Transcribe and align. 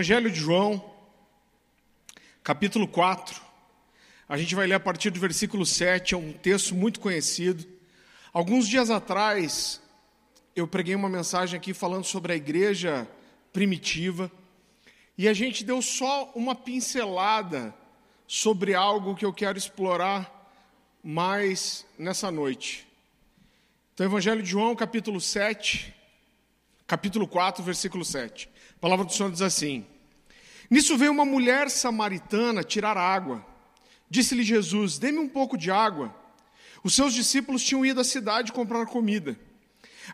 Evangelho 0.00 0.30
de 0.30 0.40
João, 0.40 0.82
capítulo 2.42 2.88
4. 2.88 3.38
A 4.26 4.38
gente 4.38 4.54
vai 4.54 4.66
ler 4.66 4.72
a 4.72 4.80
partir 4.80 5.10
do 5.10 5.20
versículo 5.20 5.66
7, 5.66 6.14
é 6.14 6.16
um 6.16 6.32
texto 6.32 6.74
muito 6.74 6.98
conhecido. 7.00 7.66
Alguns 8.32 8.66
dias 8.66 8.88
atrás, 8.88 9.78
eu 10.56 10.66
preguei 10.66 10.94
uma 10.94 11.10
mensagem 11.10 11.58
aqui 11.58 11.74
falando 11.74 12.04
sobre 12.04 12.32
a 12.32 12.34
igreja 12.34 13.06
primitiva, 13.52 14.32
e 15.18 15.28
a 15.28 15.34
gente 15.34 15.62
deu 15.62 15.82
só 15.82 16.32
uma 16.34 16.54
pincelada 16.54 17.74
sobre 18.26 18.74
algo 18.74 19.14
que 19.14 19.26
eu 19.26 19.34
quero 19.34 19.58
explorar 19.58 20.50
mais 21.04 21.84
nessa 21.98 22.30
noite. 22.30 22.88
Então, 23.92 24.06
Evangelho 24.06 24.42
de 24.42 24.48
João, 24.48 24.74
capítulo 24.74 25.20
7, 25.20 25.94
capítulo 26.86 27.28
4, 27.28 27.62
versículo 27.62 28.02
7. 28.02 28.48
A 28.80 28.88
palavra 28.88 29.04
do 29.04 29.12
Senhor 29.12 29.30
diz 29.30 29.42
assim: 29.42 29.84
Nisso 30.70 30.96
veio 30.96 31.12
uma 31.12 31.26
mulher 31.26 31.68
samaritana 31.68 32.64
tirar 32.64 32.96
água. 32.96 33.44
Disse-lhe 34.08 34.42
Jesus: 34.42 34.98
Dê-me 34.98 35.18
um 35.18 35.28
pouco 35.28 35.58
de 35.58 35.70
água. 35.70 36.14
Os 36.82 36.94
seus 36.94 37.12
discípulos 37.12 37.62
tinham 37.62 37.84
ido 37.84 38.00
à 38.00 38.04
cidade 38.04 38.52
comprar 38.52 38.86
comida. 38.86 39.38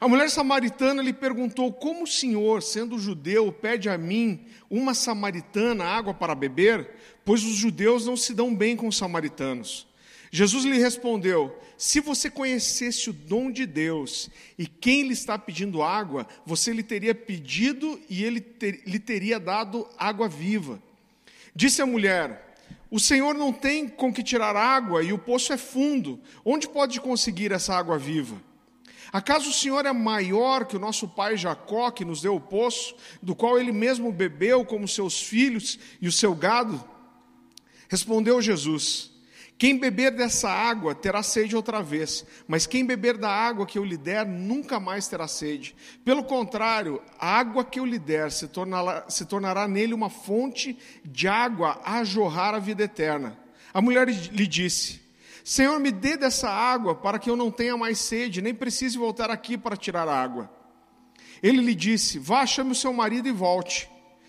A 0.01 0.09
mulher 0.09 0.29
samaritana 0.31 1.01
lhe 1.01 1.13
perguntou: 1.13 1.73
Como 1.73 2.03
o 2.03 2.09
senhor, 2.09 2.61
sendo 2.61 2.99
judeu, 2.99 3.53
pede 3.53 3.89
a 3.89 3.97
mim, 3.97 4.45
uma 4.69 4.95
samaritana, 4.95 5.85
água 5.85 6.13
para 6.13 6.35
beber? 6.35 6.91
Pois 7.25 7.45
os 7.45 7.55
judeus 7.55 8.05
não 8.05 8.17
se 8.17 8.35
dão 8.35 8.53
bem 8.53 8.75
com 8.75 8.89
os 8.89 8.97
samaritanos. 8.97 9.87
Jesus 10.31 10.65
lhe 10.65 10.79
respondeu: 10.79 11.57
Se 11.77 12.01
você 12.01 12.31
conhecesse 12.31 13.11
o 13.11 13.13
dom 13.13 13.51
de 13.51 13.67
Deus 13.67 14.29
e 14.59 14.67
quem 14.67 15.03
lhe 15.03 15.13
está 15.13 15.39
pedindo 15.39 15.83
água, 15.83 16.27
você 16.45 16.73
lhe 16.73 16.83
teria 16.83 17.15
pedido 17.15 18.01
e 18.09 18.25
ele 18.25 18.41
ter, 18.41 18.83
lhe 18.87 18.99
teria 18.99 19.39
dado 19.39 19.87
água 19.99 20.29
viva. 20.29 20.83
Disse 21.55 21.81
a 21.81 21.87
mulher: 21.87 22.57
O 22.91 22.99
Senhor 22.99 23.35
não 23.35 23.53
tem 23.53 23.89
com 23.89 24.13
que 24.13 24.23
tirar 24.23 24.57
água 24.57 25.03
e 25.03 25.13
o 25.13 25.19
poço 25.19 25.53
é 25.53 25.57
fundo. 25.57 26.21
Onde 26.45 26.69
pode 26.69 27.01
conseguir 27.01 27.53
essa 27.53 27.75
água 27.75 27.99
viva? 27.99 28.41
Acaso 29.13 29.51
o 29.51 29.53
Senhor 29.53 29.87
é 29.87 29.93
maior 29.93 30.67
que 30.67 30.77
o 30.77 30.81
nosso 30.81 31.07
pai 31.09 31.37
Jacó, 31.37 31.91
que 31.91 32.05
nos 32.05 32.21
deu 32.21 32.35
o 32.35 32.41
poço, 32.41 32.95
do 33.23 33.35
qual 33.35 33.59
ele 33.59 33.73
mesmo 33.73 34.13
bebeu, 34.13 34.65
como 34.65 34.87
seus 34.89 35.21
filhos 35.21 35.79
e 36.03 36.09
o 36.09 36.13
seu 36.13 36.35
gado? 36.35 36.83
Respondeu 37.89 38.43
Jesus: 38.43 39.16
quem 39.59 39.79
beber 39.79 40.11
dessa 40.11 40.51
água 40.51 40.95
terá 40.95 41.23
sede 41.23 41.57
outra 41.57 41.83
vez, 41.83 42.27
mas 42.47 42.67
quem 42.67 42.85
beber 42.85 43.17
da 43.17 43.31
água 43.31 43.65
que 43.65 43.79
eu 43.79 43.85
lhe 43.85 43.97
der 43.97 44.27
nunca 44.27 44.79
mais 44.79 45.09
terá 45.09 45.27
sede. 45.27 45.75
Pelo 46.05 46.23
contrário, 46.23 47.01
a 47.19 47.39
água 47.39 47.65
que 47.65 47.81
eu 47.81 47.87
lhe 47.87 47.99
der 47.99 48.31
se 48.31 48.49
tornará, 48.49 49.07
se 49.09 49.25
tornará 49.25 49.67
nele 49.67 49.95
uma 49.95 50.11
fonte 50.11 50.79
de 51.03 51.27
água 51.27 51.81
a 51.85 52.05
jorrar 52.05 52.55
a 52.55 52.59
vida 52.59 52.83
eterna. 52.83 53.39
A 53.73 53.81
mulher 53.81 54.07
lhe 54.09 54.47
disse: 54.47 55.01
Senhor, 55.43 55.81
me 55.81 55.91
dê 55.91 56.19
dessa 56.19 56.51
água 56.51 56.95
para 56.95 57.19
que 57.19 57.31
eu 57.31 57.37
não 57.37 57.51
tenha 57.51 57.79
mais 57.79 57.99
sede, 57.99 58.43
nem 58.43 58.55
precise 58.55 58.99
voltar 58.99 59.31
aqui 59.31 59.57
para 59.57 59.77
tirar 59.77 60.07
água. 60.07 60.51
Ele 61.43 61.63
lhe 61.63 61.75
disse: 61.75 62.19
Vá, 62.19 62.45
chame 62.45 62.73
o 62.73 62.75
seu 62.75 62.93
marido 62.93 63.27
e 63.27 63.33
volte. 63.33 63.89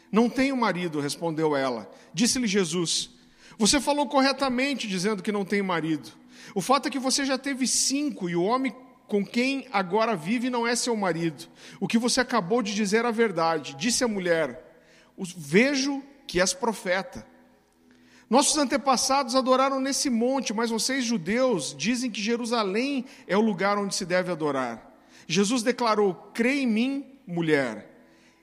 Não 0.10 0.30
tenho 0.30 0.56
marido, 0.56 1.02
respondeu 1.02 1.54
ela. 1.54 1.92
Disse-lhe 2.14 2.48
Jesus: 2.48 3.17
você 3.58 3.82
falou 3.82 4.08
corretamente 4.08 4.88
dizendo 4.88 5.24
que 5.24 5.32
não 5.32 5.44
tem 5.44 5.62
marido. 5.62 6.12
O 6.54 6.62
fato 6.62 6.88
é 6.88 6.92
que 6.92 7.00
você 7.00 7.26
já 7.26 7.38
teve 7.38 7.68
cinco 7.68 8.30
e 8.30 8.36
o 8.36 8.44
homem 8.44 8.76
com 9.08 9.26
quem 9.26 9.68
agora 9.72 10.16
vive 10.16 10.50
não 10.50 10.68
é 10.68 10.76
seu 10.76 10.96
marido. 10.96 11.48
O 11.80 11.88
que 11.88 11.98
você 11.98 12.22
acabou 12.22 12.62
de 12.62 12.76
dizer 12.76 13.06
é 13.06 13.08
a 13.08 13.12
verdade. 13.12 13.76
Disse 13.76 14.04
a 14.04 14.08
mulher: 14.08 14.82
Vejo 15.36 16.04
que 16.28 16.40
és 16.40 16.54
profeta. 16.54 17.26
Nossos 18.30 18.58
antepassados 18.58 19.36
adoraram 19.36 19.80
nesse 19.80 20.10
monte, 20.10 20.54
mas 20.54 20.70
vocês, 20.70 21.06
judeus, 21.06 21.74
dizem 21.76 22.12
que 22.12 22.22
Jerusalém 22.22 23.06
é 23.26 23.38
o 23.38 23.42
lugar 23.42 23.78
onde 23.78 23.96
se 23.96 24.06
deve 24.06 24.32
adorar. 24.32 24.94
Jesus 25.28 25.64
declarou: 25.64 26.14
Crê 26.34 26.62
em 26.62 26.68
mim, 26.68 27.06
mulher. 27.26 27.97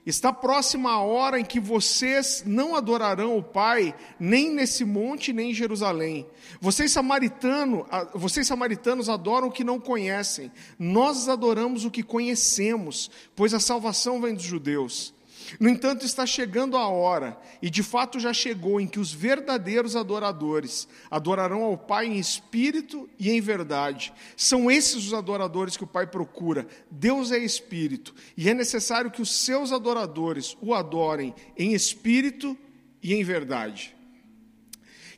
Está 0.05 0.31
próxima 0.31 0.91
a 0.91 0.99
hora 0.99 1.39
em 1.39 1.43
que 1.43 1.59
vocês 1.59 2.43
não 2.45 2.75
adorarão 2.75 3.35
o 3.35 3.41
Pai, 3.41 3.95
nem 4.19 4.51
nesse 4.51 4.85
monte, 4.85 5.33
nem 5.33 5.49
em 5.49 5.53
Jerusalém. 5.53 6.27
Vocês, 6.61 6.91
samaritano, 6.91 7.87
vocês 8.13 8.45
samaritanos 8.45 9.09
adoram 9.09 9.47
o 9.47 9.51
que 9.51 9.63
não 9.63 9.79
conhecem. 9.79 10.51
Nós 10.77 11.27
adoramos 11.27 11.85
o 11.85 11.91
que 11.91 12.03
conhecemos, 12.03 13.09
pois 13.35 13.51
a 13.55 13.59
salvação 13.59 14.21
vem 14.21 14.35
dos 14.35 14.43
judeus. 14.43 15.14
No 15.59 15.69
entanto, 15.69 16.05
está 16.05 16.25
chegando 16.25 16.77
a 16.77 16.87
hora, 16.87 17.37
e 17.61 17.69
de 17.69 17.83
fato 17.83 18.19
já 18.19 18.33
chegou, 18.33 18.79
em 18.79 18.87
que 18.87 18.99
os 18.99 19.11
verdadeiros 19.11 19.95
adoradores 19.95 20.87
adorarão 21.09 21.63
ao 21.63 21.77
Pai 21.77 22.07
em 22.07 22.17
espírito 22.17 23.09
e 23.19 23.29
em 23.29 23.41
verdade. 23.41 24.13
São 24.35 24.69
esses 24.69 25.07
os 25.07 25.13
adoradores 25.13 25.77
que 25.77 25.83
o 25.83 25.87
Pai 25.87 26.07
procura. 26.07 26.67
Deus 26.89 27.31
é 27.31 27.37
espírito, 27.37 28.13
e 28.35 28.49
é 28.49 28.53
necessário 28.53 29.11
que 29.11 29.21
os 29.21 29.31
seus 29.43 29.71
adoradores 29.71 30.57
o 30.61 30.73
adorem 30.73 31.33
em 31.57 31.73
espírito 31.73 32.57
e 33.01 33.13
em 33.13 33.23
verdade. 33.23 33.95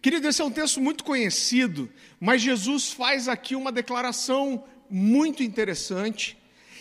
Querido, 0.01 0.27
esse 0.27 0.41
é 0.41 0.45
um 0.45 0.51
texto 0.51 0.79
muito 0.79 1.03
conhecido, 1.03 1.89
mas 2.19 2.41
Jesus 2.41 2.91
faz 2.91 3.27
aqui 3.27 3.55
uma 3.55 3.71
declaração 3.71 4.63
muito 4.89 5.43
interessante 5.43 6.36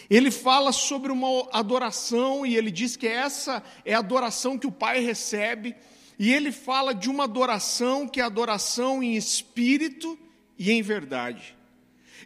ele 0.08 0.30
fala 0.30 0.72
sobre 0.72 1.10
uma 1.10 1.48
adoração 1.52 2.46
e 2.46 2.56
ele 2.56 2.70
diz 2.70 2.96
que 2.96 3.06
essa 3.06 3.62
é 3.84 3.94
a 3.94 3.98
adoração 3.98 4.58
que 4.58 4.66
o 4.66 4.72
Pai 4.72 5.00
recebe, 5.00 5.74
e 6.18 6.32
ele 6.32 6.50
fala 6.50 6.94
de 6.94 7.10
uma 7.10 7.24
adoração 7.24 8.08
que 8.08 8.20
é 8.20 8.24
adoração 8.24 9.02
em 9.02 9.16
espírito 9.16 10.18
e 10.58 10.72
em 10.72 10.80
verdade. 10.80 11.56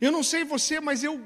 Eu 0.01 0.13
não 0.13 0.23
sei 0.23 0.45
você, 0.45 0.81
mas 0.81 1.03
eu 1.03 1.21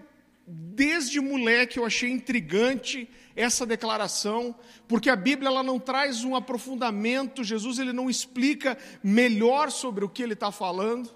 desde 0.47 1.21
moleque 1.21 1.79
eu 1.79 1.87
achei 1.87 2.11
intrigante 2.11 3.09
essa 3.37 3.67
declaração, 3.67 4.55
porque 4.87 5.11
a 5.11 5.17
Bíblia 5.17 5.49
ela 5.49 5.63
não 5.63 5.79
traz 5.79 6.23
um 6.23 6.37
aprofundamento, 6.37 7.43
Jesus 7.43 7.79
ele 7.79 7.93
não 7.93 8.09
explica 8.09 8.79
melhor 9.03 9.71
sobre 9.71 10.05
o 10.05 10.09
que 10.09 10.23
ele 10.23 10.35
está 10.35 10.53
falando. 10.53 11.11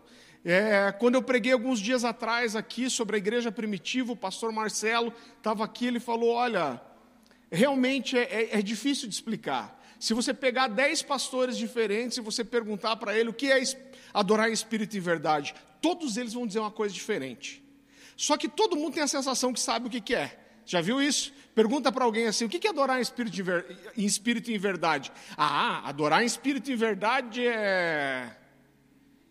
É, 0.44 0.92
quando 0.92 1.16
eu 1.16 1.22
preguei 1.22 1.52
alguns 1.52 1.80
dias 1.80 2.04
atrás 2.04 2.54
aqui 2.54 2.88
sobre 2.88 3.16
a 3.16 3.18
igreja 3.18 3.50
primitiva, 3.50 4.12
o 4.12 4.16
pastor 4.16 4.52
Marcelo 4.52 5.12
estava 5.36 5.64
aqui, 5.64 5.86
ele 5.86 6.00
falou: 6.00 6.30
olha, 6.30 6.80
realmente 7.50 8.16
é, 8.16 8.22
é, 8.22 8.58
é 8.58 8.62
difícil 8.62 9.08
de 9.08 9.14
explicar. 9.14 9.76
Se 9.98 10.14
você 10.14 10.32
pegar 10.32 10.68
dez 10.68 11.02
pastores 11.02 11.56
diferentes 11.56 12.18
e 12.18 12.20
você 12.20 12.44
perguntar 12.44 12.96
para 12.96 13.18
ele 13.18 13.30
o 13.30 13.34
que 13.34 13.50
é 13.50 13.60
adorar 14.14 14.48
em 14.48 14.52
espírito 14.52 14.96
e 14.96 15.00
verdade, 15.00 15.54
todos 15.82 16.16
eles 16.16 16.32
vão 16.32 16.46
dizer 16.46 16.60
uma 16.60 16.70
coisa 16.70 16.94
diferente. 16.94 17.62
Só 18.16 18.36
que 18.36 18.48
todo 18.48 18.76
mundo 18.76 18.94
tem 18.94 19.02
a 19.02 19.08
sensação 19.08 19.52
que 19.52 19.60
sabe 19.60 19.88
o 19.88 19.90
que, 19.90 20.00
que 20.00 20.14
é. 20.14 20.38
Já 20.64 20.80
viu 20.80 21.02
isso? 21.02 21.32
Pergunta 21.54 21.90
para 21.90 22.04
alguém 22.04 22.26
assim: 22.26 22.44
o 22.44 22.48
que 22.48 22.64
é 22.64 22.70
adorar 22.70 22.98
em 22.98 23.02
espírito, 23.02 23.36
em 23.96 24.04
espírito 24.04 24.50
e 24.50 24.54
em 24.54 24.58
verdade? 24.58 25.10
Ah, 25.36 25.88
adorar 25.88 26.22
em 26.22 26.26
espírito 26.26 26.70
e 26.70 26.74
em 26.74 26.76
verdade 26.76 27.44
é 27.44 28.37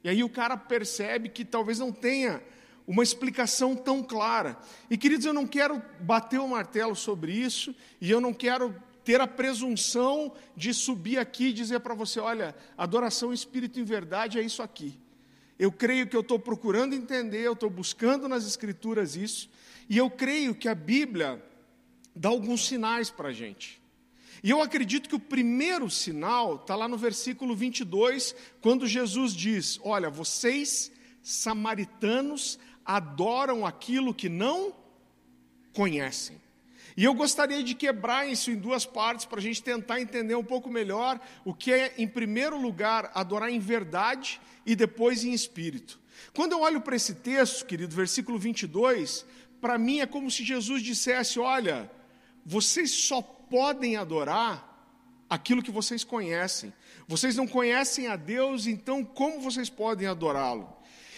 e 0.03 0.09
aí 0.09 0.23
o 0.23 0.29
cara 0.29 0.55
percebe 0.55 1.29
que 1.29 1.43
talvez 1.43 1.79
não 1.79 1.91
tenha 1.91 2.41
uma 2.87 3.03
explicação 3.03 3.75
tão 3.75 4.01
clara. 4.01 4.57
E 4.89 4.97
queridos, 4.97 5.25
eu 5.25 5.33
não 5.33 5.45
quero 5.45 5.81
bater 5.99 6.39
o 6.39 6.47
martelo 6.47 6.95
sobre 6.95 7.33
isso, 7.33 7.75
e 7.99 8.09
eu 8.09 8.21
não 8.21 8.33
quero 8.33 8.73
ter 9.03 9.19
a 9.19 9.27
presunção 9.27 10.33
de 10.55 10.73
subir 10.73 11.17
aqui 11.17 11.47
e 11.47 11.53
dizer 11.53 11.81
para 11.81 11.93
você: 11.93 12.19
olha, 12.19 12.55
adoração 12.77 13.33
espírito 13.33 13.79
em 13.79 13.83
verdade 13.83 14.39
é 14.39 14.41
isso 14.41 14.63
aqui. 14.63 14.97
Eu 15.59 15.71
creio 15.71 16.07
que 16.07 16.15
eu 16.15 16.21
estou 16.21 16.39
procurando 16.39 16.93
entender, 16.93 17.41
eu 17.41 17.53
estou 17.53 17.69
buscando 17.69 18.27
nas 18.29 18.45
Escrituras 18.45 19.15
isso, 19.15 19.49
e 19.89 19.97
eu 19.97 20.09
creio 20.09 20.53
que 20.53 20.69
a 20.69 20.75
Bíblia 20.75 21.43
dá 22.15 22.29
alguns 22.29 22.65
sinais 22.67 23.09
para 23.09 23.29
a 23.29 23.33
gente. 23.33 23.81
E 24.43 24.49
eu 24.49 24.61
acredito 24.61 25.09
que 25.09 25.15
o 25.15 25.19
primeiro 25.19 25.89
sinal 25.89 26.55
está 26.55 26.75
lá 26.75 26.87
no 26.87 26.97
versículo 26.97 27.55
22, 27.55 28.35
quando 28.61 28.87
Jesus 28.87 29.33
diz: 29.33 29.79
Olha, 29.83 30.09
vocês, 30.09 30.91
samaritanos, 31.21 32.59
adoram 32.85 33.65
aquilo 33.65 34.13
que 34.13 34.29
não 34.29 34.73
conhecem. 35.73 36.39
E 36.95 37.03
eu 37.03 37.13
gostaria 37.13 37.61
de 37.61 37.75
quebrar 37.75 38.27
isso 38.27 38.49
em 38.49 38.55
duas 38.55 38.83
partes 38.83 39.23
para 39.23 39.37
a 39.37 39.41
gente 39.41 39.61
tentar 39.61 40.01
entender 40.01 40.33
um 40.33 40.43
pouco 40.43 40.67
melhor 40.67 41.19
o 41.45 41.53
que 41.53 41.71
é, 41.71 41.93
em 41.95 42.07
primeiro 42.07 42.59
lugar, 42.59 43.11
adorar 43.13 43.51
em 43.51 43.59
verdade 43.59 44.41
e 44.65 44.75
depois 44.75 45.23
em 45.23 45.31
espírito. 45.31 45.99
Quando 46.33 46.53
eu 46.53 46.61
olho 46.61 46.81
para 46.81 46.95
esse 46.95 47.13
texto, 47.13 47.65
querido, 47.67 47.95
versículo 47.95 48.39
22, 48.39 49.25
para 49.61 49.77
mim 49.77 49.99
é 49.99 50.07
como 50.07 50.31
se 50.31 50.43
Jesus 50.43 50.81
dissesse: 50.81 51.39
Olha, 51.39 51.91
vocês 52.43 52.89
só 52.89 53.21
podem 53.49 53.95
adorar 53.95 54.67
aquilo 55.29 55.61
que 55.61 55.71
vocês 55.71 56.03
conhecem. 56.03 56.73
Vocês 57.07 57.35
não 57.35 57.47
conhecem 57.47 58.07
a 58.07 58.15
Deus, 58.15 58.67
então 58.67 59.03
como 59.03 59.41
vocês 59.41 59.69
podem 59.69 60.07
adorá-lo? 60.07 60.71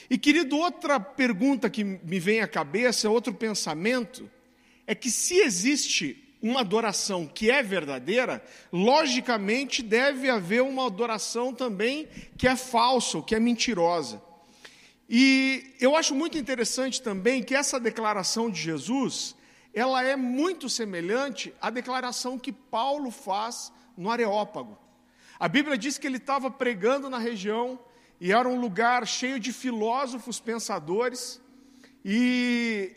E 0.09 0.17
querido, 0.17 0.57
outra 0.57 0.99
pergunta 0.99 1.69
que 1.69 1.83
me 1.83 2.19
vem 2.19 2.41
à 2.41 2.47
cabeça, 2.47 3.09
outro 3.09 3.33
pensamento, 3.33 4.29
é 4.87 4.95
que 4.95 5.11
se 5.11 5.35
existe 5.35 6.25
uma 6.41 6.61
adoração 6.61 7.27
que 7.27 7.51
é 7.51 7.61
verdadeira, 7.61 8.43
logicamente 8.71 9.83
deve 9.83 10.29
haver 10.29 10.63
uma 10.63 10.87
adoração 10.87 11.53
também 11.53 12.07
que 12.37 12.47
é 12.47 12.55
falsa, 12.55 13.21
que 13.21 13.35
é 13.35 13.39
mentirosa. 13.39 14.21
E 15.07 15.75
eu 15.79 15.95
acho 15.95 16.15
muito 16.15 16.37
interessante 16.37 17.01
também 17.01 17.43
que 17.43 17.53
essa 17.53 17.79
declaração 17.79 18.49
de 18.49 18.61
Jesus, 18.61 19.35
ela 19.73 20.03
é 20.03 20.15
muito 20.15 20.69
semelhante 20.69 21.53
à 21.61 21.69
declaração 21.69 22.39
que 22.39 22.51
Paulo 22.51 23.11
faz 23.11 23.71
no 23.95 24.09
Areópago. 24.09 24.77
A 25.39 25.47
Bíblia 25.47 25.77
diz 25.77 25.97
que 25.97 26.07
ele 26.07 26.17
estava 26.17 26.51
pregando 26.51 27.09
na 27.09 27.17
região 27.17 27.79
e 28.19 28.31
era 28.31 28.47
um 28.47 28.59
lugar 28.59 29.07
cheio 29.07 29.39
de 29.39 29.53
filósofos 29.53 30.39
pensadores, 30.39 31.41
e 32.03 32.93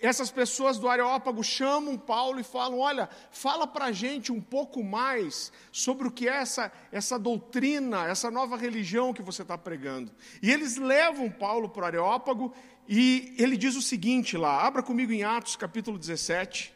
essas 0.00 0.30
pessoas 0.30 0.78
do 0.78 0.88
Areópago 0.88 1.42
chamam 1.42 1.96
Paulo 1.96 2.40
e 2.40 2.44
falam: 2.44 2.78
Olha, 2.78 3.08
fala 3.30 3.66
para 3.66 3.86
a 3.86 3.92
gente 3.92 4.32
um 4.32 4.40
pouco 4.40 4.82
mais 4.82 5.52
sobre 5.72 6.06
o 6.08 6.10
que 6.10 6.28
é 6.28 6.36
essa, 6.36 6.72
essa 6.92 7.18
doutrina, 7.18 8.06
essa 8.06 8.30
nova 8.30 8.56
religião 8.56 9.14
que 9.14 9.22
você 9.22 9.42
está 9.42 9.56
pregando. 9.56 10.12
E 10.42 10.50
eles 10.50 10.76
levam 10.76 11.30
Paulo 11.30 11.68
para 11.68 11.84
o 11.84 11.86
Areópago 11.86 12.54
e 12.88 13.34
ele 13.38 13.56
diz 13.56 13.76
o 13.76 13.82
seguinte 13.82 14.36
lá: 14.36 14.66
abra 14.66 14.82
comigo 14.82 15.12
em 15.12 15.22
Atos 15.22 15.56
capítulo 15.56 15.98
17. 15.98 16.72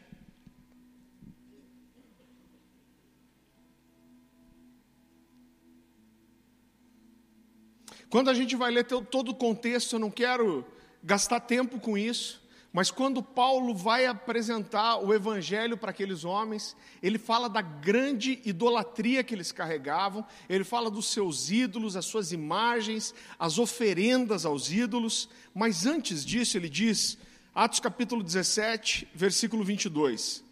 Quando 8.09 8.29
a 8.29 8.33
gente 8.33 8.55
vai 8.55 8.71
ler 8.71 8.85
todo 8.85 9.29
o 9.29 9.35
contexto, 9.35 9.93
eu 9.93 9.99
não 9.99 10.09
quero 10.09 10.65
gastar 11.03 11.39
tempo 11.41 11.79
com 11.79 11.95
isso, 11.95 12.38
mas 12.71 12.91
quando 12.91 13.23
Paulo 13.23 13.73
vai 13.73 14.05
apresentar 14.05 14.97
o 14.97 15.11
evangelho 15.11 15.75
para 15.75 15.89
aqueles 15.89 16.23
homens, 16.23 16.75
ele 17.01 17.17
fala 17.17 17.49
da 17.49 17.61
grande 17.61 18.39
idolatria 18.45 19.23
que 19.23 19.33
eles 19.33 19.51
carregavam, 19.51 20.23
ele 20.47 20.63
fala 20.63 20.89
dos 20.91 21.07
seus 21.07 21.49
ídolos, 21.49 21.95
as 21.95 22.05
suas 22.05 22.31
imagens, 22.31 23.13
as 23.39 23.57
oferendas 23.57 24.45
aos 24.45 24.71
ídolos, 24.71 25.27
mas 25.53 25.87
antes 25.87 26.23
disso 26.23 26.57
ele 26.57 26.69
diz, 26.69 27.17
Atos 27.55 27.79
capítulo 27.79 28.21
17, 28.21 29.07
versículo 29.15 29.63
22. 29.63 30.43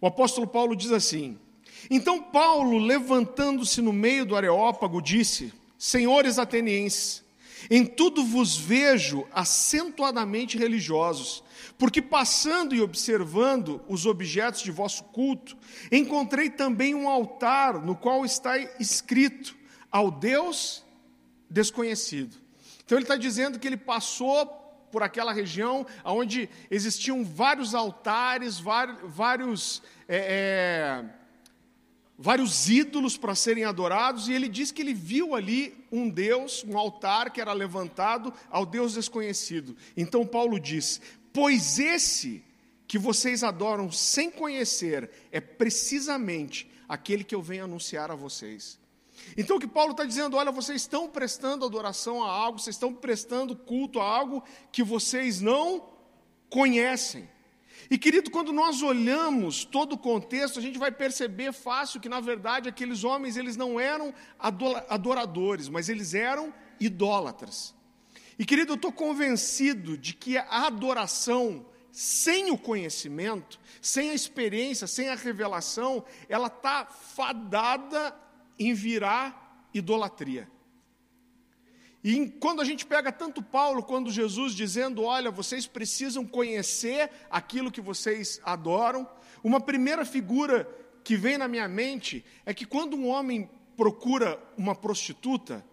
O 0.00 0.06
apóstolo 0.06 0.46
Paulo 0.46 0.74
diz 0.74 0.92
assim: 0.92 1.38
Então 1.90 2.22
Paulo, 2.22 2.78
levantando-se 2.78 3.82
no 3.82 3.92
meio 3.92 4.24
do 4.24 4.34
Areópago, 4.34 5.02
disse: 5.02 5.52
Senhores 5.76 6.38
atenienses, 6.38 7.22
em 7.70 7.84
tudo 7.84 8.24
vos 8.24 8.56
vejo 8.56 9.26
acentuadamente 9.32 10.56
religiosos, 10.58 11.42
porque 11.76 12.00
passando 12.00 12.74
e 12.74 12.80
observando 12.80 13.80
os 13.88 14.06
objetos 14.06 14.62
de 14.62 14.70
vosso 14.70 15.04
culto, 15.04 15.56
encontrei 15.90 16.50
também 16.50 16.94
um 16.94 17.08
altar 17.08 17.80
no 17.84 17.94
qual 17.96 18.24
está 18.24 18.58
escrito 18.80 19.56
ao 19.90 20.10
Deus 20.10 20.84
desconhecido. 21.50 22.36
Então 22.84 22.96
ele 22.96 23.04
está 23.04 23.16
dizendo 23.16 23.58
que 23.58 23.66
ele 23.66 23.76
passou 23.76 24.46
por 24.90 25.02
aquela 25.02 25.32
região 25.32 25.86
onde 26.04 26.48
existiam 26.70 27.24
vários 27.24 27.74
altares, 27.74 28.58
vários, 28.58 29.82
é, 30.08 30.16
é, 30.16 31.04
vários 32.18 32.68
ídolos 32.68 33.16
para 33.16 33.36
serem 33.36 33.64
adorados, 33.64 34.28
e 34.28 34.32
ele 34.32 34.48
diz 34.48 34.72
que 34.72 34.82
ele 34.82 34.92
viu 34.92 35.36
ali 35.36 35.86
um 35.90 36.10
Deus, 36.10 36.64
um 36.64 36.76
altar 36.76 37.30
que 37.30 37.40
era 37.40 37.52
levantado 37.52 38.34
ao 38.50 38.66
Deus 38.66 38.94
desconhecido. 38.94 39.76
Então 39.96 40.26
Paulo 40.26 40.58
diz: 40.58 41.00
Pois 41.32 41.78
esse 41.78 42.44
que 42.88 42.98
vocês 42.98 43.44
adoram 43.44 43.92
sem 43.92 44.30
conhecer 44.30 45.08
é 45.30 45.40
precisamente 45.40 46.68
aquele 46.88 47.22
que 47.22 47.34
eu 47.34 47.42
venho 47.42 47.64
anunciar 47.64 48.10
a 48.10 48.16
vocês. 48.16 48.78
Então 49.36 49.56
o 49.56 49.60
que 49.60 49.66
Paulo 49.66 49.92
está 49.92 50.04
dizendo, 50.04 50.36
olha, 50.36 50.50
vocês 50.50 50.82
estão 50.82 51.08
prestando 51.08 51.64
adoração 51.64 52.24
a 52.24 52.30
algo, 52.30 52.58
vocês 52.58 52.76
estão 52.76 52.92
prestando 52.94 53.54
culto 53.54 54.00
a 54.00 54.04
algo 54.04 54.42
que 54.72 54.82
vocês 54.82 55.40
não 55.40 55.86
conhecem. 56.48 57.28
E 57.90 57.96
querido, 57.96 58.30
quando 58.30 58.52
nós 58.52 58.82
olhamos 58.82 59.64
todo 59.64 59.94
o 59.94 59.98
contexto, 59.98 60.58
a 60.58 60.62
gente 60.62 60.78
vai 60.78 60.90
perceber 60.90 61.52
fácil 61.52 62.00
que 62.00 62.08
na 62.08 62.20
verdade 62.20 62.68
aqueles 62.68 63.04
homens 63.04 63.36
eles 63.36 63.56
não 63.56 63.78
eram 63.78 64.12
adoradores, 64.88 65.68
mas 65.68 65.88
eles 65.88 66.14
eram 66.14 66.52
idólatras. 66.78 67.74
E 68.38 68.44
querido, 68.44 68.72
eu 68.72 68.76
estou 68.76 68.92
convencido 68.92 69.96
de 69.96 70.14
que 70.14 70.36
a 70.36 70.66
adoração 70.66 71.66
sem 71.90 72.50
o 72.50 72.58
conhecimento, 72.58 73.58
sem 73.80 74.10
a 74.10 74.14
experiência, 74.14 74.86
sem 74.86 75.08
a 75.08 75.16
revelação, 75.16 76.04
ela 76.28 76.46
está 76.46 76.84
fadada 76.84 78.14
em 78.58 78.72
virar 78.74 79.68
idolatria. 79.74 80.48
E 82.02 82.28
quando 82.40 82.60
a 82.60 82.64
gente 82.64 82.86
pega 82.86 83.10
tanto 83.10 83.42
Paulo 83.42 83.82
quanto 83.82 84.10
Jesus 84.10 84.52
dizendo: 84.52 85.02
olha, 85.02 85.30
vocês 85.30 85.66
precisam 85.66 86.24
conhecer 86.24 87.10
aquilo 87.30 87.72
que 87.72 87.80
vocês 87.80 88.40
adoram, 88.44 89.08
uma 89.42 89.60
primeira 89.60 90.04
figura 90.04 90.68
que 91.02 91.16
vem 91.16 91.38
na 91.38 91.48
minha 91.48 91.66
mente 91.66 92.24
é 92.44 92.52
que 92.52 92.66
quando 92.66 92.96
um 92.96 93.08
homem 93.08 93.48
procura 93.76 94.40
uma 94.56 94.74
prostituta, 94.74 95.64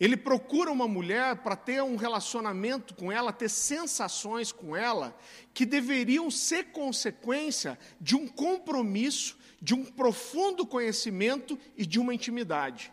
ele 0.00 0.16
procura 0.16 0.72
uma 0.72 0.88
mulher 0.88 1.36
para 1.36 1.54
ter 1.54 1.82
um 1.82 1.94
relacionamento 1.94 2.92
com 2.94 3.12
ela, 3.12 3.32
ter 3.32 3.48
sensações 3.48 4.50
com 4.50 4.74
ela, 4.74 5.16
que 5.54 5.64
deveriam 5.64 6.28
ser 6.30 6.72
consequência 6.72 7.78
de 8.00 8.16
um 8.16 8.26
compromisso, 8.26 9.38
de 9.60 9.74
um 9.74 9.84
profundo 9.84 10.66
conhecimento 10.66 11.56
e 11.76 11.86
de 11.86 12.00
uma 12.00 12.12
intimidade. 12.12 12.92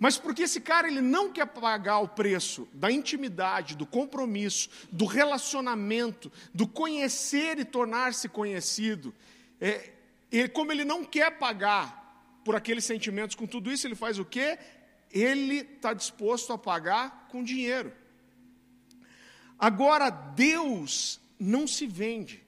Mas 0.00 0.16
porque 0.16 0.44
esse 0.44 0.62
cara 0.62 0.88
ele 0.88 1.02
não 1.02 1.30
quer 1.30 1.44
pagar 1.44 1.98
o 1.98 2.08
preço 2.08 2.66
da 2.72 2.90
intimidade, 2.90 3.76
do 3.76 3.84
compromisso, 3.84 4.70
do 4.90 5.04
relacionamento, 5.04 6.32
do 6.54 6.66
conhecer 6.66 7.58
e 7.58 7.66
tornar-se 7.66 8.26
conhecido, 8.26 9.14
é, 9.60 9.92
ele, 10.32 10.48
como 10.48 10.72
ele 10.72 10.86
não 10.86 11.04
quer 11.04 11.36
pagar 11.36 12.40
por 12.42 12.56
aqueles 12.56 12.86
sentimentos 12.86 13.36
com 13.36 13.46
tudo 13.46 13.70
isso, 13.70 13.86
ele 13.86 13.94
faz 13.94 14.18
o 14.18 14.24
quê? 14.24 14.58
Ele 15.10 15.56
está 15.56 15.92
disposto 15.92 16.50
a 16.50 16.56
pagar 16.56 17.28
com 17.30 17.44
dinheiro. 17.44 17.92
Agora, 19.58 20.08
Deus 20.08 21.20
não 21.38 21.66
se 21.66 21.86
vende. 21.86 22.42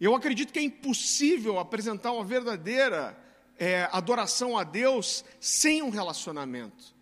Eu 0.00 0.14
acredito 0.14 0.52
que 0.52 0.60
é 0.60 0.62
impossível 0.62 1.58
apresentar 1.58 2.12
uma 2.12 2.24
verdadeira 2.24 3.25
é, 3.58 3.88
adoração 3.92 4.56
a 4.56 4.64
Deus 4.64 5.24
sem 5.40 5.82
um 5.82 5.90
relacionamento. 5.90 6.94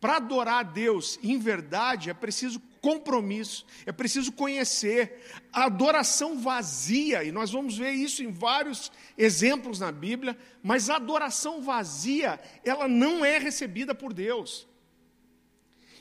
Para 0.00 0.16
adorar 0.16 0.60
a 0.60 0.62
Deus 0.62 1.18
em 1.22 1.38
verdade 1.38 2.10
é 2.10 2.14
preciso 2.14 2.60
compromisso, 2.80 3.66
é 3.84 3.90
preciso 3.90 4.30
conhecer. 4.30 5.20
A 5.52 5.64
adoração 5.64 6.38
vazia, 6.38 7.24
e 7.24 7.32
nós 7.32 7.50
vamos 7.50 7.76
ver 7.76 7.90
isso 7.90 8.22
em 8.22 8.30
vários 8.30 8.92
exemplos 9.18 9.80
na 9.80 9.90
Bíblia, 9.90 10.38
mas 10.62 10.88
a 10.88 10.96
adoração 10.96 11.60
vazia, 11.60 12.38
ela 12.64 12.86
não 12.86 13.24
é 13.24 13.38
recebida 13.38 13.94
por 13.94 14.12
Deus. 14.12 14.68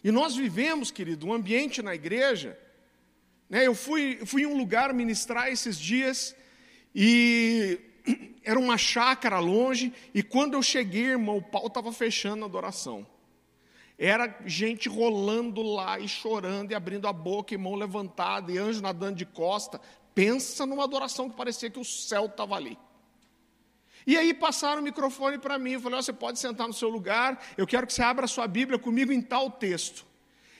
E 0.03 0.12
nós 0.12 0.35
vivemos, 0.35 0.91
querido, 0.91 1.25
um 1.25 1.33
ambiente 1.33 1.81
na 1.81 1.95
igreja. 1.95 2.55
Né, 3.50 3.65
eu 3.65 3.74
fui, 3.74 4.19
fui 4.24 4.43
em 4.43 4.45
um 4.45 4.55
lugar 4.55 4.93
ministrar 4.93 5.47
esses 5.47 5.79
dias 5.79 6.35
e 6.93 7.79
era 8.43 8.59
uma 8.59 8.77
chácara 8.77 9.39
longe, 9.39 9.93
e 10.13 10.21
quando 10.21 10.53
eu 10.53 10.62
cheguei, 10.62 11.05
irmão, 11.05 11.38
o 11.38 11.41
pau 11.41 11.67
estava 11.67 11.91
fechando 11.91 12.43
a 12.43 12.47
adoração. 12.47 13.05
Era 13.97 14.41
gente 14.45 14.89
rolando 14.89 15.62
lá 15.62 16.00
e 16.00 16.07
chorando 16.07 16.71
e 16.71 16.75
abrindo 16.75 17.07
a 17.07 17.13
boca, 17.13 17.53
e 17.53 17.57
mão 17.57 17.75
levantada, 17.75 18.51
e 18.51 18.57
anjo 18.57 18.81
nadando 18.81 19.15
de 19.15 19.25
costa. 19.25 19.79
Pensa 20.13 20.65
numa 20.65 20.83
adoração 20.83 21.29
que 21.29 21.35
parecia 21.35 21.69
que 21.69 21.79
o 21.79 21.85
céu 21.85 22.25
estava 22.25 22.55
ali. 22.55 22.77
E 24.05 24.17
aí 24.17 24.33
passaram 24.33 24.81
o 24.81 24.83
microfone 24.83 25.39
para 25.39 25.57
mim, 25.57 25.71
eu 25.71 25.81
falei, 25.81 25.97
oh, 25.97 26.03
você 26.03 26.13
pode 26.13 26.38
sentar 26.38 26.67
no 26.67 26.74
seu 26.74 26.89
lugar, 26.89 27.43
eu 27.57 27.65
quero 27.65 27.88
que 27.88 27.93
você 27.93 28.03
abra 28.03 28.25
a 28.25 28.27
sua 28.27 28.47
Bíblia 28.47 28.77
comigo 28.77 29.12
em 29.12 29.21
tal 29.21 29.50
texto. 29.50 30.05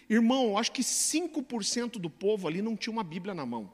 Irmão, 0.10 0.58
acho 0.58 0.72
que 0.72 0.82
5% 0.82 2.00
do 2.00 2.10
povo 2.10 2.48
ali 2.48 2.62
não 2.62 2.76
tinha 2.76 2.94
uma 2.94 3.04
Bíblia 3.04 3.34
na 3.34 3.46
mão. 3.46 3.72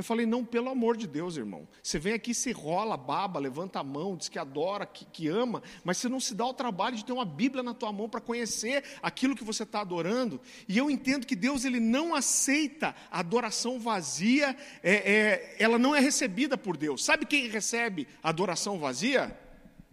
Eu 0.00 0.04
falei, 0.04 0.24
não, 0.24 0.42
pelo 0.42 0.70
amor 0.70 0.96
de 0.96 1.06
Deus, 1.06 1.36
irmão. 1.36 1.68
Você 1.82 1.98
vem 1.98 2.14
aqui, 2.14 2.32
se 2.32 2.52
rola, 2.52 2.96
baba, 2.96 3.38
levanta 3.38 3.80
a 3.80 3.84
mão, 3.84 4.16
diz 4.16 4.30
que 4.30 4.38
adora, 4.38 4.86
que, 4.86 5.04
que 5.04 5.28
ama, 5.28 5.62
mas 5.84 5.98
você 5.98 6.08
não 6.08 6.18
se 6.18 6.34
dá 6.34 6.46
o 6.46 6.54
trabalho 6.54 6.96
de 6.96 7.04
ter 7.04 7.12
uma 7.12 7.26
Bíblia 7.26 7.62
na 7.62 7.74
tua 7.74 7.92
mão 7.92 8.08
para 8.08 8.18
conhecer 8.18 8.82
aquilo 9.02 9.36
que 9.36 9.44
você 9.44 9.62
está 9.62 9.82
adorando. 9.82 10.40
E 10.66 10.78
eu 10.78 10.90
entendo 10.90 11.26
que 11.26 11.36
Deus 11.36 11.66
ele 11.66 11.78
não 11.78 12.14
aceita 12.14 12.96
a 13.10 13.20
adoração 13.20 13.78
vazia, 13.78 14.56
é, 14.82 14.94
é, 14.94 15.56
ela 15.58 15.78
não 15.78 15.94
é 15.94 16.00
recebida 16.00 16.56
por 16.56 16.78
Deus. 16.78 17.04
Sabe 17.04 17.26
quem 17.26 17.48
recebe 17.48 18.08
a 18.22 18.30
adoração 18.30 18.78
vazia? 18.78 19.38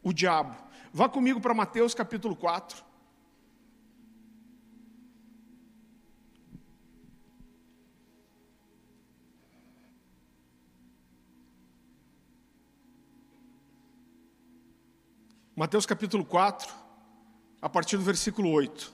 O 0.02 0.14
diabo. 0.14 0.56
Vá 0.94 1.10
comigo 1.10 1.42
para 1.42 1.54
Mateus 1.54 1.94
capítulo 1.94 2.34
4. 2.34 2.87
Mateus 15.60 15.88
capítulo 15.88 16.24
4, 16.24 16.72
a 17.60 17.68
partir 17.68 17.98
do 17.98 18.04
versículo 18.04 18.52
8. 18.52 18.94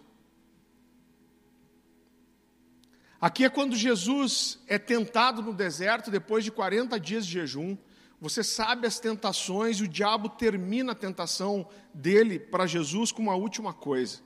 Aqui 3.19 3.43
é 3.43 3.49
quando 3.49 3.75
Jesus 3.75 4.59
é 4.65 4.79
tentado 4.79 5.41
no 5.41 5.53
deserto 5.53 6.09
depois 6.09 6.41
de 6.41 6.51
40 6.51 6.97
dias 7.01 7.25
de 7.25 7.33
jejum. 7.33 7.77
Você 8.17 8.45
sabe 8.45 8.87
as 8.87 8.97
tentações 8.97 9.75
e 9.79 9.83
o 9.83 9.87
diabo 9.89 10.29
termina 10.29 10.93
a 10.93 10.95
tentação 10.95 11.67
dele 11.93 12.39
para 12.39 12.65
Jesus 12.65 13.11
com 13.11 13.21
uma 13.21 13.35
última 13.35 13.73
coisa. 13.73 14.21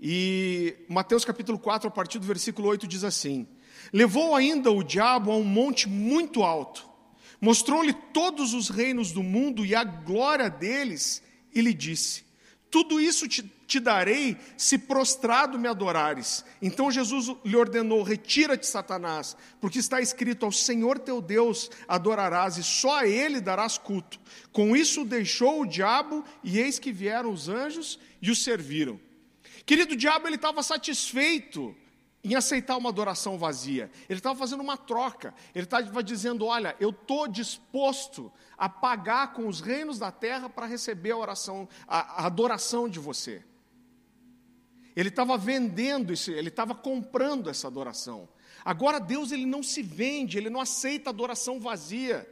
E 0.00 0.76
Mateus 0.88 1.24
capítulo 1.24 1.56
4, 1.56 1.86
a 1.86 1.92
partir 1.92 2.18
do 2.18 2.26
versículo 2.26 2.66
8, 2.66 2.84
diz 2.88 3.04
assim: 3.04 3.46
Levou 3.92 4.34
ainda 4.34 4.72
o 4.72 4.82
diabo 4.82 5.30
a 5.30 5.36
um 5.36 5.44
monte 5.44 5.88
muito 5.88 6.42
alto, 6.42 6.90
mostrou-lhe 7.40 7.92
todos 7.92 8.54
os 8.54 8.70
reinos 8.70 9.12
do 9.12 9.22
mundo 9.22 9.64
e 9.64 9.72
a 9.72 9.84
glória 9.84 10.50
deles, 10.50 11.22
e 11.54 11.60
lhe 11.60 11.74
disse: 11.74 12.24
Tudo 12.70 13.00
isso 13.00 13.28
te 13.28 13.42
te 13.70 13.78
darei 13.78 14.36
se 14.56 14.76
prostrado 14.76 15.56
me 15.56 15.68
adorares. 15.68 16.44
Então 16.60 16.90
Jesus 16.90 17.30
lhe 17.44 17.54
ordenou: 17.54 18.02
Retira-te, 18.02 18.66
Satanás, 18.66 19.36
porque 19.60 19.78
está 19.78 20.00
escrito: 20.00 20.44
Ao 20.44 20.50
Senhor 20.50 20.98
teu 20.98 21.22
Deus 21.22 21.70
adorarás 21.86 22.56
e 22.56 22.64
só 22.64 22.98
a 22.98 23.06
ele 23.06 23.40
darás 23.40 23.78
culto. 23.78 24.18
Com 24.52 24.76
isso 24.76 25.04
deixou 25.04 25.62
o 25.62 25.66
diabo, 25.66 26.24
e 26.42 26.58
eis 26.58 26.80
que 26.80 26.90
vieram 26.90 27.30
os 27.30 27.48
anjos 27.48 27.98
e 28.20 28.28
o 28.28 28.34
serviram. 28.34 29.00
Querido, 29.64 29.94
diabo 29.94 30.26
ele 30.26 30.34
estava 30.34 30.64
satisfeito 30.64 31.76
em 32.22 32.34
aceitar 32.34 32.76
uma 32.76 32.90
adoração 32.90 33.38
vazia. 33.38 33.90
Ele 34.08 34.18
estava 34.18 34.38
fazendo 34.38 34.60
uma 34.60 34.76
troca. 34.76 35.34
Ele 35.54 35.64
estava 35.64 36.02
dizendo: 36.02 36.46
Olha, 36.46 36.76
eu 36.78 36.90
estou 36.90 37.26
disposto 37.26 38.30
a 38.56 38.68
pagar 38.68 39.32
com 39.32 39.48
os 39.48 39.60
reinos 39.60 39.98
da 39.98 40.12
terra 40.12 40.48
para 40.48 40.66
receber 40.66 41.12
a 41.12 41.16
oração, 41.16 41.68
a, 41.86 42.22
a 42.22 42.26
adoração 42.26 42.88
de 42.88 42.98
você. 42.98 43.42
Ele 44.94 45.08
estava 45.08 45.38
vendendo 45.38 46.12
isso, 46.12 46.30
ele 46.30 46.48
estava 46.48 46.74
comprando 46.74 47.48
essa 47.48 47.68
adoração. 47.68 48.28
Agora 48.64 49.00
Deus 49.00 49.32
ele 49.32 49.46
não 49.46 49.62
se 49.62 49.82
vende, 49.82 50.36
ele 50.36 50.50
não 50.50 50.60
aceita 50.60 51.10
adoração 51.10 51.58
vazia. 51.58 52.28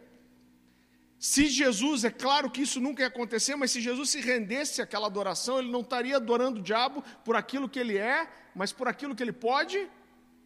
Se 1.18 1.46
Jesus, 1.46 2.04
é 2.04 2.10
claro 2.10 2.48
que 2.48 2.62
isso 2.62 2.80
nunca 2.80 3.02
ia 3.02 3.08
acontecer, 3.08 3.56
mas 3.56 3.72
se 3.72 3.80
Jesus 3.80 4.10
se 4.10 4.20
rendesse 4.20 4.80
àquela 4.80 5.06
adoração, 5.08 5.58
ele 5.58 5.70
não 5.70 5.80
estaria 5.80 6.16
adorando 6.16 6.60
o 6.60 6.62
diabo 6.62 7.02
por 7.24 7.34
aquilo 7.34 7.68
que 7.68 7.78
ele 7.78 7.98
é, 7.98 8.28
mas 8.54 8.72
por 8.72 8.86
aquilo 8.86 9.16
que 9.16 9.22
ele 9.22 9.32
pode 9.32 9.88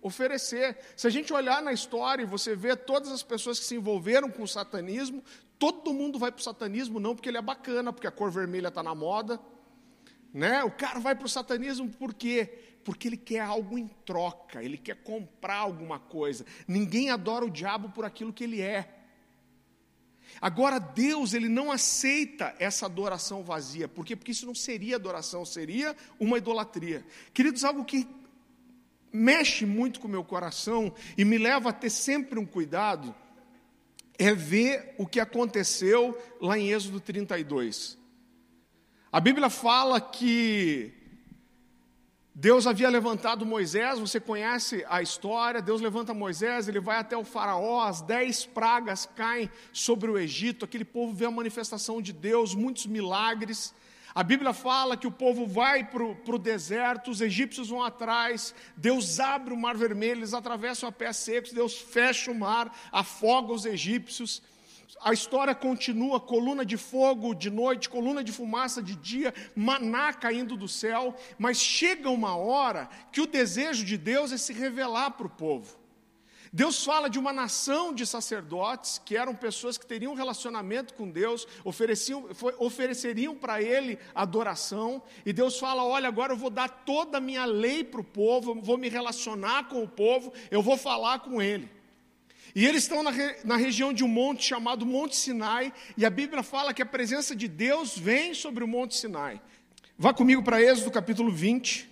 oferecer. 0.01 0.79
Se 0.97 1.07
a 1.07 1.11
gente 1.11 1.33
olhar 1.33 1.63
na 1.63 1.73
história 1.73 2.23
e 2.23 2.27
você 2.27 2.57
vê 2.57 2.75
todas 2.75 3.11
as 3.13 3.23
pessoas 3.23 3.59
que 3.59 3.67
se 3.67 3.77
envolveram 3.77 4.31
com 4.31 4.43
o 4.43 4.49
satanismo, 4.49 5.23
todo 5.59 5.93
mundo 5.93 6.19
vai 6.19 6.33
para 6.33 6.41
o 6.41 6.43
satanismo 6.43 6.99
não 6.99 7.15
porque 7.15 7.29
ele 7.29 7.39
é 7.39 7.43
bacana, 7.43 7.93
porque 7.93 8.07
a 8.07 8.11
cor 8.11 8.31
vermelha 8.31 8.69
está 8.69 8.83
na 8.83 8.95
moda, 8.95 9.39
né? 10.33 10.65
O 10.65 10.71
cara 10.71 10.99
vai 10.99 11.15
para 11.15 11.27
o 11.27 11.29
satanismo 11.29 11.89
por 11.91 12.15
quê? 12.15 12.79
Porque 12.83 13.09
ele 13.09 13.17
quer 13.19 13.41
algo 13.41 13.79
em 13.79 13.87
troca, 13.87 14.65
ele 14.65 14.79
quer 14.79 14.97
comprar 15.03 15.59
alguma 15.59 16.01
coisa. 16.01 16.47
Ninguém 16.67 17.11
adora 17.11 17.45
o 17.45 17.51
diabo 17.51 17.91
por 17.91 18.07
aquilo 18.07 18.33
que 18.33 18.43
ele 18.43 18.61
é. 18.63 19.02
Agora, 20.41 20.79
Deus, 20.79 21.35
ele 21.35 21.49
não 21.49 21.71
aceita 21.71 22.55
essa 22.59 22.87
adoração 22.87 23.43
vazia. 23.43 23.89
Por 23.89 24.05
quê? 24.05 24.17
Porque 24.17 24.33
isso 24.33 24.47
não 24.47 24.55
seria 24.55 24.97
adoração, 24.97 25.45
seria 25.45 25.97
uma 26.19 26.39
idolatria. 26.39 27.05
Queridos, 27.33 27.65
algo 27.65 27.85
que 27.85 28.09
mexe 29.13 29.67
muito 29.67 30.01
com 30.01 30.09
o 30.09 30.11
meu 30.11 30.25
coração 30.25 30.93
e 31.17 31.25
me 31.25 31.39
leva 31.39 31.69
a 31.69 31.73
ter 31.73 31.91
sempre 31.91 32.39
um 32.39 32.47
cuidado 32.47 33.15
é 34.19 34.35
ver 34.35 34.95
o 34.99 35.07
que 35.07 35.21
aconteceu 35.21 36.17
lá 36.41 36.59
em 36.59 36.71
Êxodo 36.71 37.01
32. 37.01 37.99
A 39.11 39.21
Bíblia 39.21 39.51
fala 39.51 40.01
que 40.01 40.93
Deus 42.35 42.67
havia 42.67 42.89
levantado 42.89 43.45
Moisés, 43.45 43.99
você 43.99 44.19
conhece 44.19 44.83
a 44.89 45.03
história, 45.03 45.61
Deus 45.61 45.83
levanta 45.83 46.15
Moisés, 46.15 46.67
ele 46.67 46.81
vai 46.81 46.97
até 46.97 47.15
o 47.15 47.25
faraó, 47.25 47.83
as 47.83 48.01
dez 48.01 48.47
pragas 48.47 49.05
caem 49.15 49.51
sobre 49.71 50.11
o 50.11 50.19
Egito, 50.19 50.65
aquele 50.65 50.85
povo 50.85 51.13
vê 51.13 51.27
a 51.27 51.31
manifestação 51.31 52.01
de 52.01 52.11
Deus, 52.11 52.55
muitos 52.55 52.87
milagres. 52.87 53.75
A 54.15 54.23
Bíblia 54.23 54.55
fala 54.55 54.97
que 54.97 55.07
o 55.07 55.13
povo 55.13 55.47
vai 55.47 55.85
para 55.85 56.03
o 56.03 56.39
deserto, 56.39 57.11
os 57.11 57.21
egípcios 57.21 57.69
vão 57.69 57.83
atrás, 57.83 58.55
Deus 58.79 59.21
abre 59.21 59.53
o 59.53 59.57
mar 59.57 59.77
vermelho, 59.77 60.21
eles 60.21 60.33
atravessam 60.33 60.89
a 60.89 60.93
pés 60.93 61.19
secos, 61.19 61.53
Deus 61.53 61.79
fecha 61.79 62.31
o 62.31 62.35
mar, 62.35 62.75
afoga 62.91 63.53
os 63.53 63.67
egípcios 63.67 64.43
a 65.01 65.13
história 65.13 65.55
continua: 65.55 66.21
coluna 66.21 66.65
de 66.65 66.77
fogo 66.77 67.35
de 67.35 67.51
noite, 67.51 67.89
coluna 67.89 68.23
de 68.23 68.33
fumaça 68.33 68.83
de 68.83 68.95
dia, 68.95 69.35
maná 69.55 70.13
caindo 70.13 70.57
do 70.57 70.69
céu, 70.69 71.15
mas 71.39 71.59
chega 71.59 72.11
uma 72.11 72.37
hora 72.37 72.89
que 73.11 73.21
o 73.21 73.27
desejo 73.27 73.85
de 73.85 73.97
Deus 73.97 74.33
é 74.33 74.37
se 74.37 74.53
revelar 74.53 75.13
para 75.13 75.27
o 75.27 75.31
povo. 75.31 75.83
Deus 76.55 76.85
fala 76.85 77.09
de 77.09 77.19
uma 77.19 77.33
nação 77.33 77.95
de 77.95 78.05
sacerdotes, 78.05 79.01
que 79.03 79.17
eram 79.17 79.35
pessoas 79.35 79.79
que 79.79 79.87
teriam 79.87 80.13
um 80.13 80.17
relacionamento 80.17 80.93
com 80.93 81.11
Deus, 81.11 81.49
ofereciam, 81.65 82.29
ofereceriam 82.59 83.35
para 83.35 83.63
Ele 83.63 83.99
adoração, 84.15 85.03
e 85.25 85.33
Deus 85.33 85.59
fala: 85.59 85.83
Olha, 85.83 86.09
agora 86.09 86.35
eu 86.35 86.37
vou 86.37 86.51
dar 86.51 86.69
toda 86.69 87.17
a 87.17 87.21
minha 87.21 87.47
lei 87.47 87.83
para 87.83 88.03
o 88.03 88.05
povo, 88.05 88.51
eu 88.51 88.61
vou 88.61 88.77
me 88.77 88.91
relacionar 88.91 89.69
com 89.71 89.83
o 89.83 89.89
povo, 89.89 90.31
eu 90.51 90.61
vou 90.61 90.77
falar 90.77 91.21
com 91.21 91.41
Ele. 91.41 91.71
E 92.55 92.67
eles 92.67 92.83
estão 92.83 93.03
na, 93.03 93.11
re, 93.11 93.37
na, 93.45 93.57
região 93.57 93.93
de 93.93 94.05
um 94.05 94.09
monte 94.09 94.45
chamado 94.45 94.85
Monte 94.85 95.17
Sinai, 95.17 95.73
e 95.97 96.05
a 96.05 96.11
Bíblia 96.11 96.43
fala 96.43 96.75
que 96.75 96.83
a 96.83 96.87
presença 96.87 97.35
de 97.35 97.49
Deus 97.49 97.97
vem 97.97 98.35
sobre 98.35 98.63
o 98.63 98.69
Monte 98.69 98.95
Sinai. 98.95 99.41
Vá 99.97 100.13
comigo 100.13 100.43
para 100.43 100.61
Êxodo 100.61 100.91
capítulo 100.91 101.33
20. 101.33 101.91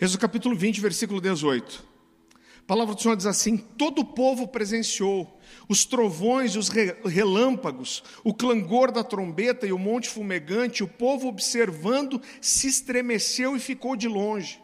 Êxodo 0.00 0.20
capítulo 0.20 0.56
20, 0.56 0.80
versículo 0.80 1.20
18. 1.20 1.86
A 2.58 2.66
palavra 2.66 2.94
do 2.94 3.00
Senhor 3.00 3.16
diz 3.16 3.26
assim: 3.26 3.56
Todo 3.56 4.00
o 4.00 4.04
povo 4.04 4.48
presenciou 4.48 5.40
os 5.68 5.84
trovões 5.84 6.54
e 6.54 6.58
os 6.58 6.68
relâmpagos, 6.68 8.02
o 8.24 8.34
clangor 8.34 8.90
da 8.90 9.04
trombeta 9.04 9.66
e 9.66 9.72
o 9.72 9.78
monte 9.78 10.08
fumegante, 10.08 10.82
o 10.82 10.88
povo 10.88 11.28
observando 11.28 12.20
se 12.40 12.66
estremeceu 12.66 13.54
e 13.54 13.60
ficou 13.60 13.94
de 13.94 14.08
longe. 14.08 14.60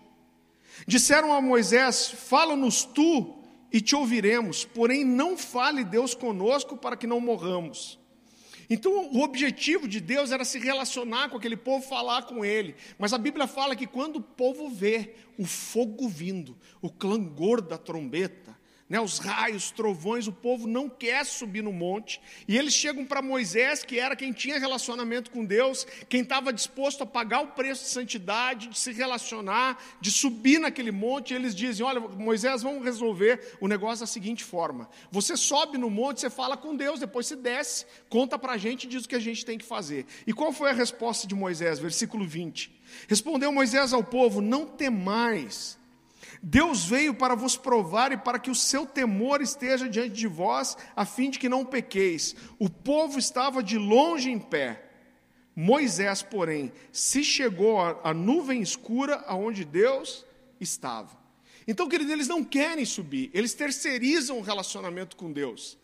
Disseram 0.86 1.32
a 1.32 1.40
Moisés: 1.40 2.08
Fala-nos 2.10 2.84
tu 2.84 3.42
e 3.72 3.80
te 3.80 3.96
ouviremos, 3.96 4.64
porém 4.64 5.04
não 5.04 5.36
fale 5.36 5.84
Deus 5.84 6.14
conosco 6.14 6.76
para 6.76 6.96
que 6.96 7.06
não 7.06 7.20
morramos. 7.20 7.98
Então, 8.68 9.10
o 9.12 9.22
objetivo 9.22 9.86
de 9.86 10.00
Deus 10.00 10.32
era 10.32 10.44
se 10.44 10.58
relacionar 10.58 11.28
com 11.28 11.36
aquele 11.36 11.56
povo, 11.56 11.86
falar 11.86 12.22
com 12.22 12.44
ele. 12.44 12.74
Mas 12.98 13.12
a 13.12 13.18
Bíblia 13.18 13.46
fala 13.46 13.76
que 13.76 13.86
quando 13.86 14.16
o 14.16 14.22
povo 14.22 14.68
vê 14.68 15.14
o 15.38 15.44
fogo 15.44 16.08
vindo, 16.08 16.56
o 16.80 16.90
clangor 16.90 17.60
da 17.60 17.76
trombeta, 17.76 18.43
né, 18.94 19.00
os 19.00 19.18
raios, 19.18 19.72
trovões, 19.72 20.28
o 20.28 20.32
povo 20.32 20.68
não 20.68 20.88
quer 20.88 21.26
subir 21.26 21.62
no 21.62 21.72
monte, 21.72 22.20
e 22.46 22.56
eles 22.56 22.72
chegam 22.72 23.04
para 23.04 23.20
Moisés, 23.20 23.82
que 23.82 23.98
era 23.98 24.14
quem 24.14 24.32
tinha 24.32 24.56
relacionamento 24.56 25.32
com 25.32 25.44
Deus, 25.44 25.84
quem 26.08 26.20
estava 26.20 26.52
disposto 26.52 27.02
a 27.02 27.06
pagar 27.06 27.40
o 27.40 27.48
preço 27.48 27.82
de 27.82 27.88
santidade, 27.88 28.68
de 28.68 28.78
se 28.78 28.92
relacionar, 28.92 29.82
de 30.00 30.12
subir 30.12 30.60
naquele 30.60 30.92
monte, 30.92 31.32
e 31.32 31.34
eles 31.34 31.56
dizem: 31.56 31.84
Olha, 31.84 31.98
Moisés, 31.98 32.62
vamos 32.62 32.84
resolver 32.84 33.56
o 33.60 33.66
negócio 33.66 34.04
da 34.04 34.06
seguinte 34.06 34.44
forma: 34.44 34.88
você 35.10 35.36
sobe 35.36 35.76
no 35.76 35.90
monte, 35.90 36.20
você 36.20 36.30
fala 36.30 36.56
com 36.56 36.76
Deus, 36.76 37.00
depois 37.00 37.26
se 37.26 37.34
desce, 37.34 37.86
conta 38.08 38.38
para 38.38 38.52
a 38.52 38.56
gente 38.56 38.84
e 38.84 38.86
diz 38.86 39.06
o 39.06 39.08
que 39.08 39.16
a 39.16 39.20
gente 39.20 39.44
tem 39.44 39.58
que 39.58 39.64
fazer. 39.64 40.06
E 40.24 40.32
qual 40.32 40.52
foi 40.52 40.70
a 40.70 40.72
resposta 40.72 41.26
de 41.26 41.34
Moisés? 41.34 41.80
Versículo 41.80 42.24
20: 42.24 42.70
Respondeu 43.08 43.50
Moisés 43.50 43.92
ao 43.92 44.04
povo: 44.04 44.40
Não 44.40 44.64
temais 44.64 45.82
Deus 46.46 46.84
veio 46.84 47.14
para 47.14 47.34
vos 47.34 47.56
provar 47.56 48.12
e 48.12 48.18
para 48.18 48.38
que 48.38 48.50
o 48.50 48.54
seu 48.54 48.84
temor 48.84 49.40
esteja 49.40 49.88
diante 49.88 50.10
de 50.10 50.26
vós, 50.26 50.76
a 50.94 51.06
fim 51.06 51.30
de 51.30 51.38
que 51.38 51.48
não 51.48 51.64
pequeis. 51.64 52.36
O 52.58 52.68
povo 52.68 53.18
estava 53.18 53.62
de 53.62 53.78
longe 53.78 54.30
em 54.30 54.38
pé. 54.38 54.90
Moisés, 55.56 56.22
porém, 56.22 56.70
se 56.92 57.24
chegou 57.24 57.80
à 57.80 58.12
nuvem 58.12 58.60
escura 58.60 59.24
aonde 59.26 59.64
Deus 59.64 60.26
estava. 60.60 61.16
Então, 61.66 61.88
querido, 61.88 62.12
eles 62.12 62.28
não 62.28 62.44
querem 62.44 62.84
subir, 62.84 63.30
eles 63.32 63.54
terceirizam 63.54 64.36
o 64.36 64.42
relacionamento 64.42 65.16
com 65.16 65.32
Deus. 65.32 65.78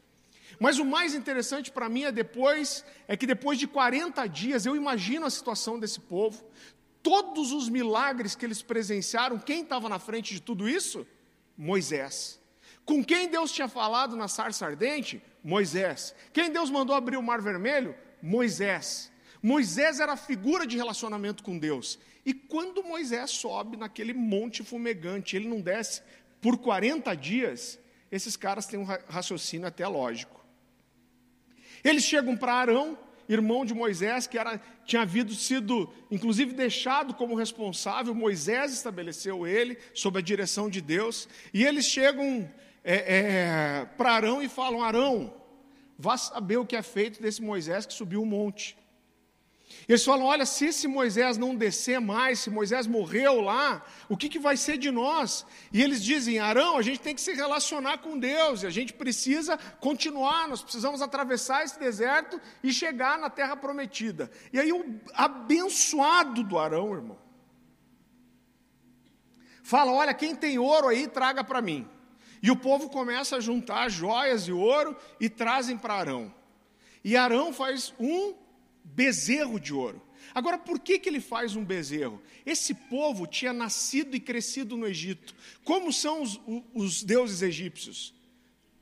Mas 0.59 0.79
o 0.79 0.85
mais 0.85 1.15
interessante 1.15 1.71
para 1.71 1.89
mim 1.89 2.03
é 2.03 2.13
depois, 2.13 2.85
é 3.09 3.17
que 3.17 3.27
depois 3.27 3.59
de 3.59 3.67
40 3.67 4.27
dias, 4.27 4.67
eu 4.67 4.77
imagino 4.77 5.25
a 5.25 5.31
situação 5.31 5.81
desse 5.81 6.01
povo, 6.01 6.45
todos 7.03 7.53
os 7.53 7.69
milagres 7.69 8.35
que 8.35 8.45
eles 8.45 8.63
presenciaram, 8.63 9.39
quem 9.39 9.63
estava 9.63 9.89
na 9.89 9.99
frente 9.99 10.35
de 10.35 10.41
tudo 10.41 10.69
isso? 10.69 11.07
Moisés. 11.57 12.41
Com 12.85 13.05
quem 13.05 13.29
Deus 13.29 13.53
tinha 13.53 13.69
falado 13.69 14.17
na 14.17 14.29
sarça 14.29 14.67
ardente? 14.67 15.23
Moisés. 15.43 16.15
Quem 16.33 16.51
Deus 16.51 16.71
mandou 16.71 16.95
abrir 16.95 17.17
o 17.17 17.23
mar 17.23 17.41
vermelho? 17.41 17.95
Moisés. 18.23 19.11
Moisés 19.43 20.01
era 20.01 20.13
a 20.13 20.17
figura 20.17 20.67
de 20.67 20.77
relacionamento 20.77 21.43
com 21.43 21.59
Deus. 21.59 21.99
E 22.25 22.35
quando 22.35 22.83
Moisés 22.83 23.31
sobe 23.31 23.77
naquele 23.77 24.13
monte 24.13 24.63
fumegante, 24.63 25.37
ele 25.37 25.49
não 25.49 25.61
desce 25.61 26.03
por 26.41 26.59
40 26.59 27.15
dias, 27.15 27.79
esses 28.11 28.37
caras 28.37 28.67
têm 28.67 28.81
um 28.81 28.85
raciocínio 28.85 29.67
até 29.67 29.87
lógico. 29.87 30.45
Eles 31.85 32.05
chegam 32.05 32.37
para 32.37 32.55
Arão, 32.55 32.99
irmão 33.33 33.65
de 33.65 33.73
Moisés, 33.73 34.27
que 34.27 34.39
era, 34.39 34.61
tinha 34.85 35.03
havido 35.03 35.33
sido, 35.35 35.93
inclusive, 36.11 36.53
deixado 36.53 37.15
como 37.15 37.35
responsável. 37.35 38.15
Moisés 38.15 38.73
estabeleceu 38.73 39.47
ele, 39.47 39.79
sob 39.95 40.19
a 40.19 40.23
direção 40.23 40.69
de 40.69 40.81
Deus. 40.81 41.29
E 41.55 41.65
eles 41.65 41.87
chegam 41.87 42.49
é, 42.83 42.95
é, 42.95 43.85
para 43.97 44.13
Arão 44.13 44.43
e 44.43 44.49
falam: 44.49 44.83
Arão, 44.83 45.33
vá 45.99 46.17
saber 46.17 46.57
o 46.57 46.67
que 46.67 46.77
é 46.77 46.83
feito 46.83 47.23
desse 47.23 47.41
Moisés 47.41 47.87
que 47.87 47.93
subiu 47.93 48.23
o 48.23 48.27
monte. 48.27 48.77
Eles 49.89 50.05
falam: 50.05 50.27
olha, 50.27 50.45
se 50.45 50.67
esse 50.67 50.87
Moisés 50.87 51.37
não 51.37 51.55
descer 51.55 52.01
mais, 52.01 52.41
se 52.41 52.51
Moisés 52.51 52.87
morreu 52.87 53.41
lá, 53.41 53.85
o 54.09 54.17
que, 54.17 54.29
que 54.29 54.39
vai 54.39 54.57
ser 54.57 54.77
de 54.77 54.91
nós? 54.91 55.47
E 55.73 55.83
eles 55.83 56.03
dizem: 56.03 56.39
Arão, 56.39 56.77
a 56.77 56.83
gente 56.83 57.01
tem 57.01 57.15
que 57.15 57.21
se 57.21 57.33
relacionar 57.33 57.99
com 57.99 58.19
Deus, 58.19 58.63
e 58.63 58.67
a 58.67 58.71
gente 58.71 58.93
precisa 58.93 59.57
continuar, 59.81 60.49
nós 60.49 60.63
precisamos 60.63 61.01
atravessar 61.01 61.65
esse 61.65 61.79
deserto 61.79 62.41
e 62.63 62.73
chegar 62.73 63.19
na 63.19 63.31
terra 63.31 63.57
prometida. 63.57 64.31
E 64.53 64.59
aí 64.59 64.73
o 64.73 65.01
abençoado 65.15 66.43
do 66.43 66.59
Arão, 66.59 66.93
irmão, 66.93 67.19
fala: 69.63 69.93
olha, 69.93 70.15
quem 70.15 70.35
tem 70.35 70.59
ouro 70.59 70.89
aí, 70.89 71.07
traga 71.07 71.45
para 71.45 71.63
mim. 71.63 71.89
E 72.43 72.51
o 72.51 72.57
povo 72.57 72.89
começa 72.89 73.37
a 73.37 73.41
juntar 73.41 73.91
joias 73.91 74.49
e 74.49 74.53
ouro 74.53 74.97
e 75.21 75.29
trazem 75.29 75.77
para 75.77 75.95
Arão. 75.95 76.35
E 77.05 77.17
Arão 77.17 77.53
faz 77.53 77.95
um 77.99 78.35
bezerro 78.85 79.59
de 79.59 79.73
ouro. 79.73 80.03
Agora, 80.35 80.59
por 80.59 80.79
que, 80.79 80.99
que 80.99 81.09
ele 81.09 81.21
faz 81.21 81.57
um 81.57 81.65
bezerro? 81.65 82.23
Esse 82.47 82.73
povo 82.75 83.27
tinha 83.27 83.53
nascido 83.53 84.15
e 84.15 84.21
crescido 84.21 84.77
no 84.77 84.87
Egito. 84.87 85.35
Como 85.65 85.93
são 85.93 86.23
os, 86.23 86.41
os 86.73 87.03
deuses 87.03 87.43
egípcios? 87.43 88.15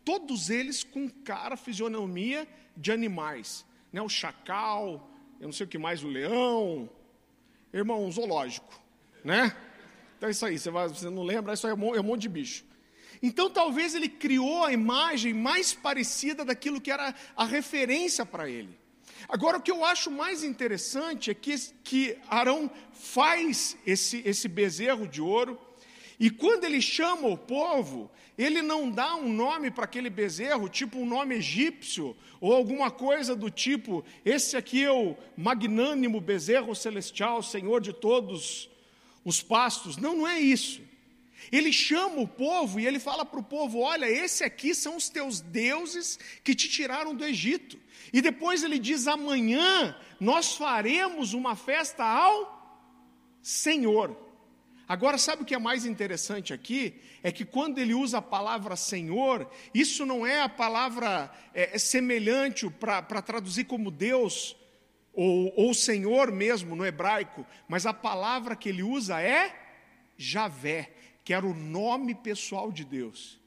Todos 0.05 0.51
eles 0.51 0.85
com 0.85 1.09
cara, 1.09 1.57
fisionomia 1.57 2.47
de 2.77 2.93
animais. 2.93 3.65
Né? 3.93 4.03
O 4.03 4.09
chacal, 4.09 5.11
eu 5.41 5.47
não 5.47 5.53
sei 5.53 5.65
o 5.65 5.69
que 5.69 5.79
mais, 5.79 6.03
o 6.03 6.09
leão. 6.09 6.89
Irmão, 7.73 8.05
um 8.05 8.13
zoológico. 8.13 8.81
Né? 9.25 9.55
Então 10.17 10.29
é 10.29 10.33
isso 10.33 10.45
aí, 10.45 10.59
você, 10.59 10.71
vai, 10.71 10.89
você 10.89 11.09
não 11.09 11.23
lembra, 11.23 11.55
isso 11.55 11.67
aí 11.67 11.73
é 11.73 11.77
um, 11.77 11.95
é 11.95 12.01
um 12.01 12.05
monte 12.05 12.23
de 12.23 12.29
bicho. 12.29 12.65
Então 13.23 13.51
talvez 13.51 13.95
ele 13.95 14.09
criou 14.09 14.65
a 14.65 14.73
imagem 14.73 15.33
mais 15.33 15.73
parecida 15.73 16.45
daquilo 16.45 16.81
que 16.81 16.91
era 16.91 17.15
a 17.37 17.45
referência 17.45 18.27
para 18.27 18.49
ele. 18.49 18.77
Agora, 19.29 19.59
o 19.59 19.63
que 19.63 19.71
eu 19.71 19.85
acho 19.85 20.11
mais 20.11 20.45
interessante 20.45 21.31
é 21.31 21.35
que, 21.35 21.57
que 21.83 22.19
Arão 22.29 22.71
faz 22.93 23.77
esse, 23.87 24.23
esse 24.25 24.49
bezerro 24.49 25.07
de 25.07 25.21
ouro, 25.21 25.59
e 26.21 26.31
quando 26.31 26.65
ele 26.65 26.83
chama 26.83 27.29
o 27.29 27.39
povo, 27.39 28.11
ele 28.37 28.61
não 28.61 28.91
dá 28.91 29.17
um 29.17 29.33
nome 29.33 29.71
para 29.71 29.85
aquele 29.85 30.11
bezerro, 30.11 30.69
tipo 30.69 30.99
um 30.99 31.07
nome 31.07 31.37
egípcio, 31.37 32.17
ou 32.41 32.53
alguma 32.55 32.91
coisa 32.91 33.35
do 33.35 33.51
tipo: 33.51 34.05
esse 34.25 34.57
aqui 34.57 34.85
é 34.85 34.93
o 34.93 35.17
magnânimo 35.37 36.21
bezerro 36.21 36.75
celestial, 36.75 37.43
Senhor 37.43 37.81
de 37.81 37.93
todos 37.93 38.69
os 39.25 39.43
pastos. 39.43 39.97
Não, 39.97 40.17
não 40.19 40.29
é 40.29 40.41
isso. 40.41 40.88
Ele 41.51 41.73
chama 41.73 42.21
o 42.21 42.29
povo 42.29 42.79
e 42.79 42.87
ele 42.87 42.99
fala 42.99 43.25
para 43.25 43.41
o 43.41 43.43
povo: 43.43 43.81
olha, 43.81 44.07
esse 44.07 44.45
aqui 44.45 44.75
são 44.75 44.97
os 44.97 45.09
teus 45.09 45.41
deuses 45.41 46.19
que 46.45 46.55
te 46.55 46.69
tiraram 46.69 47.15
do 47.15 47.25
Egito. 47.25 47.79
E 48.13 48.21
depois 48.21 48.63
ele 48.63 48.79
diz: 48.79 49.07
amanhã 49.07 49.97
nós 50.21 50.55
faremos 50.57 51.33
uma 51.35 51.57
festa 51.57 52.05
ao 52.05 52.59
Senhor. 53.43 54.17
Agora, 54.89 55.19
sabe 55.19 55.43
o 55.43 55.45
que 55.45 55.55
é 55.55 55.59
mais 55.59 55.85
interessante 55.85 56.55
aqui? 56.55 56.95
É 57.23 57.31
que 57.31 57.45
quando 57.45 57.79
ele 57.79 57.93
usa 57.93 58.19
a 58.19 58.23
palavra 58.23 58.75
Senhor, 58.75 59.47
isso 59.75 60.07
não 60.07 60.27
é 60.27 60.41
a 60.41 60.49
palavra 60.49 61.31
é, 61.53 61.77
é 61.77 61.79
semelhante 61.79 62.69
para 62.71 63.21
traduzir 63.21 63.65
como 63.65 63.91
Deus, 63.91 64.57
ou, 65.13 65.53
ou 65.57 65.75
Senhor 65.75 66.33
mesmo 66.33 66.75
no 66.75 66.87
hebraico, 66.87 67.45
mas 67.69 67.85
a 67.85 67.93
palavra 67.93 68.57
que 68.57 68.71
ele 68.71 68.83
usa 68.83 69.21
é 69.21 69.55
Javé, 70.17 70.91
que 71.29 71.35
era 71.35 71.47
o 71.47 71.53
nome 71.53 72.15
pessoal 72.15 72.73
de 72.73 72.87
Deus. 72.87 73.39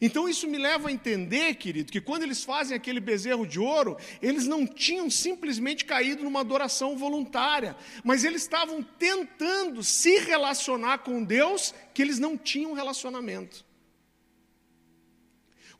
Então 0.00 0.28
isso 0.28 0.46
me 0.46 0.56
leva 0.56 0.88
a 0.88 0.92
entender, 0.92 1.56
querido, 1.56 1.90
que 1.90 2.00
quando 2.00 2.22
eles 2.22 2.44
fazem 2.44 2.76
aquele 2.76 3.00
bezerro 3.00 3.44
de 3.44 3.58
ouro, 3.58 3.96
eles 4.22 4.46
não 4.46 4.64
tinham 4.64 5.10
simplesmente 5.10 5.84
caído 5.84 6.22
numa 6.22 6.38
adoração 6.38 6.96
voluntária, 6.96 7.76
mas 8.04 8.22
eles 8.22 8.42
estavam 8.42 8.84
tentando 8.84 9.82
se 9.82 10.16
relacionar 10.20 10.98
com 10.98 11.24
Deus 11.24 11.74
que 11.92 12.02
eles 12.02 12.20
não 12.20 12.38
tinham 12.38 12.72
relacionamento. 12.72 13.64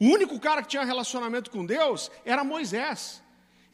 O 0.01 0.07
único 0.07 0.41
cara 0.41 0.61
que 0.61 0.71
tinha 0.71 0.83
relacionamento 0.83 1.53
com 1.53 1.65
Deus 1.65 2.11
era 2.25 2.43
Moisés. 2.43 3.23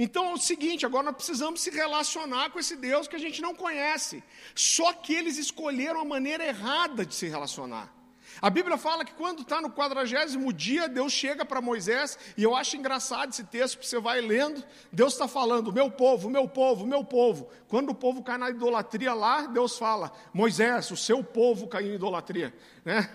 Então 0.03 0.31
é 0.31 0.33
o 0.33 0.39
seguinte, 0.39 0.87
agora 0.87 1.03
nós 1.03 1.15
precisamos 1.15 1.61
se 1.61 1.69
relacionar 1.69 2.49
com 2.49 2.59
esse 2.59 2.75
Deus 2.75 3.07
que 3.07 3.17
a 3.17 3.19
gente 3.19 3.43
não 3.43 3.55
conhece. 3.55 4.25
Só 4.55 4.95
que 4.95 5.13
eles 5.13 5.37
escolheram 5.37 6.01
a 6.01 6.05
maneira 6.07 6.43
errada 6.43 7.05
de 7.05 7.15
se 7.15 7.29
relacionar. 7.29 7.93
A 8.41 8.49
Bíblia 8.49 8.79
fala 8.79 9.05
que 9.05 9.13
quando 9.13 9.43
está 9.43 9.61
no 9.61 9.71
quadragésimo 9.71 10.51
dia, 10.55 10.89
Deus 10.89 11.13
chega 11.13 11.45
para 11.45 11.61
Moisés, 11.61 12.19
e 12.35 12.43
eu 12.43 12.57
acho 12.57 12.79
engraçado 12.79 13.29
esse 13.29 13.45
texto, 13.45 13.79
que 13.79 13.87
você 13.87 14.01
vai 14.01 14.23
lendo, 14.23 14.65
Deus 14.91 15.13
está 15.13 15.29
falando, 15.29 15.71
meu 15.71 15.91
povo, 15.91 16.31
meu 16.31 16.49
povo, 16.49 16.87
meu 16.87 17.05
povo. 17.05 17.51
Quando 17.69 17.91
o 17.91 17.95
povo 17.95 18.23
cai 18.23 18.39
na 18.39 18.49
idolatria 18.49 19.13
lá, 19.13 19.43
Deus 19.49 19.77
fala, 19.77 20.11
Moisés, 20.33 20.91
o 20.91 20.97
seu 20.97 21.23
povo 21.23 21.69
caiu 21.69 21.93
em 21.93 21.97
idolatria. 21.97 22.55
Né? 22.87 23.11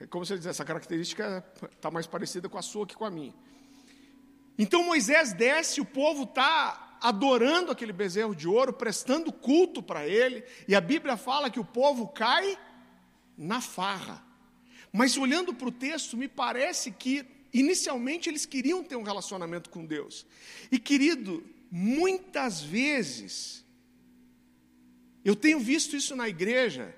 É 0.00 0.06
como 0.06 0.24
ele 0.24 0.38
dissesse, 0.38 0.48
essa 0.48 0.64
característica 0.64 1.44
está 1.70 1.90
mais 1.90 2.06
parecida 2.06 2.48
com 2.48 2.56
a 2.56 2.62
sua 2.62 2.86
que 2.86 2.96
com 2.96 3.04
a 3.04 3.10
minha. 3.10 3.34
Então 4.62 4.84
Moisés 4.84 5.32
desce, 5.32 5.80
o 5.80 5.86
povo 5.86 6.24
está 6.24 6.98
adorando 7.00 7.72
aquele 7.72 7.94
bezerro 7.94 8.36
de 8.36 8.46
ouro, 8.46 8.74
prestando 8.74 9.32
culto 9.32 9.82
para 9.82 10.06
ele, 10.06 10.44
e 10.68 10.74
a 10.74 10.82
Bíblia 10.82 11.16
fala 11.16 11.48
que 11.48 11.58
o 11.58 11.64
povo 11.64 12.08
cai 12.08 12.58
na 13.38 13.62
farra. 13.62 14.22
Mas 14.92 15.16
olhando 15.16 15.54
para 15.54 15.68
o 15.68 15.72
texto, 15.72 16.14
me 16.14 16.28
parece 16.28 16.90
que 16.90 17.24
inicialmente 17.54 18.28
eles 18.28 18.44
queriam 18.44 18.84
ter 18.84 18.96
um 18.96 19.02
relacionamento 19.02 19.70
com 19.70 19.86
Deus. 19.86 20.26
E 20.70 20.78
querido, 20.78 21.42
muitas 21.70 22.60
vezes, 22.60 23.64
eu 25.24 25.34
tenho 25.34 25.58
visto 25.58 25.96
isso 25.96 26.14
na 26.14 26.28
igreja, 26.28 26.94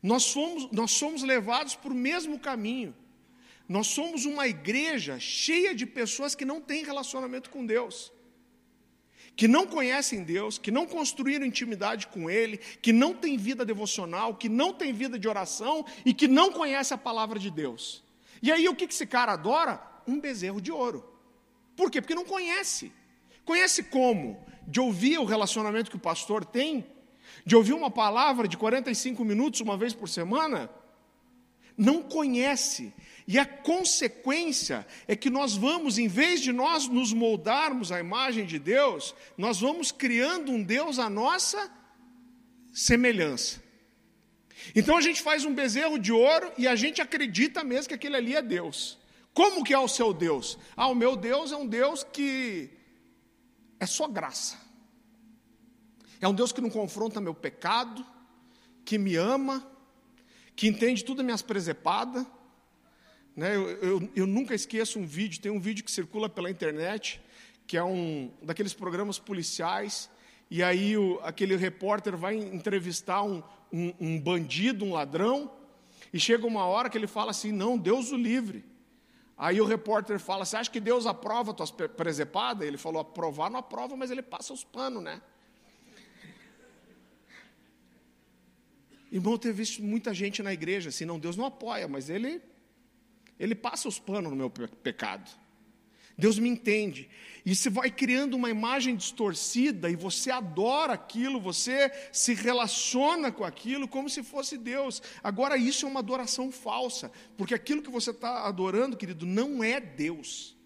nós 0.00 0.22
somos, 0.22 0.70
nós 0.70 0.92
somos 0.92 1.24
levados 1.24 1.74
para 1.74 1.92
o 1.92 1.96
mesmo 1.96 2.38
caminho. 2.38 2.94
Nós 3.68 3.86
somos 3.86 4.24
uma 4.24 4.46
igreja 4.46 5.18
cheia 5.18 5.74
de 5.74 5.86
pessoas 5.86 6.34
que 6.34 6.44
não 6.44 6.60
têm 6.60 6.84
relacionamento 6.84 7.50
com 7.50 7.64
Deus 7.64 8.12
que 9.34 9.48
não 9.48 9.66
conhecem 9.66 10.22
Deus, 10.22 10.58
que 10.58 10.70
não 10.70 10.86
construíram 10.86 11.46
intimidade 11.46 12.06
com 12.06 12.30
Ele, 12.30 12.58
que 12.58 12.92
não 12.92 13.14
têm 13.14 13.36
vida 13.36 13.64
devocional, 13.64 14.34
que 14.34 14.48
não 14.48 14.72
têm 14.72 14.92
vida 14.92 15.18
de 15.18 15.28
oração 15.28 15.84
e 16.04 16.12
que 16.12 16.28
não 16.28 16.52
conhecem 16.52 16.94
a 16.94 16.98
palavra 16.98 17.38
de 17.38 17.50
Deus. 17.50 18.04
E 18.42 18.52
aí 18.52 18.68
o 18.68 18.74
que 18.74 18.84
esse 18.84 19.06
cara 19.06 19.32
adora? 19.32 19.80
Um 20.06 20.20
bezerro 20.20 20.60
de 20.60 20.70
ouro. 20.70 21.08
Por 21.76 21.90
quê? 21.90 22.00
Porque 22.00 22.14
não 22.14 22.24
conhece. 22.24 22.92
Conhece 23.44 23.84
como? 23.84 24.44
De 24.66 24.80
ouvir 24.80 25.18
o 25.18 25.24
relacionamento 25.24 25.90
que 25.90 25.96
o 25.96 26.00
pastor 26.00 26.44
tem? 26.44 26.86
De 27.46 27.56
ouvir 27.56 27.72
uma 27.72 27.90
palavra 27.90 28.46
de 28.46 28.56
45 28.56 29.24
minutos 29.24 29.60
uma 29.60 29.76
vez 29.76 29.94
por 29.94 30.08
semana? 30.08 30.68
Não 31.76 32.02
conhece. 32.02 32.92
E 33.26 33.38
a 33.38 33.46
consequência 33.46 34.86
é 35.06 35.14
que 35.14 35.30
nós 35.30 35.56
vamos, 35.56 35.98
em 35.98 36.08
vez 36.08 36.40
de 36.40 36.52
nós 36.52 36.88
nos 36.88 37.12
moldarmos 37.12 37.92
à 37.92 38.00
imagem 38.00 38.44
de 38.44 38.58
Deus, 38.58 39.14
nós 39.38 39.60
vamos 39.60 39.92
criando 39.92 40.50
um 40.50 40.62
Deus 40.62 40.98
à 40.98 41.08
nossa 41.08 41.70
semelhança. 42.72 43.62
Então 44.74 44.96
a 44.96 45.00
gente 45.00 45.22
faz 45.22 45.44
um 45.44 45.54
bezerro 45.54 45.98
de 45.98 46.12
ouro 46.12 46.52
e 46.58 46.66
a 46.66 46.74
gente 46.74 47.00
acredita 47.00 47.62
mesmo 47.62 47.88
que 47.88 47.94
aquele 47.94 48.16
ali 48.16 48.34
é 48.34 48.42
Deus. 48.42 48.98
Como 49.32 49.64
que 49.64 49.72
é 49.72 49.78
o 49.78 49.88
seu 49.88 50.12
Deus? 50.12 50.58
Ah, 50.76 50.88
o 50.88 50.94
meu 50.94 51.16
Deus 51.16 51.52
é 51.52 51.56
um 51.56 51.66
Deus 51.66 52.04
que 52.04 52.70
é 53.78 53.86
só 53.86 54.06
graça. 54.06 54.58
É 56.20 56.28
um 56.28 56.34
Deus 56.34 56.52
que 56.52 56.60
não 56.60 56.70
confronta 56.70 57.20
meu 57.20 57.34
pecado, 57.34 58.04
que 58.84 58.98
me 58.98 59.16
ama, 59.16 59.66
que 60.54 60.68
entende 60.68 61.04
tudo 61.04 61.20
as 61.20 61.24
minhas 61.24 61.42
presepadas 61.42 62.26
né? 63.34 63.56
Eu, 63.56 63.68
eu, 63.70 64.10
eu, 64.14 64.26
nunca 64.26 64.54
esqueço 64.54 64.98
um 64.98 65.06
vídeo, 65.06 65.40
tem 65.40 65.50
um 65.50 65.60
vídeo 65.60 65.84
que 65.84 65.90
circula 65.90 66.28
pela 66.28 66.50
internet, 66.50 67.20
que 67.66 67.76
é 67.76 67.84
um 67.84 68.30
daqueles 68.42 68.74
programas 68.74 69.18
policiais, 69.18 70.10
e 70.50 70.62
aí 70.62 70.96
o, 70.96 71.18
aquele 71.22 71.56
repórter 71.56 72.16
vai 72.16 72.36
entrevistar 72.36 73.22
um, 73.22 73.42
um, 73.72 73.94
um 73.98 74.20
bandido, 74.20 74.84
um 74.84 74.92
ladrão, 74.92 75.50
e 76.12 76.20
chega 76.20 76.46
uma 76.46 76.66
hora 76.66 76.90
que 76.90 76.98
ele 76.98 77.06
fala 77.06 77.30
assim: 77.30 77.50
não, 77.50 77.78
Deus 77.78 78.12
o 78.12 78.16
livre. 78.16 78.64
Aí 79.36 79.60
o 79.60 79.64
repórter 79.64 80.18
fala: 80.18 80.44
Você 80.44 80.56
acha 80.56 80.70
que 80.70 80.78
Deus 80.78 81.06
aprova 81.06 81.54
tuas 81.54 81.70
presepadas? 81.70 82.68
Ele 82.68 82.76
falou: 82.76 83.00
Aprovar 83.00 83.50
não 83.50 83.60
aprova, 83.60 83.96
mas 83.96 84.10
ele 84.10 84.22
passa 84.22 84.52
os 84.52 84.62
panos, 84.62 85.02
né? 85.02 85.22
Irmão, 89.10 89.32
eu 89.32 89.38
tenho 89.38 89.54
visto 89.54 89.82
muita 89.82 90.12
gente 90.12 90.42
na 90.42 90.52
igreja 90.52 90.90
assim: 90.90 91.06
Não, 91.06 91.18
Deus 91.18 91.36
não 91.36 91.46
apoia, 91.46 91.88
mas 91.88 92.10
ele 92.10 92.42
ele 93.38 93.54
passa 93.54 93.88
os 93.88 93.98
panos 93.98 94.30
no 94.30 94.36
meu 94.36 94.50
pecado. 94.50 95.30
Deus 96.16 96.38
me 96.38 96.48
entende. 96.48 97.08
E 97.44 97.54
você 97.54 97.68
vai 97.68 97.90
criando 97.90 98.34
uma 98.34 98.50
imagem 98.50 98.94
distorcida 98.94 99.90
e 99.90 99.96
você 99.96 100.30
adora 100.30 100.92
aquilo, 100.92 101.40
você 101.40 101.90
se 102.12 102.34
relaciona 102.34 103.32
com 103.32 103.44
aquilo 103.44 103.88
como 103.88 104.08
se 104.08 104.22
fosse 104.22 104.56
Deus. 104.56 105.02
Agora, 105.22 105.56
isso 105.56 105.84
é 105.84 105.88
uma 105.88 106.00
adoração 106.00 106.52
falsa, 106.52 107.10
porque 107.36 107.54
aquilo 107.54 107.82
que 107.82 107.90
você 107.90 108.10
está 108.10 108.46
adorando, 108.46 108.96
querido, 108.96 109.26
não 109.26 109.64
é 109.64 109.80
Deus. 109.80 110.56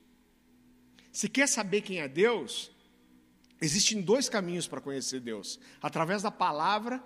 Se 1.11 1.29
quer 1.31 1.49
saber 1.49 1.81
quem 1.81 2.01
é 2.01 2.09
Deus, 2.09 2.71
existem 3.59 4.03
dois 4.03 4.29
caminhos 4.29 4.69
para 4.69 4.83
conhecer 4.83 5.21
Deus: 5.21 5.59
através 5.81 6.23
da 6.23 6.31
palavra 6.31 7.03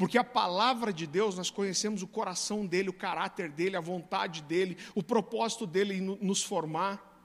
porque 0.00 0.16
a 0.16 0.24
palavra 0.24 0.94
de 0.94 1.06
Deus, 1.06 1.36
nós 1.36 1.50
conhecemos 1.50 2.02
o 2.02 2.06
coração 2.06 2.64
dele, 2.64 2.88
o 2.88 2.92
caráter 2.94 3.50
dele, 3.50 3.76
a 3.76 3.82
vontade 3.82 4.40
dele, 4.40 4.78
o 4.94 5.02
propósito 5.02 5.66
dele 5.66 5.92
em 5.92 6.00
nos 6.00 6.42
formar. 6.42 7.22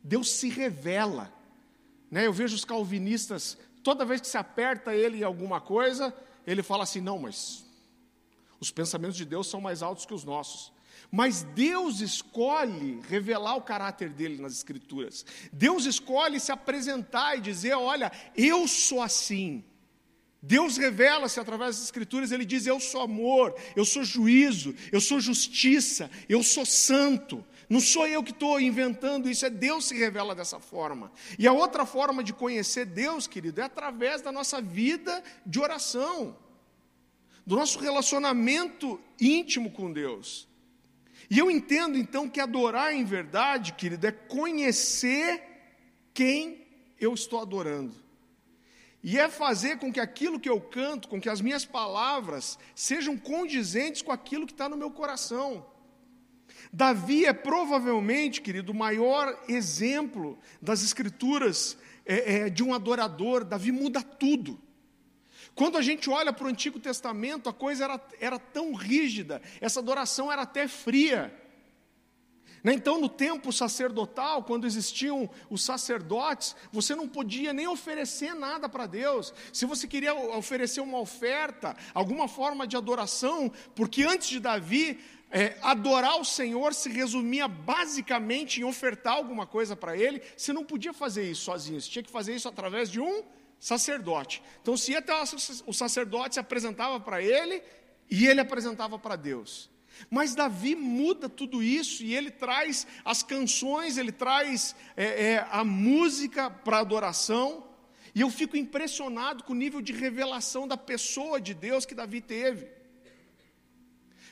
Deus 0.00 0.30
se 0.30 0.48
revela. 0.48 1.34
Né? 2.08 2.24
Eu 2.24 2.32
vejo 2.32 2.54
os 2.54 2.64
calvinistas, 2.64 3.58
toda 3.82 4.04
vez 4.04 4.20
que 4.20 4.28
se 4.28 4.38
aperta 4.38 4.94
ele 4.94 5.18
em 5.18 5.22
alguma 5.24 5.60
coisa, 5.60 6.14
ele 6.46 6.62
fala 6.62 6.84
assim: 6.84 7.00
não, 7.00 7.18
mas 7.18 7.64
os 8.60 8.70
pensamentos 8.70 9.16
de 9.16 9.24
Deus 9.24 9.48
são 9.48 9.60
mais 9.60 9.82
altos 9.82 10.06
que 10.06 10.14
os 10.14 10.22
nossos. 10.22 10.72
Mas 11.10 11.42
Deus 11.42 11.98
escolhe 11.98 13.00
revelar 13.08 13.56
o 13.56 13.62
caráter 13.62 14.10
dele 14.10 14.40
nas 14.40 14.52
Escrituras. 14.52 15.26
Deus 15.52 15.84
escolhe 15.84 16.38
se 16.38 16.52
apresentar 16.52 17.38
e 17.38 17.40
dizer: 17.40 17.74
olha, 17.74 18.12
eu 18.36 18.68
sou 18.68 19.02
assim. 19.02 19.64
Deus 20.44 20.76
revela-se 20.76 21.38
através 21.38 21.76
das 21.76 21.84
Escrituras, 21.84 22.32
ele 22.32 22.44
diz: 22.44 22.66
Eu 22.66 22.80
sou 22.80 23.02
amor, 23.02 23.54
eu 23.76 23.84
sou 23.84 24.02
juízo, 24.02 24.74
eu 24.90 25.00
sou 25.00 25.20
justiça, 25.20 26.10
eu 26.28 26.42
sou 26.42 26.66
santo. 26.66 27.44
Não 27.70 27.78
sou 27.78 28.06
eu 28.08 28.22
que 28.24 28.32
estou 28.32 28.60
inventando 28.60 29.30
isso, 29.30 29.46
é 29.46 29.50
Deus 29.50 29.86
se 29.86 29.96
revela 29.96 30.34
dessa 30.34 30.58
forma. 30.58 31.12
E 31.38 31.46
a 31.46 31.52
outra 31.52 31.86
forma 31.86 32.24
de 32.24 32.32
conhecer 32.32 32.84
Deus, 32.84 33.28
querido, 33.28 33.60
é 33.60 33.64
através 33.64 34.20
da 34.20 34.32
nossa 34.32 34.60
vida 34.60 35.22
de 35.46 35.60
oração, 35.60 36.36
do 37.46 37.54
nosso 37.54 37.78
relacionamento 37.78 39.00
íntimo 39.20 39.70
com 39.70 39.92
Deus. 39.92 40.48
E 41.30 41.38
eu 41.38 41.50
entendo 41.50 41.96
então 41.96 42.28
que 42.28 42.40
adorar 42.40 42.92
em 42.92 43.04
verdade, 43.04 43.72
querido, 43.74 44.06
é 44.08 44.12
conhecer 44.12 45.40
quem 46.12 46.66
eu 47.00 47.14
estou 47.14 47.40
adorando. 47.40 48.01
E 49.02 49.18
é 49.18 49.28
fazer 49.28 49.78
com 49.78 49.92
que 49.92 49.98
aquilo 49.98 50.38
que 50.38 50.48
eu 50.48 50.60
canto, 50.60 51.08
com 51.08 51.20
que 51.20 51.28
as 51.28 51.40
minhas 51.40 51.64
palavras 51.64 52.58
sejam 52.74 53.16
condizentes 53.16 54.00
com 54.00 54.12
aquilo 54.12 54.46
que 54.46 54.52
está 54.52 54.68
no 54.68 54.76
meu 54.76 54.90
coração. 54.90 55.66
Davi 56.72 57.24
é 57.24 57.32
provavelmente, 57.32 58.40
querido, 58.40 58.72
o 58.72 58.74
maior 58.74 59.36
exemplo 59.48 60.38
das 60.60 60.82
escrituras 60.82 61.76
é, 62.06 62.34
é, 62.34 62.50
de 62.50 62.62
um 62.62 62.72
adorador. 62.72 63.44
Davi 63.44 63.72
muda 63.72 64.02
tudo. 64.02 64.60
Quando 65.54 65.76
a 65.76 65.82
gente 65.82 66.08
olha 66.08 66.32
para 66.32 66.46
o 66.46 66.50
Antigo 66.50 66.78
Testamento, 66.78 67.48
a 67.48 67.52
coisa 67.52 67.84
era, 67.84 68.00
era 68.20 68.38
tão 68.38 68.72
rígida, 68.72 69.42
essa 69.60 69.80
adoração 69.80 70.32
era 70.32 70.42
até 70.42 70.66
fria. 70.68 71.41
Né, 72.62 72.74
então, 72.74 73.00
no 73.00 73.08
tempo 73.08 73.52
sacerdotal, 73.52 74.44
quando 74.44 74.66
existiam 74.66 75.28
os 75.50 75.64
sacerdotes, 75.64 76.54
você 76.70 76.94
não 76.94 77.08
podia 77.08 77.52
nem 77.52 77.66
oferecer 77.66 78.34
nada 78.34 78.68
para 78.68 78.86
Deus. 78.86 79.34
Se 79.52 79.66
você 79.66 79.88
queria 79.88 80.14
oferecer 80.14 80.80
uma 80.80 80.98
oferta, 80.98 81.76
alguma 81.92 82.28
forma 82.28 82.66
de 82.66 82.76
adoração, 82.76 83.50
porque 83.74 84.04
antes 84.04 84.28
de 84.28 84.38
Davi, 84.38 85.00
é, 85.30 85.56
adorar 85.62 86.20
o 86.20 86.24
Senhor 86.24 86.74
se 86.74 86.88
resumia 86.90 87.48
basicamente 87.48 88.60
em 88.60 88.64
ofertar 88.64 89.14
alguma 89.14 89.46
coisa 89.46 89.74
para 89.74 89.96
Ele, 89.96 90.22
você 90.36 90.52
não 90.52 90.64
podia 90.64 90.92
fazer 90.92 91.28
isso 91.28 91.44
sozinho, 91.44 91.80
você 91.80 91.90
tinha 91.90 92.02
que 92.02 92.10
fazer 92.10 92.34
isso 92.34 92.48
através 92.48 92.90
de 92.90 93.00
um 93.00 93.24
sacerdote. 93.62 94.42
Então, 94.60 94.76
se 94.76 94.94
até 94.94 95.12
o 95.66 95.72
sacerdote 95.72 96.34
se 96.34 96.40
apresentava 96.40 96.98
para 96.98 97.22
ele 97.22 97.62
e 98.10 98.26
ele 98.26 98.40
apresentava 98.40 98.98
para 98.98 99.14
Deus. 99.14 99.70
Mas 100.10 100.34
Davi 100.34 100.74
muda 100.74 101.28
tudo 101.28 101.62
isso 101.62 102.02
e 102.02 102.14
ele 102.14 102.30
traz 102.30 102.86
as 103.04 103.22
canções, 103.22 103.96
ele 103.96 104.12
traz 104.12 104.74
é, 104.96 105.32
é, 105.32 105.46
a 105.50 105.64
música 105.64 106.50
para 106.50 106.78
adoração. 106.78 107.64
E 108.14 108.20
eu 108.20 108.30
fico 108.30 108.56
impressionado 108.56 109.44
com 109.44 109.52
o 109.52 109.56
nível 109.56 109.80
de 109.80 109.92
revelação 109.92 110.68
da 110.68 110.76
pessoa 110.76 111.40
de 111.40 111.54
Deus 111.54 111.86
que 111.86 111.94
Davi 111.94 112.20
teve. 112.20 112.68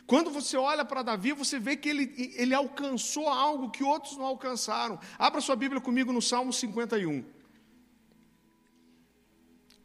Quando 0.06 0.30
você 0.30 0.56
olha 0.56 0.84
para 0.84 1.02
Davi, 1.02 1.32
você 1.32 1.58
vê 1.58 1.76
que 1.76 1.88
ele, 1.88 2.34
ele 2.36 2.52
alcançou 2.52 3.28
algo 3.28 3.70
que 3.70 3.84
outros 3.84 4.16
não 4.16 4.24
alcançaram. 4.24 4.98
Abra 5.16 5.40
sua 5.40 5.54
Bíblia 5.54 5.80
comigo 5.80 6.12
no 6.12 6.20
Salmo 6.20 6.52
51. 6.52 7.24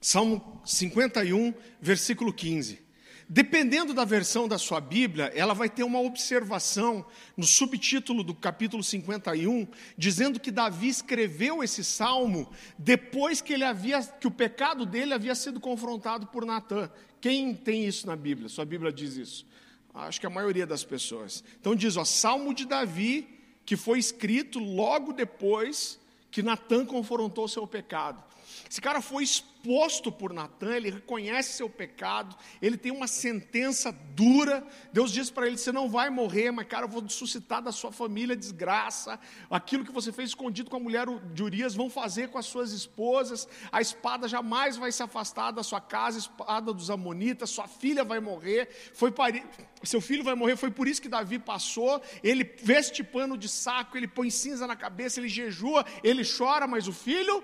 Salmo 0.02 0.62
51, 0.66 1.54
versículo 1.80 2.34
15. 2.34 2.85
Dependendo 3.28 3.92
da 3.92 4.06
versão 4.06 4.48
da 4.48 4.58
sua 4.60 4.80
Bíblia, 4.80 5.32
ela 5.34 5.56
vai 5.56 5.68
ter 5.68 5.84
uma 5.84 6.00
observação 6.00 7.04
no 7.36 7.44
subtítulo 7.44 8.24
do 8.24 8.36
capítulo 8.36 8.84
51, 8.84 9.68
dizendo 9.98 10.40
que 10.40 10.52
Davi 10.52 10.90
escreveu 10.90 11.64
esse 11.64 11.84
salmo 11.84 12.52
depois 12.78 13.42
que 13.42 13.54
ele 13.54 13.64
havia 13.64 14.04
que 14.04 14.28
o 14.28 14.32
pecado 14.32 14.86
dele 14.86 15.14
havia 15.14 15.34
sido 15.34 15.60
confrontado 15.60 16.28
por 16.28 16.46
Natã. 16.46 16.90
Quem 17.20 17.56
tem 17.56 17.86
isso 17.86 18.06
na 18.06 18.16
Bíblia? 18.16 18.48
Sua 18.48 18.64
Bíblia 18.64 18.94
diz 18.94 19.16
isso. 19.16 19.48
Acho 19.92 20.20
que 20.20 20.28
a 20.28 20.30
maioria 20.30 20.68
das 20.68 20.84
pessoas. 20.84 21.44
Então 21.60 21.76
diz, 21.76 21.98
ó, 21.98 22.06
Salmo 22.06 22.54
de 22.54 22.66
Davi, 22.66 23.28
que 23.66 23.76
foi 23.76 23.98
escrito 23.98 24.60
logo 24.60 25.14
depois 25.14 26.00
que 26.30 26.44
Natan 26.44 26.86
confrontou 26.86 27.48
seu 27.48 27.66
pecado. 27.66 28.24
Esse 28.70 28.82
cara 28.82 29.02
foi 29.02 29.24
exposto 29.24 30.12
por 30.12 30.34
Natan, 30.34 30.76
ele 30.76 30.90
reconhece 30.90 31.54
seu 31.54 31.70
pecado, 31.70 32.36
ele 32.62 32.78
tem 32.78 32.92
uma 32.92 33.08
sentença 33.08 33.92
dura. 33.92 34.66
Deus 34.92 35.12
diz 35.12 35.30
para 35.30 35.48
ele: 35.48 35.58
Você 35.58 35.72
não 35.72 35.90
vai 35.90 36.10
morrer, 36.10 36.52
mas, 36.52 36.68
cara, 36.68 36.86
eu 36.86 36.90
vou 36.90 37.08
suscitar 37.10 37.62
da 37.62 37.72
sua 37.72 37.92
família 37.92 38.36
desgraça. 38.36 39.20
Aquilo 39.50 39.86
que 39.86 39.92
você 39.92 40.12
fez 40.12 40.30
escondido 40.30 40.70
com 40.70 40.78
a 40.78 40.80
mulher 40.80 41.08
de 41.34 41.44
Urias, 41.44 41.76
vão 41.76 41.90
fazer 41.90 42.30
com 42.30 42.38
as 42.38 42.46
suas 42.46 42.72
esposas. 42.72 43.48
A 43.72 43.82
espada 43.82 44.28
jamais 44.28 44.78
vai 44.78 44.92
se 44.92 45.04
afastar 45.04 45.52
da 45.52 45.64
sua 45.64 45.82
casa, 45.82 46.18
a 46.18 46.20
espada 46.20 46.74
dos 46.74 46.90
Amonitas. 46.90 47.50
Sua 47.50 47.68
filha 47.68 48.04
vai 48.04 48.20
morrer. 48.20 48.70
Foi 48.94 49.12
para... 49.12 49.44
Seu 49.84 50.02
filho 50.02 50.24
vai 50.24 50.36
morrer. 50.36 50.56
Foi 50.56 50.72
por 50.72 50.88
isso 50.88 51.02
que 51.02 51.10
Davi 51.10 51.38
passou. 51.38 52.02
Ele 52.24 52.44
veste 52.62 53.04
pano 53.04 53.38
de 53.38 53.48
saco, 53.48 53.96
ele 53.96 54.08
põe 54.08 54.30
cinza 54.30 54.66
na 54.66 54.76
cabeça, 54.76 55.20
ele 55.20 55.30
jejua, 55.30 55.86
ele 56.04 56.24
chora, 56.26 56.66
mas 56.68 56.88
o 56.88 56.94
filho 56.94 57.44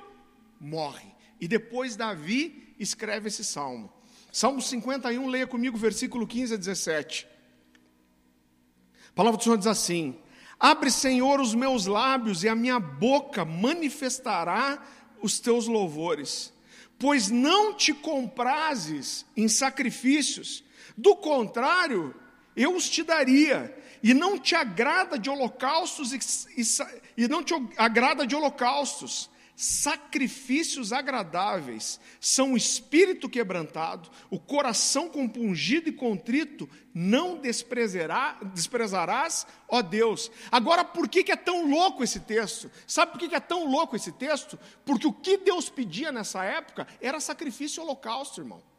morre. 0.61 1.11
E 1.39 1.47
depois 1.47 1.95
Davi 1.95 2.75
escreve 2.79 3.27
esse 3.27 3.43
salmo. 3.43 3.91
Salmo 4.31 4.61
51, 4.61 5.27
leia 5.27 5.47
comigo 5.47 5.75
versículo 5.75 6.27
15 6.27 6.53
a 6.53 6.57
17. 6.57 7.27
A 9.09 9.13
palavra 9.13 9.37
do 9.37 9.43
Senhor 9.43 9.57
diz 9.57 9.67
assim: 9.67 10.17
Abre, 10.59 10.91
Senhor, 10.91 11.41
os 11.41 11.55
meus 11.55 11.87
lábios, 11.87 12.43
e 12.43 12.47
a 12.47 12.55
minha 12.55 12.79
boca 12.79 13.43
manifestará 13.43 14.85
os 15.21 15.39
teus 15.39 15.67
louvores. 15.67 16.53
Pois 16.99 17.31
não 17.31 17.73
te 17.73 17.93
comprases 17.93 19.25
em 19.35 19.47
sacrifícios, 19.47 20.63
do 20.95 21.15
contrário, 21.15 22.13
eu 22.55 22.75
os 22.75 22.87
te 22.87 23.01
daria, 23.01 23.75
e 24.03 24.13
não 24.13 24.37
te 24.37 24.53
agrada 24.53 25.17
de 25.17 25.29
holocaustos, 25.29 26.13
e, 26.13 26.61
e, 26.61 27.23
e 27.23 27.27
não 27.27 27.43
te 27.43 27.53
agrada 27.75 28.25
de 28.25 28.35
holocaustos 28.35 29.30
sacrifícios 29.61 30.91
agradáveis 30.91 31.99
são 32.19 32.53
o 32.53 32.57
espírito 32.57 33.29
quebrantado, 33.29 34.09
o 34.27 34.39
coração 34.39 35.07
compungido 35.07 35.87
e 35.87 35.91
contrito, 35.91 36.67
não 36.91 37.37
desprezará, 37.37 38.39
desprezarás, 38.55 39.45
ó 39.67 39.83
Deus. 39.83 40.31
Agora, 40.51 40.83
por 40.83 41.07
que, 41.07 41.31
é 41.31 41.35
tão 41.35 41.69
louco 41.69 42.03
esse 42.03 42.21
texto? 42.21 42.71
Sabe 42.87 43.11
por 43.11 43.19
que, 43.19 43.29
que 43.29 43.35
é 43.35 43.39
tão 43.39 43.69
louco 43.69 43.95
esse 43.95 44.11
texto? 44.11 44.57
Porque 44.83 45.05
o 45.05 45.13
que 45.13 45.37
Deus 45.37 45.69
pedia 45.69 46.11
nessa 46.11 46.43
época 46.43 46.87
era 46.99 47.19
sacrifício 47.19 47.83
holocausto, 47.83 48.41
irmão. 48.41 48.70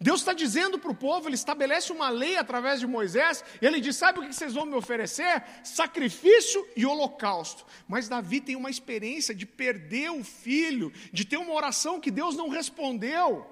Deus 0.00 0.20
está 0.20 0.32
dizendo 0.32 0.78
para 0.78 0.92
o 0.92 0.94
povo, 0.94 1.28
ele 1.28 1.34
estabelece 1.34 1.92
uma 1.92 2.08
lei 2.08 2.36
através 2.36 2.78
de 2.78 2.86
Moisés, 2.86 3.44
ele 3.60 3.80
diz: 3.80 3.96
Sabe 3.96 4.20
o 4.20 4.22
que 4.22 4.32
vocês 4.32 4.54
vão 4.54 4.64
me 4.64 4.74
oferecer? 4.74 5.42
Sacrifício 5.64 6.64
e 6.76 6.86
holocausto. 6.86 7.66
Mas 7.88 8.08
Davi 8.08 8.40
tem 8.40 8.54
uma 8.54 8.70
experiência 8.70 9.34
de 9.34 9.44
perder 9.44 10.10
o 10.10 10.22
filho, 10.22 10.92
de 11.12 11.24
ter 11.24 11.36
uma 11.36 11.52
oração 11.52 12.00
que 12.00 12.12
Deus 12.12 12.36
não 12.36 12.48
respondeu. 12.48 13.44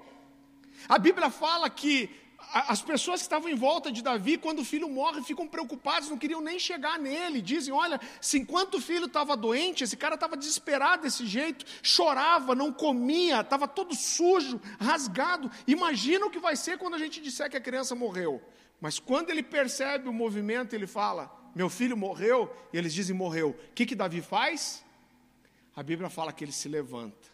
A 0.87 0.97
Bíblia 0.97 1.29
fala 1.29 1.69
que 1.69 2.09
as 2.53 2.81
pessoas 2.81 3.19
que 3.19 3.25
estavam 3.25 3.49
em 3.49 3.55
volta 3.55 3.91
de 3.91 4.01
Davi, 4.01 4.37
quando 4.37 4.59
o 4.59 4.65
filho 4.65 4.89
morre, 4.89 5.21
ficam 5.21 5.47
preocupados, 5.47 6.09
não 6.09 6.17
queriam 6.17 6.39
nem 6.39 6.57
chegar 6.57 6.97
nele. 6.97 7.41
Dizem: 7.41 7.73
Olha, 7.73 7.99
se 8.21 8.37
enquanto 8.37 8.75
o 8.75 8.81
filho 8.81 9.05
estava 9.05 9.35
doente, 9.35 9.83
esse 9.83 9.97
cara 9.97 10.15
estava 10.15 10.37
desesperado 10.37 11.03
desse 11.03 11.25
jeito, 11.25 11.65
chorava, 11.81 12.55
não 12.55 12.71
comia, 12.71 13.41
estava 13.41 13.67
todo 13.67 13.93
sujo, 13.93 14.61
rasgado. 14.79 15.51
Imagina 15.67 16.25
o 16.25 16.29
que 16.29 16.39
vai 16.39 16.55
ser 16.55 16.77
quando 16.77 16.95
a 16.95 16.99
gente 16.99 17.21
disser 17.21 17.49
que 17.49 17.57
a 17.57 17.61
criança 17.61 17.93
morreu. 17.93 18.41
Mas 18.79 18.97
quando 18.97 19.29
ele 19.29 19.43
percebe 19.43 20.07
o 20.07 20.13
movimento, 20.13 20.73
ele 20.73 20.87
fala: 20.87 21.29
meu 21.53 21.69
filho 21.69 21.97
morreu, 21.97 22.53
e 22.71 22.77
eles 22.77 22.93
dizem 22.93 23.15
morreu. 23.15 23.49
O 23.49 23.73
que, 23.73 23.85
que 23.85 23.95
Davi 23.95 24.21
faz? 24.21 24.85
A 25.75 25.83
Bíblia 25.83 26.09
fala 26.09 26.31
que 26.31 26.43
ele 26.43 26.51
se 26.51 26.69
levanta, 26.69 27.27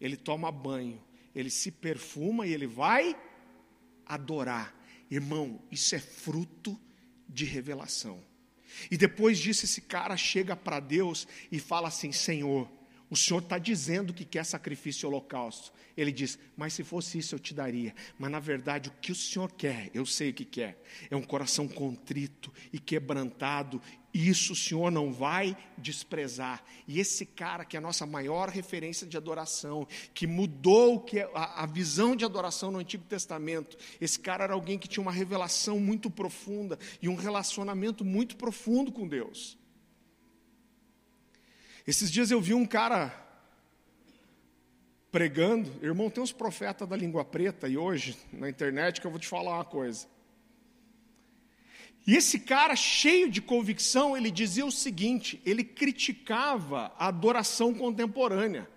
ele 0.00 0.16
toma 0.16 0.50
banho, 0.50 1.02
ele 1.34 1.50
se 1.50 1.70
perfuma 1.70 2.46
e 2.46 2.52
ele 2.52 2.66
vai 2.66 3.14
adorar. 4.06 4.74
Irmão, 5.10 5.60
isso 5.70 5.94
é 5.94 5.98
fruto 5.98 6.80
de 7.28 7.44
revelação. 7.44 8.22
E 8.90 8.96
depois 8.96 9.38
disso, 9.38 9.64
esse 9.64 9.82
cara 9.82 10.16
chega 10.16 10.56
para 10.56 10.80
Deus 10.80 11.26
e 11.50 11.58
fala 11.58 11.88
assim: 11.88 12.12
Senhor, 12.12 12.70
o 13.14 13.16
Senhor 13.16 13.38
está 13.38 13.58
dizendo 13.58 14.12
que 14.12 14.24
quer 14.24 14.44
sacrifício 14.44 15.06
e 15.06 15.08
holocausto. 15.08 15.72
Ele 15.96 16.10
diz, 16.10 16.36
mas 16.56 16.72
se 16.72 16.82
fosse 16.82 17.16
isso 17.16 17.36
eu 17.36 17.38
te 17.38 17.54
daria. 17.54 17.94
Mas 18.18 18.28
na 18.28 18.40
verdade 18.40 18.88
o 18.88 18.92
que 19.00 19.12
o 19.12 19.14
Senhor 19.14 19.52
quer, 19.52 19.88
eu 19.94 20.04
sei 20.04 20.30
o 20.30 20.34
que 20.34 20.44
quer, 20.44 20.82
é 21.08 21.14
um 21.14 21.22
coração 21.22 21.68
contrito 21.68 22.52
e 22.72 22.78
quebrantado. 22.80 23.80
Isso 24.12 24.52
o 24.52 24.56
Senhor 24.56 24.90
não 24.90 25.12
vai 25.12 25.56
desprezar. 25.78 26.64
E 26.88 26.98
esse 26.98 27.24
cara 27.24 27.64
que 27.64 27.76
é 27.76 27.78
a 27.78 27.80
nossa 27.80 28.04
maior 28.04 28.48
referência 28.48 29.06
de 29.06 29.16
adoração, 29.16 29.86
que 30.12 30.26
mudou 30.26 31.06
é 31.12 31.30
a 31.32 31.66
visão 31.66 32.16
de 32.16 32.24
adoração 32.24 32.72
no 32.72 32.80
Antigo 32.80 33.04
Testamento, 33.04 33.76
esse 34.00 34.18
cara 34.18 34.42
era 34.42 34.54
alguém 34.54 34.76
que 34.76 34.88
tinha 34.88 35.02
uma 35.02 35.12
revelação 35.12 35.78
muito 35.78 36.10
profunda 36.10 36.76
e 37.00 37.08
um 37.08 37.14
relacionamento 37.14 38.04
muito 38.04 38.36
profundo 38.36 38.90
com 38.90 39.06
Deus. 39.06 39.56
Esses 41.86 42.10
dias 42.10 42.30
eu 42.30 42.40
vi 42.40 42.54
um 42.54 42.64
cara 42.64 43.12
pregando, 45.12 45.70
irmão, 45.84 46.10
tem 46.10 46.22
uns 46.22 46.32
profetas 46.32 46.88
da 46.88 46.96
língua 46.96 47.24
preta 47.24 47.68
e 47.68 47.76
hoje 47.76 48.16
na 48.32 48.48
internet 48.48 49.00
que 49.00 49.06
eu 49.06 49.10
vou 49.10 49.20
te 49.20 49.28
falar 49.28 49.54
uma 49.54 49.64
coisa. 49.64 50.08
E 52.06 52.16
esse 52.16 52.38
cara, 52.38 52.74
cheio 52.74 53.30
de 53.30 53.40
convicção, 53.40 54.16
ele 54.16 54.30
dizia 54.30 54.64
o 54.64 54.72
seguinte: 54.72 55.40
ele 55.44 55.64
criticava 55.64 56.92
a 56.98 57.08
adoração 57.08 57.72
contemporânea. 57.72 58.68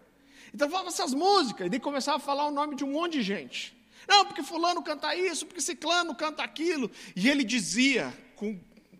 Então 0.54 0.70
falava 0.70 0.90
essas 0.90 1.14
músicas, 1.14 1.68
e 1.68 1.70
daí 1.70 1.80
começava 1.80 2.18
a 2.18 2.22
falar 2.22 2.48
o 2.48 2.52
nome 2.52 2.76
de 2.76 2.84
um 2.84 2.92
monte 2.92 3.14
de 3.14 3.24
gente. 3.24 3.76
Não, 4.08 4.26
porque 4.26 4.44
fulano 4.44 4.82
canta 4.82 5.14
isso, 5.16 5.46
porque 5.46 5.60
ciclano 5.60 6.16
canta 6.16 6.42
aquilo. 6.42 6.90
E 7.16 7.30
ele 7.30 7.44
dizia, 7.44 8.14
com 8.36 8.58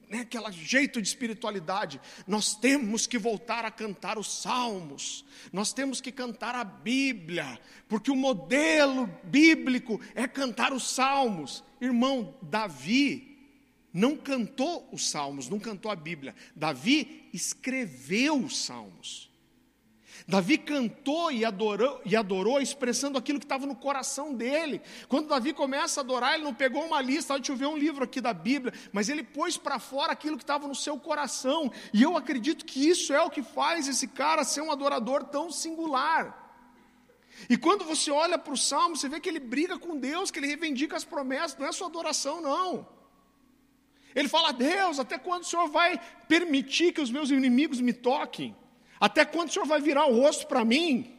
né, 0.10 0.20
aquele 0.20 0.52
jeito 0.52 1.02
de 1.02 1.08
espiritualidade. 1.08 2.00
Nós 2.26 2.56
temos 2.56 3.06
que 3.06 3.18
voltar 3.18 3.66
a 3.66 3.72
cantar 3.72 4.18
os 4.18 4.42
salmos, 4.42 5.26
nós 5.52 5.74
temos 5.74 6.02
que 6.02 6.12
cantar 6.12 6.56
a 6.56 6.64
Bíblia, 6.64 7.60
porque 7.88 8.12
o 8.12 8.16
modelo 8.16 9.08
bíblico 9.24 10.00
é 10.16 10.28
cantar 10.28 10.74
os 10.74 10.90
salmos. 10.90 11.64
Irmão, 11.80 12.36
Davi 12.42 13.38
não 13.94 14.16
cantou 14.16 14.88
os 14.92 15.10
salmos, 15.10 15.50
não 15.50 15.60
cantou 15.60 15.92
a 15.92 15.96
Bíblia. 15.96 16.36
Davi 16.56 17.28
escreveu 17.34 18.38
os 18.38 18.58
salmos. 18.58 19.27
Davi 20.28 20.58
cantou 20.58 21.32
e 21.32 21.46
adorou, 21.46 22.02
e 22.04 22.14
adorou 22.14 22.60
expressando 22.60 23.18
aquilo 23.18 23.40
que 23.40 23.46
estava 23.46 23.66
no 23.66 23.76
coração 23.76 24.34
dele. 24.34 24.82
Quando 25.08 25.30
Davi 25.30 25.54
começa 25.54 26.02
a 26.02 26.04
adorar, 26.04 26.34
ele 26.34 26.44
não 26.44 26.54
pegou 26.54 26.84
uma 26.86 27.02
lista, 27.02 27.36
deixa 27.36 27.54
eu 27.54 27.56
ver 27.56 27.68
um 27.68 27.78
livro 27.78 28.04
aqui 28.04 28.20
da 28.20 28.34
Bíblia, 28.34 28.74
mas 28.92 29.08
ele 29.08 29.24
pôs 29.24 29.56
para 29.56 29.80
fora 29.80 30.12
aquilo 30.12 30.36
que 30.36 30.44
estava 30.44 30.68
no 30.68 30.76
seu 30.76 31.00
coração. 31.00 31.72
E 31.94 32.04
eu 32.04 32.18
acredito 32.18 32.66
que 32.66 32.90
isso 32.90 33.14
é 33.14 33.22
o 33.22 33.30
que 33.30 33.42
faz 33.42 33.88
esse 33.88 34.06
cara 34.06 34.44
ser 34.44 34.60
um 34.60 34.70
adorador 34.70 35.24
tão 35.24 35.50
singular. 35.50 36.44
E 37.50 37.56
quando 37.56 37.86
você 37.86 38.12
olha 38.12 38.38
para 38.38 38.54
o 38.54 38.58
Salmo, 38.58 38.98
você 38.98 39.08
vê 39.08 39.22
que 39.22 39.30
ele 39.30 39.40
briga 39.40 39.80
com 39.80 39.96
Deus, 39.98 40.30
que 40.30 40.40
ele 40.40 40.48
reivindica 40.48 40.98
as 40.98 41.06
promessas, 41.06 41.58
não 41.58 41.68
é 41.68 41.72
só 41.72 41.86
adoração, 41.86 42.42
não. 42.42 42.86
Ele 44.14 44.28
fala, 44.28 44.52
Deus, 44.52 45.00
até 45.00 45.18
quando 45.18 45.44
o 45.44 45.46
Senhor 45.46 45.70
vai 45.70 46.02
permitir 46.28 46.92
que 46.92 47.00
os 47.00 47.10
meus 47.10 47.30
inimigos 47.30 47.80
me 47.80 47.94
toquem? 47.94 48.54
Até 49.00 49.26
quando 49.26 49.50
o 49.50 49.52
Senhor 49.52 49.66
vai 49.66 49.80
virar 49.80 50.06
o 50.08 50.16
rosto 50.16 50.48
para 50.48 50.66
mim? 50.66 51.16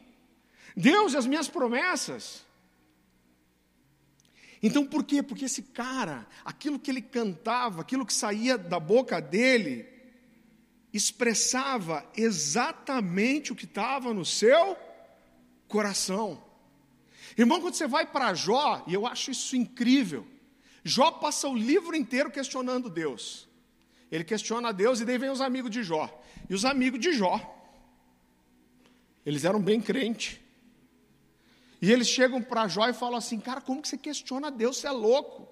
Deus 0.75 1.13
e 1.13 1.17
as 1.17 1.25
minhas 1.25 1.47
promessas. 1.47 2.45
Então 4.61 4.85
por 4.85 5.03
quê? 5.03 5.23
Porque 5.23 5.45
esse 5.45 5.61
cara, 5.61 6.27
aquilo 6.43 6.79
que 6.79 6.91
ele 6.91 7.01
cantava, 7.01 7.81
aquilo 7.81 8.05
que 8.05 8.13
saía 8.13 8.57
da 8.57 8.79
boca 8.79 9.21
dele, 9.21 9.87
expressava 10.91 12.05
exatamente 12.15 13.53
o 13.53 13.55
que 13.55 13.65
estava 13.65 14.13
no 14.13 14.25
seu 14.25 14.77
coração. 15.67 16.43
Irmão, 17.37 17.61
quando 17.61 17.75
você 17.75 17.87
vai 17.87 18.05
para 18.05 18.33
Jó, 18.33 18.83
e 18.87 18.93
eu 18.93 19.07
acho 19.07 19.31
isso 19.31 19.55
incrível, 19.55 20.27
Jó 20.83 21.11
passa 21.11 21.47
o 21.47 21.55
livro 21.55 21.95
inteiro 21.95 22.31
questionando 22.31 22.89
Deus. 22.89 23.47
Ele 24.11 24.23
questiona 24.23 24.73
Deus 24.73 24.99
e 24.99 25.05
daí 25.05 25.17
vem 25.17 25.29
os 25.29 25.39
amigos 25.39 25.69
de 25.69 25.83
Jó. 25.83 26.09
E 26.49 26.53
os 26.53 26.65
amigos 26.65 26.99
de 26.99 27.13
Jó 27.13 27.58
eles 29.29 29.45
eram 29.45 29.61
bem 29.61 29.79
crentes. 29.79 30.39
E 31.79 31.91
eles 31.91 32.07
chegam 32.07 32.41
para 32.41 32.67
Jó 32.67 32.87
e 32.89 32.93
falam 32.93 33.17
assim: 33.17 33.39
Cara, 33.39 33.61
como 33.61 33.79
que 33.79 33.87
você 33.87 33.97
questiona 33.97 34.49
Deus? 34.49 34.77
Você 34.77 34.87
é 34.87 34.91
louco. 34.91 35.47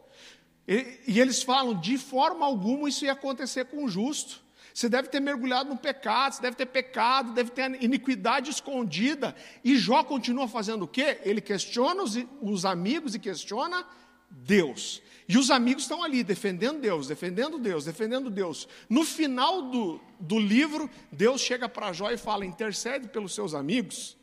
E, 0.67 0.99
e 1.07 1.19
eles 1.19 1.43
falam: 1.43 1.79
De 1.79 1.95
forma 1.95 2.43
alguma 2.43 2.89
isso 2.89 3.05
ia 3.05 3.11
acontecer 3.11 3.65
com 3.65 3.85
o 3.85 3.87
justo. 3.87 4.43
Você 4.73 4.89
deve 4.89 5.09
ter 5.09 5.19
mergulhado 5.19 5.69
no 5.69 5.77
pecado, 5.77 6.33
você 6.33 6.41
deve 6.41 6.55
ter 6.55 6.65
pecado, 6.65 7.33
deve 7.33 7.51
ter 7.51 7.83
iniquidade 7.83 8.49
escondida. 8.49 9.35
E 9.63 9.77
Jó 9.77 10.03
continua 10.03 10.47
fazendo 10.47 10.83
o 10.83 10.87
quê? 10.87 11.19
Ele 11.23 11.39
questiona 11.39 12.01
os, 12.01 12.17
os 12.41 12.65
amigos 12.65 13.13
e 13.13 13.19
questiona 13.19 13.85
Deus. 14.29 15.03
E 15.27 15.37
os 15.37 15.51
amigos 15.51 15.83
estão 15.83 16.01
ali, 16.03 16.23
defendendo 16.23 16.79
Deus, 16.79 17.07
defendendo 17.07 17.59
Deus, 17.59 17.83
defendendo 17.83 18.29
Deus. 18.29 18.67
No 18.89 19.03
final 19.03 19.63
do, 19.63 19.99
do 20.19 20.39
livro, 20.39 20.89
Deus 21.11 21.41
chega 21.41 21.67
para 21.67 21.91
Jó 21.91 22.09
e 22.09 22.17
fala: 22.17 22.45
intercede 22.45 23.09
pelos 23.09 23.35
seus 23.35 23.53
amigos, 23.53 24.17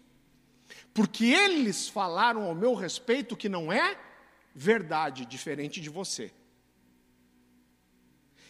porque 0.94 1.26
eles 1.26 1.88
falaram 1.88 2.44
ao 2.44 2.54
meu 2.54 2.74
respeito 2.74 3.36
que 3.36 3.50
não 3.50 3.70
é 3.70 3.98
verdade, 4.54 5.26
diferente 5.26 5.78
de 5.78 5.90
você. 5.90 6.32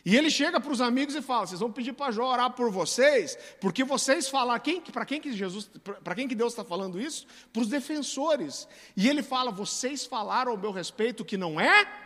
E 0.05 0.15
ele 0.17 0.31
chega 0.31 0.61
para 0.61 0.71
os 0.71 0.81
amigos 0.83 1.15
e 1.15 1.23
fala: 1.23 1.47
vocês 1.47 1.61
vão 1.61 1.73
pedir 1.73 1.95
para 1.95 2.13
Jó 2.13 2.31
orar 2.31 2.51
por 2.53 2.71
vocês, 2.71 3.37
porque 3.61 3.83
vocês 3.83 4.29
falam 4.29 4.57
quem, 4.61 4.81
para 4.81 5.07
quem 5.07 5.21
que 5.21 5.33
Jesus, 5.33 5.71
para 6.05 6.15
quem 6.15 6.29
que 6.29 6.35
Deus 6.35 6.53
está 6.53 6.63
falando 6.63 7.01
isso? 7.01 7.27
Para 7.53 7.63
os 7.63 7.69
defensores. 7.69 8.69
E 8.97 9.09
ele 9.09 9.23
fala: 9.23 9.51
vocês 9.51 10.05
falaram 10.05 10.53
ao 10.53 10.59
meu 10.59 10.71
respeito 10.71 11.25
que 11.25 11.39
não 11.39 11.59
é 11.59 12.04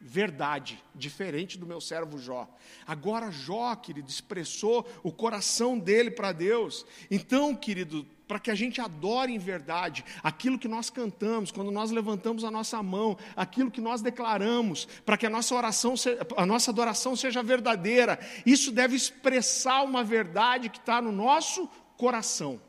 verdade, 0.00 0.82
diferente 0.94 1.58
do 1.58 1.66
meu 1.66 1.80
servo 1.80 2.18
Jó. 2.18 2.48
Agora 2.86 3.30
Jó, 3.30 3.74
querido, 3.74 4.08
expressou 4.08 4.86
o 5.02 5.10
coração 5.10 5.78
dele 5.78 6.10
para 6.10 6.32
Deus. 6.32 6.86
Então, 7.10 7.54
querido, 7.54 8.06
para 8.28 8.38
que 8.38 8.50
a 8.50 8.54
gente 8.54 8.80
adore 8.80 9.32
em 9.32 9.38
verdade 9.38 10.04
aquilo 10.22 10.58
que 10.58 10.68
nós 10.68 10.90
cantamos, 10.90 11.50
quando 11.50 11.70
nós 11.70 11.90
levantamos 11.90 12.44
a 12.44 12.50
nossa 12.50 12.82
mão, 12.82 13.16
aquilo 13.34 13.70
que 13.70 13.80
nós 13.80 14.02
declaramos, 14.02 14.86
para 15.04 15.16
que 15.16 15.26
a 15.26 15.30
nossa 15.30 15.54
oração, 15.54 15.94
a 16.36 16.44
nossa 16.44 16.70
adoração 16.70 17.16
seja 17.16 17.42
verdadeira. 17.42 18.18
Isso 18.44 18.72
deve 18.72 18.96
expressar 18.96 19.82
uma 19.82 20.04
verdade 20.04 20.68
que 20.68 20.78
está 20.78 21.00
no 21.00 21.12
nosso 21.12 21.68
coração. 21.96 22.60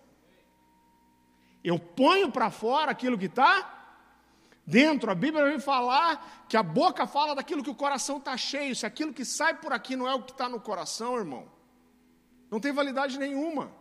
Eu 1.63 1.77
ponho 1.77 2.31
para 2.31 2.49
fora 2.49 2.91
aquilo 2.91 3.17
que 3.17 3.25
está 3.25 3.76
dentro. 4.67 5.09
A 5.09 5.15
Bíblia 5.15 5.45
vai 5.45 5.59
falar 5.59 6.45
que 6.49 6.57
a 6.57 6.61
boca 6.61 7.07
fala 7.07 7.33
daquilo 7.33 7.63
que 7.63 7.69
o 7.69 7.75
coração 7.75 8.17
está 8.17 8.35
cheio. 8.35 8.75
Se 8.75 8.85
aquilo 8.85 9.13
que 9.13 9.23
sai 9.23 9.55
por 9.57 9.71
aqui 9.71 9.95
não 9.95 10.07
é 10.07 10.13
o 10.13 10.21
que 10.21 10.33
está 10.33 10.49
no 10.49 10.59
coração, 10.59 11.17
irmão, 11.17 11.49
não 12.51 12.59
tem 12.59 12.73
validade 12.73 13.17
nenhuma. 13.17 13.71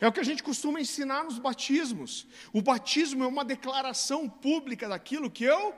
É 0.00 0.08
o 0.08 0.12
que 0.12 0.20
a 0.20 0.24
gente 0.24 0.42
costuma 0.42 0.80
ensinar 0.80 1.24
nos 1.24 1.38
batismos. 1.38 2.26
O 2.54 2.62
batismo 2.62 3.22
é 3.22 3.26
uma 3.26 3.44
declaração 3.44 4.26
pública 4.26 4.88
daquilo 4.88 5.30
que 5.30 5.44
eu 5.44 5.74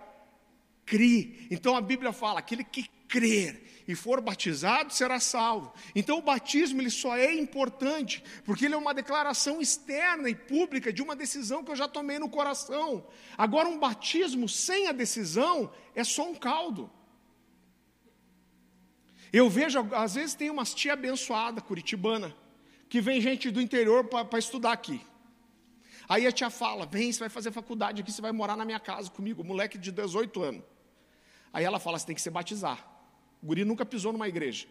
criei. 0.86 1.48
Então 1.50 1.74
a 1.74 1.80
Bíblia 1.80 2.12
fala: 2.12 2.38
aquele 2.38 2.62
que 2.62 2.88
crer 3.12 3.62
e 3.86 3.94
for 3.94 4.22
batizado 4.22 4.90
será 4.92 5.20
salvo. 5.20 5.70
Então 5.94 6.18
o 6.18 6.22
batismo 6.22 6.80
ele 6.80 6.88
só 6.88 7.14
é 7.14 7.34
importante 7.34 8.24
porque 8.42 8.64
ele 8.64 8.74
é 8.74 8.76
uma 8.76 8.94
declaração 8.94 9.60
externa 9.60 10.30
e 10.30 10.34
pública 10.34 10.90
de 10.90 11.02
uma 11.02 11.14
decisão 11.14 11.62
que 11.62 11.70
eu 11.70 11.76
já 11.76 11.86
tomei 11.86 12.18
no 12.18 12.30
coração. 12.30 13.06
Agora 13.36 13.68
um 13.68 13.78
batismo 13.78 14.48
sem 14.48 14.88
a 14.88 14.92
decisão 14.92 15.70
é 15.94 16.02
só 16.02 16.26
um 16.30 16.34
caldo. 16.34 16.90
Eu 19.30 19.50
vejo, 19.50 19.86
às 19.94 20.14
vezes 20.14 20.34
tem 20.34 20.48
umas 20.48 20.72
tia 20.72 20.94
abençoada 20.94 21.60
curitibana, 21.60 22.34
que 22.88 23.00
vem 23.00 23.20
gente 23.20 23.50
do 23.50 23.60
interior 23.60 24.04
para 24.04 24.38
estudar 24.38 24.72
aqui. 24.72 25.04
Aí 26.08 26.26
a 26.26 26.32
tia 26.32 26.50
fala: 26.50 26.86
vem, 26.86 27.10
você 27.10 27.20
vai 27.20 27.28
fazer 27.28 27.50
faculdade 27.50 28.02
aqui, 28.02 28.12
você 28.12 28.22
vai 28.22 28.32
morar 28.32 28.56
na 28.56 28.64
minha 28.64 28.80
casa 28.80 29.10
comigo, 29.10 29.42
moleque 29.42 29.78
de 29.78 29.90
18 29.90 30.42
anos. 30.42 30.62
Aí 31.52 31.64
ela 31.64 31.78
fala: 31.78 31.98
você 31.98 32.06
tem 32.06 32.14
que 32.14 32.20
se 32.20 32.30
batizar. 32.30 32.91
Guri 33.42 33.64
nunca 33.64 33.84
pisou 33.84 34.12
numa 34.12 34.28
igreja. 34.28 34.66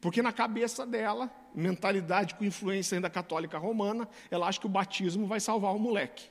Porque 0.00 0.20
na 0.20 0.32
cabeça 0.32 0.86
dela, 0.86 1.30
mentalidade 1.54 2.34
com 2.34 2.44
influência 2.44 2.96
ainda 2.96 3.08
católica 3.08 3.56
romana, 3.56 4.08
ela 4.30 4.46
acha 4.46 4.60
que 4.60 4.66
o 4.66 4.68
batismo 4.68 5.26
vai 5.26 5.40
salvar 5.40 5.74
o 5.74 5.78
moleque. 5.78 6.28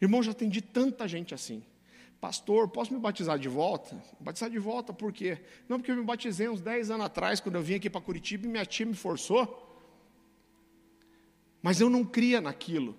Irmão, 0.00 0.22
já 0.22 0.30
atendi 0.30 0.62
tanta 0.62 1.06
gente 1.06 1.34
assim. 1.34 1.62
Pastor, 2.20 2.68
posso 2.68 2.92
me 2.92 3.00
batizar 3.00 3.38
de 3.38 3.48
volta? 3.48 4.02
Batizar 4.18 4.50
de 4.50 4.58
volta 4.58 4.92
por 4.92 5.12
quê? 5.12 5.38
Não, 5.68 5.78
porque 5.78 5.90
eu 5.90 5.96
me 5.96 6.04
batizei 6.04 6.48
uns 6.48 6.60
10 6.60 6.90
anos 6.90 7.06
atrás, 7.06 7.40
quando 7.40 7.56
eu 7.56 7.62
vim 7.62 7.74
aqui 7.74 7.88
para 7.90 8.00
Curitiba 8.00 8.46
e 8.46 8.48
minha 8.48 8.64
tia 8.64 8.86
me 8.86 8.94
forçou. 8.94 9.66
Mas 11.62 11.80
eu 11.80 11.90
não 11.90 12.04
cria 12.04 12.40
naquilo. 12.40 12.96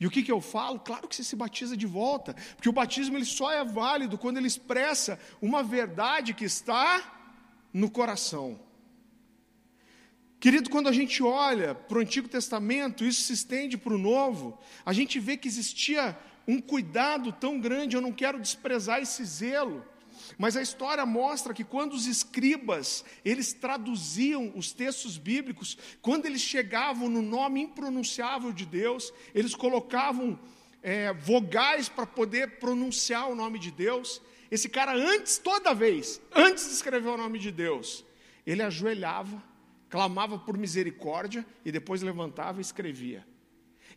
E 0.00 0.06
o 0.06 0.10
que, 0.10 0.22
que 0.22 0.32
eu 0.32 0.40
falo? 0.40 0.80
Claro 0.80 1.06
que 1.06 1.14
você 1.14 1.22
se 1.22 1.36
batiza 1.36 1.76
de 1.76 1.86
volta, 1.86 2.34
porque 2.56 2.68
o 2.70 2.72
batismo 2.72 3.18
ele 3.18 3.26
só 3.26 3.52
é 3.52 3.62
válido 3.62 4.16
quando 4.16 4.38
ele 4.38 4.46
expressa 4.46 5.20
uma 5.42 5.62
verdade 5.62 6.32
que 6.32 6.46
está 6.46 7.18
no 7.72 7.90
coração. 7.90 8.58
Querido, 10.40 10.70
quando 10.70 10.88
a 10.88 10.92
gente 10.92 11.22
olha 11.22 11.74
para 11.74 11.98
o 11.98 12.00
Antigo 12.00 12.26
Testamento, 12.26 13.04
isso 13.04 13.20
se 13.20 13.34
estende 13.34 13.76
para 13.76 13.92
o 13.92 13.98
Novo, 13.98 14.58
a 14.86 14.92
gente 14.94 15.20
vê 15.20 15.36
que 15.36 15.46
existia 15.46 16.18
um 16.48 16.62
cuidado 16.62 17.30
tão 17.30 17.60
grande, 17.60 17.94
eu 17.94 18.00
não 18.00 18.10
quero 18.10 18.40
desprezar 18.40 19.02
esse 19.02 19.22
zelo, 19.22 19.84
mas 20.38 20.56
a 20.56 20.62
história 20.62 21.04
mostra 21.04 21.54
que 21.54 21.64
quando 21.64 21.94
os 21.94 22.06
escribas, 22.06 23.04
eles 23.24 23.52
traduziam 23.52 24.52
os 24.54 24.72
textos 24.72 25.18
bíblicos, 25.18 25.76
quando 26.00 26.26
eles 26.26 26.40
chegavam 26.40 27.08
no 27.08 27.22
nome 27.22 27.60
impronunciável 27.60 28.52
de 28.52 28.64
Deus, 28.64 29.12
eles 29.34 29.54
colocavam 29.54 30.38
é, 30.82 31.12
vogais 31.12 31.88
para 31.88 32.06
poder 32.06 32.58
pronunciar 32.58 33.28
o 33.28 33.34
nome 33.34 33.58
de 33.58 33.70
Deus. 33.70 34.20
Esse 34.50 34.68
cara, 34.68 34.92
antes, 34.94 35.38
toda 35.38 35.74
vez, 35.74 36.20
antes 36.34 36.66
de 36.66 36.72
escrever 36.72 37.08
o 37.08 37.16
nome 37.16 37.38
de 37.38 37.50
Deus, 37.50 38.04
ele 38.46 38.62
ajoelhava, 38.62 39.42
clamava 39.88 40.38
por 40.38 40.56
misericórdia 40.56 41.44
e 41.64 41.70
depois 41.70 42.02
levantava 42.02 42.58
e 42.58 42.62
escrevia. 42.62 43.26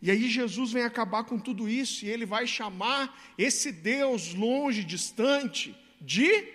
E 0.02 0.10
aí 0.10 0.28
Jesus 0.28 0.72
vem 0.72 0.82
acabar 0.82 1.24
com 1.24 1.38
tudo 1.38 1.68
isso 1.68 2.04
e 2.04 2.10
ele 2.10 2.26
vai 2.26 2.46
chamar 2.46 3.18
esse 3.38 3.72
Deus 3.72 4.34
longe, 4.34 4.84
distante, 4.84 5.74
de 6.04 6.52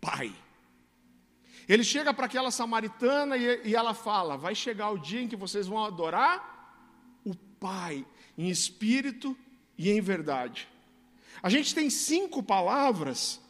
Pai. 0.00 0.34
Ele 1.68 1.84
chega 1.84 2.12
para 2.12 2.26
aquela 2.26 2.50
samaritana 2.50 3.36
e, 3.36 3.68
e 3.68 3.76
ela 3.76 3.94
fala: 3.94 4.36
Vai 4.36 4.54
chegar 4.54 4.90
o 4.90 4.98
dia 4.98 5.20
em 5.20 5.28
que 5.28 5.36
vocês 5.36 5.66
vão 5.66 5.84
adorar 5.84 7.20
o 7.24 7.34
Pai, 7.34 8.04
em 8.36 8.48
espírito 8.48 9.36
e 9.78 9.90
em 9.90 10.00
verdade. 10.00 10.68
A 11.42 11.48
gente 11.48 11.74
tem 11.74 11.88
cinco 11.88 12.42
palavras 12.42 13.40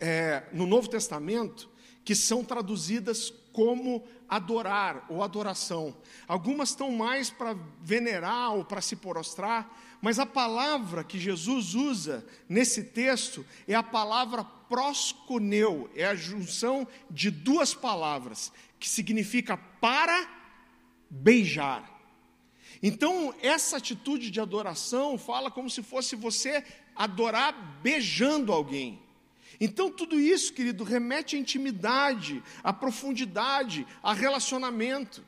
é, 0.00 0.44
no 0.52 0.66
Novo 0.66 0.88
Testamento 0.88 1.68
que 2.04 2.14
são 2.14 2.44
traduzidas 2.44 3.32
como 3.52 4.04
adorar 4.28 5.06
ou 5.08 5.22
adoração. 5.22 5.96
Algumas 6.26 6.70
estão 6.70 6.90
mais 6.90 7.30
para 7.30 7.56
venerar 7.80 8.52
ou 8.52 8.64
para 8.64 8.80
se 8.80 8.96
prostrar, 8.96 9.70
mas 10.04 10.18
a 10.18 10.26
palavra 10.26 11.02
que 11.02 11.18
Jesus 11.18 11.74
usa 11.74 12.26
nesse 12.46 12.84
texto 12.84 13.42
é 13.66 13.74
a 13.74 13.82
palavra 13.82 14.44
prosconeu, 14.44 15.90
é 15.96 16.04
a 16.04 16.14
junção 16.14 16.86
de 17.10 17.30
duas 17.30 17.72
palavras, 17.72 18.52
que 18.78 18.86
significa 18.86 19.56
para 19.56 20.28
beijar. 21.08 21.90
Então, 22.82 23.34
essa 23.40 23.78
atitude 23.78 24.30
de 24.30 24.42
adoração 24.42 25.16
fala 25.16 25.50
como 25.50 25.70
se 25.70 25.82
fosse 25.82 26.14
você 26.14 26.62
adorar 26.94 27.80
beijando 27.82 28.52
alguém. 28.52 29.00
Então, 29.58 29.90
tudo 29.90 30.20
isso, 30.20 30.52
querido, 30.52 30.84
remete 30.84 31.34
à 31.34 31.38
intimidade, 31.38 32.42
à 32.62 32.74
profundidade, 32.74 33.86
a 34.02 34.12
relacionamento. 34.12 35.24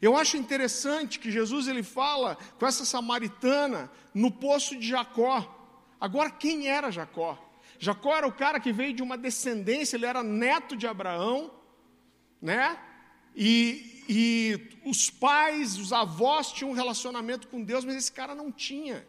Eu 0.00 0.16
acho 0.16 0.36
interessante 0.36 1.18
que 1.18 1.30
Jesus 1.30 1.66
ele 1.68 1.82
fala 1.82 2.36
com 2.58 2.66
essa 2.66 2.84
samaritana 2.84 3.90
no 4.14 4.30
poço 4.30 4.76
de 4.76 4.86
Jacó. 4.86 5.54
Agora, 6.00 6.30
quem 6.30 6.68
era 6.68 6.90
Jacó? 6.90 7.38
Jacó 7.78 8.16
era 8.16 8.26
o 8.26 8.32
cara 8.32 8.60
que 8.60 8.72
veio 8.72 8.92
de 8.92 9.02
uma 9.02 9.16
descendência, 9.16 9.96
ele 9.96 10.06
era 10.06 10.22
neto 10.22 10.76
de 10.76 10.86
Abraão, 10.86 11.50
né? 12.40 12.78
E, 13.34 14.04
e 14.08 14.68
os 14.84 15.10
pais, 15.10 15.78
os 15.78 15.92
avós 15.92 16.52
tinham 16.52 16.70
um 16.70 16.74
relacionamento 16.74 17.46
com 17.48 17.62
Deus, 17.62 17.84
mas 17.84 17.96
esse 17.96 18.12
cara 18.12 18.34
não 18.34 18.50
tinha. 18.50 19.06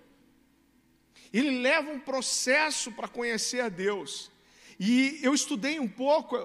Ele 1.34 1.62
leva 1.62 1.92
um 1.92 2.00
processo 2.00 2.92
para 2.92 3.08
conhecer 3.08 3.62
a 3.62 3.70
Deus. 3.70 4.32
E 4.80 5.20
eu 5.22 5.34
estudei 5.34 5.80
um 5.80 5.88
pouco, 5.88 6.38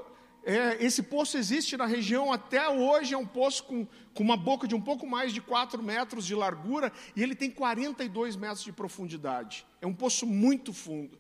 é, 0.45 0.85
esse 0.85 1.03
poço 1.03 1.39
existe 1.39 1.77
na 1.77 1.87
região 1.87 2.31
até 2.31 2.69
hoje, 2.69 3.15
é 3.15 3.19
um 3.19 3.27
poço 3.27 3.65
com, 3.65 3.87
com 4.13 4.23
uma 4.23 4.37
boca 4.37 4.69
de 4.69 4.75
um 4.75 4.81
pouco 4.81 5.07
mais 5.07 5.33
de 5.33 5.41
4 5.41 5.83
metros 5.83 6.27
de 6.27 6.35
largura 6.35 6.93
e 7.17 7.23
ele 7.23 7.35
tem 7.35 7.51
42 7.51 8.37
metros 8.37 8.63
de 8.63 8.73
profundidade. 8.73 9.67
É 9.81 9.87
um 9.87 9.95
poço 9.95 10.27
muito 10.27 10.73
fundo. 10.73 11.19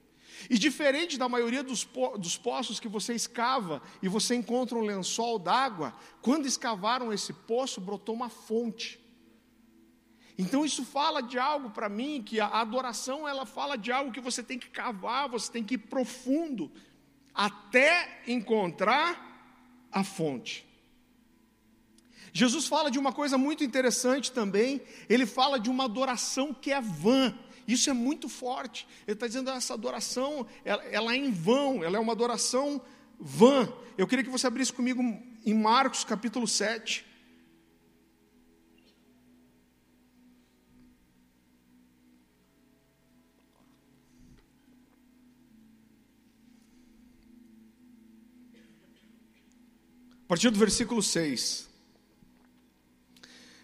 E 0.50 0.58
diferente 0.58 1.16
da 1.16 1.28
maioria 1.28 1.62
dos, 1.62 1.84
po 1.84 2.18
dos 2.18 2.36
poços 2.36 2.78
que 2.78 2.88
você 2.88 3.14
escava 3.14 3.80
e 4.02 4.08
você 4.08 4.34
encontra 4.34 4.76
um 4.76 4.82
lençol 4.82 5.38
d'água, 5.38 5.94
quando 6.20 6.46
escavaram 6.46 7.12
esse 7.12 7.32
poço, 7.32 7.80
brotou 7.80 8.14
uma 8.14 8.28
fonte. 8.28 9.00
Então 10.36 10.64
isso 10.64 10.84
fala 10.84 11.22
de 11.22 11.38
algo 11.38 11.70
para 11.70 11.88
mim 11.88 12.22
que 12.22 12.40
a 12.40 12.48
adoração 12.48 13.26
ela 13.26 13.46
fala 13.46 13.78
de 13.78 13.90
algo 13.90 14.12
que 14.12 14.20
você 14.20 14.42
tem 14.42 14.58
que 14.58 14.68
cavar, 14.68 15.28
você 15.28 15.50
tem 15.50 15.64
que 15.64 15.74
ir 15.74 15.78
profundo 15.78 16.70
até 17.34 18.22
encontrar 18.26 19.88
a 19.90 20.04
fonte. 20.04 20.66
Jesus 22.32 22.66
fala 22.66 22.90
de 22.90 22.98
uma 22.98 23.12
coisa 23.12 23.38
muito 23.38 23.62
interessante 23.62 24.32
também, 24.32 24.82
ele 25.08 25.24
fala 25.24 25.58
de 25.58 25.70
uma 25.70 25.84
adoração 25.84 26.52
que 26.52 26.72
é 26.72 26.80
vã. 26.80 27.32
Isso 27.66 27.88
é 27.88 27.92
muito 27.92 28.28
forte. 28.28 28.86
Ele 29.06 29.14
está 29.14 29.26
dizendo 29.26 29.50
que 29.50 29.56
essa 29.56 29.72
adoração, 29.72 30.46
ela, 30.64 30.84
ela 30.84 31.12
é 31.14 31.16
em 31.16 31.30
vão, 31.30 31.82
ela 31.82 31.96
é 31.96 32.00
uma 32.00 32.12
adoração 32.12 32.82
vã. 33.18 33.72
Eu 33.96 34.06
queria 34.06 34.24
que 34.24 34.30
você 34.30 34.46
abrisse 34.46 34.72
comigo 34.72 35.02
em 35.46 35.54
Marcos 35.54 36.04
capítulo 36.04 36.46
7. 36.46 37.06
Partir 50.34 50.50
do 50.50 50.58
versículo 50.58 51.00
6. 51.00 51.68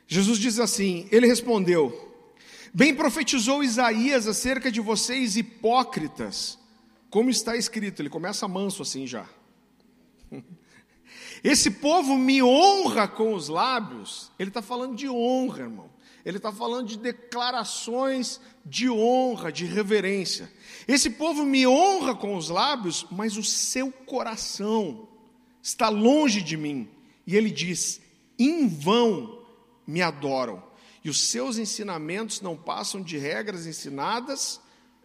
Jesus 0.07 0.39
diz 0.39 0.61
assim: 0.61 1.09
Ele 1.11 1.27
respondeu: 1.27 2.15
Bem 2.73 2.95
profetizou 2.95 3.65
Isaías 3.65 4.29
acerca 4.29 4.71
de 4.71 4.81
vocês 4.81 5.37
hipócritas, 5.37 6.57
como 7.11 7.29
está 7.29 7.57
escrito. 7.57 8.01
Ele 8.01 8.09
começa 8.09 8.47
manso 8.47 8.83
assim 8.83 9.05
já. 9.05 9.29
Esse 11.43 11.73
povo 11.73 12.17
me 12.17 12.41
honra 12.41 13.09
com 13.09 13.35
os 13.35 13.49
lábios. 13.49 14.31
Ele 14.39 14.51
está 14.51 14.63
falando 14.63 14.95
de 14.95 15.09
honra, 15.09 15.63
irmão. 15.63 15.91
Ele 16.25 16.37
está 16.37 16.53
falando 16.53 16.87
de 16.87 16.97
declarações 16.97 18.41
de 18.65 18.89
honra, 18.89 19.51
de 19.51 19.65
reverência. 19.65 20.53
Esse 20.87 21.11
povo 21.11 21.45
me 21.45 21.67
honra 21.67 22.15
com 22.15 22.37
os 22.37 22.49
lábios, 22.49 23.05
mas 23.11 23.37
o 23.37 23.43
seu 23.43 23.91
coração 23.91 25.10
está 25.63 25.89
longe 25.89 26.43
de 26.43 26.57
mim. 26.57 26.89
E 27.27 27.37
ele 27.37 27.51
diz: 27.51 28.01
em 28.39 28.67
vão 28.69 29.45
me 29.87 30.03
adoram, 30.03 30.63
e 31.05 31.11
os 31.11 31.29
seus 31.29 31.59
ensinamentos 31.59 32.41
não 32.41 32.57
passam 32.57 33.03
de 33.03 33.19
regras 33.19 33.67
ensinadas 33.67 34.61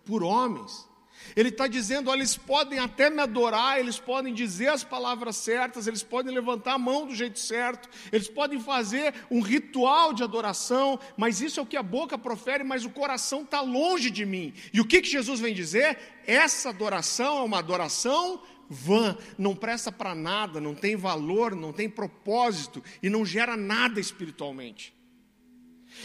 por 0.05 0.23
homens. 0.23 0.87
Ele 1.35 1.49
está 1.49 1.67
dizendo: 1.67 2.09
olha, 2.09 2.19
eles 2.19 2.37
podem 2.37 2.79
até 2.79 3.09
me 3.09 3.21
adorar, 3.21 3.79
eles 3.79 3.97
podem 3.97 4.33
dizer 4.33 4.67
as 4.67 4.83
palavras 4.83 5.37
certas, 5.37 5.87
eles 5.87 6.03
podem 6.03 6.33
levantar 6.33 6.73
a 6.73 6.77
mão 6.77 7.07
do 7.07 7.15
jeito 7.15 7.39
certo, 7.39 7.89
eles 8.11 8.27
podem 8.27 8.59
fazer 8.59 9.13
um 9.31 9.39
ritual 9.39 10.13
de 10.13 10.23
adoração, 10.23 10.99
mas 11.17 11.41
isso 11.41 11.59
é 11.59 11.63
o 11.63 11.65
que 11.65 11.77
a 11.77 11.83
boca 11.83 12.17
profere, 12.17 12.63
mas 12.63 12.85
o 12.85 12.89
coração 12.89 13.41
está 13.41 13.61
longe 13.61 14.11
de 14.11 14.25
mim. 14.25 14.53
E 14.73 14.79
o 14.79 14.85
que, 14.85 15.01
que 15.01 15.09
Jesus 15.09 15.39
vem 15.39 15.53
dizer? 15.53 15.97
Essa 16.27 16.69
adoração 16.69 17.39
é 17.39 17.41
uma 17.41 17.59
adoração 17.59 18.41
vã, 18.69 19.17
não 19.37 19.55
presta 19.55 19.91
para 19.91 20.15
nada, 20.15 20.59
não 20.59 20.75
tem 20.75 20.95
valor, 20.95 21.55
não 21.55 21.71
tem 21.71 21.89
propósito 21.89 22.83
e 23.01 23.09
não 23.09 23.25
gera 23.25 23.55
nada 23.55 23.99
espiritualmente. 23.99 24.95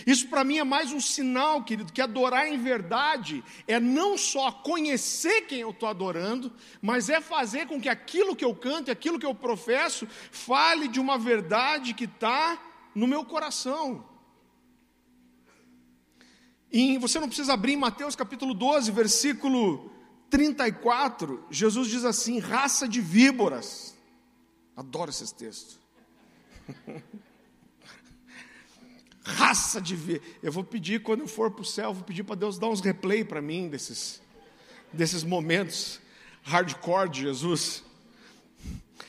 Isso 0.07 0.29
para 0.29 0.45
mim 0.45 0.59
é 0.59 0.65
mais 0.65 0.93
um 0.93 1.01
sinal, 1.01 1.65
querido, 1.65 1.93
que 1.93 2.01
adorar 2.01 2.47
em 2.47 2.59
verdade 2.59 3.43
é 3.67 3.81
não 3.81 4.17
só 4.17 4.53
conhecer 4.53 5.43
quem 5.43 5.61
eu 5.61 5.71
estou 5.71 5.89
adorando, 5.89 6.53
mas 6.81 7.09
é 7.09 7.21
fazer 7.21 7.67
com 7.67 7.81
que 7.81 7.89
aquilo 7.89 8.37
que 8.37 8.45
eu 8.45 8.55
canto, 8.55 8.91
aquilo 8.91 9.19
que 9.19 9.27
eu 9.27 9.35
professo, 9.35 10.07
fale 10.31 10.87
de 10.89 11.01
uma 11.01 11.19
verdade 11.19 11.95
que 11.95 12.05
está 12.05 12.59
no 12.95 13.07
meu 13.07 13.25
coração. 13.25 14.05
E 16.73 16.97
você 16.99 17.19
não 17.19 17.27
precisa 17.27 17.55
abrir 17.55 17.73
em 17.73 17.77
Mateus 17.77 18.15
capítulo 18.15 18.55
12, 18.55 18.93
versículo 18.93 19.91
34, 20.31 21.45
Jesus 21.51 21.89
diz 21.89 22.05
assim: 22.05 22.39
raça 22.39 22.89
de 22.89 23.01
víboras. 23.01 23.95
Adoro 24.76 25.11
esses 25.11 25.33
textos. 25.33 25.78
raça 29.22 29.81
de 29.81 29.97
víboras. 29.97 30.35
Eu 30.43 30.53
vou 30.53 30.64
pedir, 30.64 31.03
quando 31.03 31.20
eu 31.20 31.28
for 31.28 31.51
para 31.51 31.62
o 31.62 31.64
céu, 31.64 31.93
vou 31.93 32.05
pedir 32.05 32.22
para 32.22 32.37
Deus 32.37 32.59
dar 32.59 32.68
uns 32.68 32.81
replay 32.81 33.24
para 33.24 33.43
mim 33.43 33.68
desses, 33.68 34.22
desses 34.93 35.24
momentos 35.24 36.01
hardcore 36.43 37.09
de 37.09 37.20
Jesus. 37.22 37.83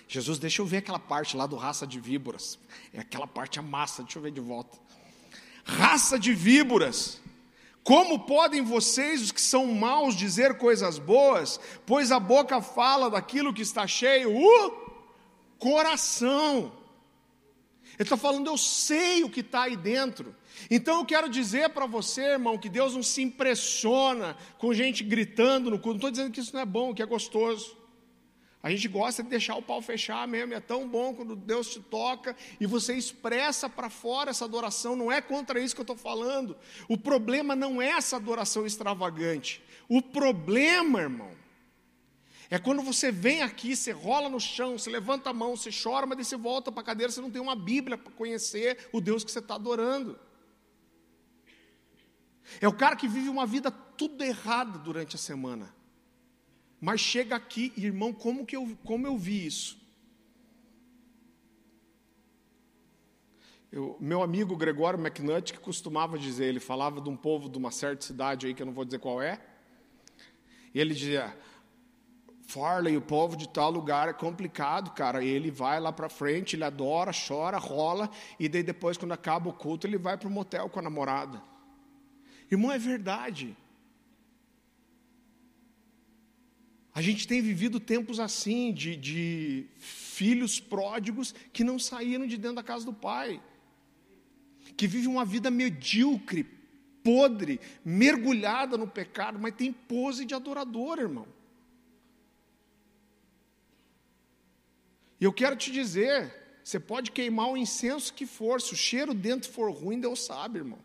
Jesus, 0.07 0.39
deixa 0.39 0.61
eu 0.61 0.65
ver 0.65 0.77
aquela 0.77 0.99
parte 0.99 1.37
lá 1.37 1.45
do 1.45 1.55
raça 1.55 1.87
de 1.87 1.99
víboras. 1.99 2.59
É 2.93 2.99
aquela 2.99 3.27
parte 3.27 3.59
a 3.59 3.61
massa, 3.61 4.03
deixa 4.03 4.19
eu 4.19 4.23
ver 4.23 4.31
de 4.31 4.41
volta. 4.41 4.77
Raça 5.63 6.19
de 6.19 6.33
víboras. 6.33 7.21
Como 7.83 8.19
podem 8.19 8.61
vocês, 8.61 9.21
os 9.21 9.31
que 9.31 9.41
são 9.41 9.65
maus, 9.67 10.15
dizer 10.15 10.57
coisas 10.57 10.99
boas? 10.99 11.59
Pois 11.85 12.11
a 12.11 12.19
boca 12.19 12.61
fala 12.61 13.09
daquilo 13.09 13.53
que 13.53 13.61
está 13.61 13.87
cheio, 13.87 14.35
o 14.35 14.71
coração. 15.57 16.71
Ele 17.93 18.03
está 18.03 18.15
falando, 18.15 18.47
eu 18.47 18.57
sei 18.57 19.23
o 19.23 19.29
que 19.29 19.41
está 19.41 19.63
aí 19.63 19.75
dentro. 19.75 20.35
Então 20.69 20.99
eu 20.99 21.05
quero 21.05 21.27
dizer 21.27 21.69
para 21.69 21.85
você, 21.85 22.21
irmão, 22.21 22.57
que 22.57 22.69
Deus 22.69 22.93
não 22.93 23.03
se 23.03 23.21
impressiona 23.21 24.37
com 24.57 24.73
gente 24.73 25.03
gritando 25.03 25.71
no 25.71 25.79
culto. 25.79 25.89
Não 25.89 25.95
estou 25.95 26.11
dizendo 26.11 26.31
que 26.31 26.39
isso 26.39 26.53
não 26.53 26.61
é 26.61 26.65
bom, 26.65 26.93
que 26.93 27.01
é 27.01 27.05
gostoso. 27.05 27.80
A 28.63 28.69
gente 28.69 28.87
gosta 28.87 29.23
de 29.23 29.29
deixar 29.29 29.55
o 29.55 29.61
pau 29.61 29.81
fechar 29.81 30.27
mesmo, 30.27 30.53
é 30.53 30.59
tão 30.59 30.87
bom 30.87 31.15
quando 31.15 31.35
Deus 31.35 31.67
te 31.71 31.79
toca 31.79 32.35
e 32.59 32.67
você 32.67 32.93
expressa 32.93 33.67
para 33.67 33.89
fora 33.89 34.29
essa 34.29 34.45
adoração, 34.45 34.95
não 34.95 35.11
é 35.11 35.19
contra 35.19 35.59
isso 35.59 35.73
que 35.73 35.81
eu 35.81 35.83
estou 35.83 35.97
falando. 35.97 36.55
O 36.87 36.95
problema 36.95 37.55
não 37.55 37.81
é 37.81 37.89
essa 37.89 38.17
adoração 38.17 38.65
extravagante. 38.65 39.63
O 39.89 39.99
problema, 39.99 41.01
irmão, 41.01 41.31
é 42.51 42.59
quando 42.59 42.83
você 42.83 43.11
vem 43.11 43.41
aqui, 43.41 43.75
você 43.75 43.91
rola 43.91 44.29
no 44.29 44.39
chão, 44.39 44.77
você 44.77 44.91
levanta 44.91 45.31
a 45.31 45.33
mão, 45.33 45.55
você 45.55 45.71
chora, 45.71 46.05
mas 46.05 46.17
daí 46.17 46.25
você 46.25 46.37
volta 46.37 46.71
para 46.71 46.81
a 46.81 46.85
cadeira, 46.85 47.11
você 47.11 47.21
não 47.21 47.31
tem 47.31 47.41
uma 47.41 47.55
Bíblia 47.55 47.97
para 47.97 48.11
conhecer 48.11 48.89
o 48.91 49.01
Deus 49.01 49.23
que 49.23 49.31
você 49.31 49.39
está 49.39 49.55
adorando. 49.55 50.19
É 52.59 52.67
o 52.67 52.73
cara 52.73 52.95
que 52.95 53.07
vive 53.07 53.29
uma 53.29 53.45
vida 53.45 53.71
tudo 53.71 54.23
errada 54.23 54.77
durante 54.77 55.15
a 55.15 55.19
semana. 55.19 55.73
Mas 56.81 56.99
chega 56.99 57.35
aqui, 57.35 57.71
irmão, 57.77 58.11
como 58.11 58.45
que 58.45 58.55
eu, 58.55 58.75
como 58.83 59.05
eu 59.05 59.15
vi 59.17 59.45
isso? 59.45 59.79
Eu, 63.71 63.95
meu 63.99 64.23
amigo 64.23 64.57
Gregório 64.57 64.99
McNutt, 64.99 65.53
que 65.53 65.59
costumava 65.59 66.17
dizer, 66.17 66.45
ele 66.45 66.59
falava 66.59 66.99
de 66.99 67.07
um 67.07 67.15
povo 67.15 67.47
de 67.47 67.57
uma 67.57 67.71
certa 67.71 68.03
cidade 68.03 68.47
aí, 68.47 68.53
que 68.55 68.63
eu 68.63 68.65
não 68.65 68.73
vou 68.73 68.83
dizer 68.83 68.97
qual 68.97 69.21
é, 69.21 69.39
e 70.73 70.79
ele 70.79 70.93
dizia, 70.93 71.37
Farley, 72.47 72.97
o 72.97 73.01
povo 73.01 73.35
de 73.35 73.47
tal 73.47 73.69
lugar 73.69 74.09
é 74.09 74.13
complicado, 74.13 74.91
cara. 74.91 75.23
Ele 75.23 75.51
vai 75.51 75.79
lá 75.79 75.91
para 75.91 76.09
frente, 76.09 76.55
ele 76.55 76.63
adora, 76.63 77.11
chora, 77.13 77.57
rola, 77.57 78.09
e 78.39 78.49
daí 78.49 78.63
depois, 78.63 78.97
quando 78.97 79.11
acaba 79.11 79.49
o 79.49 79.53
culto, 79.53 79.85
ele 79.85 79.97
vai 79.97 80.17
para 80.17 80.27
o 80.27 80.31
motel 80.31 80.69
com 80.69 80.79
a 80.79 80.81
namorada. 80.81 81.41
Irmão, 82.49 82.71
é 82.71 82.77
verdade. 82.77 83.55
A 86.93 87.01
gente 87.01 87.27
tem 87.27 87.41
vivido 87.41 87.79
tempos 87.79 88.19
assim, 88.19 88.73
de, 88.73 88.95
de 88.95 89.65
filhos 89.77 90.59
pródigos 90.59 91.33
que 91.53 91.63
não 91.63 91.79
saíram 91.79 92.27
de 92.27 92.37
dentro 92.37 92.57
da 92.57 92.63
casa 92.63 92.85
do 92.85 92.93
pai, 92.93 93.41
que 94.75 94.87
vivem 94.87 95.07
uma 95.07 95.23
vida 95.23 95.49
medíocre, 95.49 96.43
podre, 97.01 97.59
mergulhada 97.83 98.77
no 98.77 98.87
pecado, 98.87 99.39
mas 99.39 99.55
tem 99.55 99.71
pose 99.71 100.25
de 100.25 100.35
adorador, 100.35 100.99
irmão. 100.99 101.27
E 105.19 105.23
eu 105.23 105.31
quero 105.31 105.55
te 105.55 105.71
dizer, 105.71 106.33
você 106.63 106.79
pode 106.79 107.11
queimar 107.11 107.49
o 107.49 107.57
incenso 107.57 108.13
que 108.13 108.25
for, 108.25 108.59
se 108.59 108.73
o 108.73 108.77
cheiro 108.77 109.13
dentro 109.13 109.49
for 109.49 109.71
ruim, 109.71 109.99
Deus 109.99 110.25
sabe, 110.25 110.59
irmão. 110.59 110.79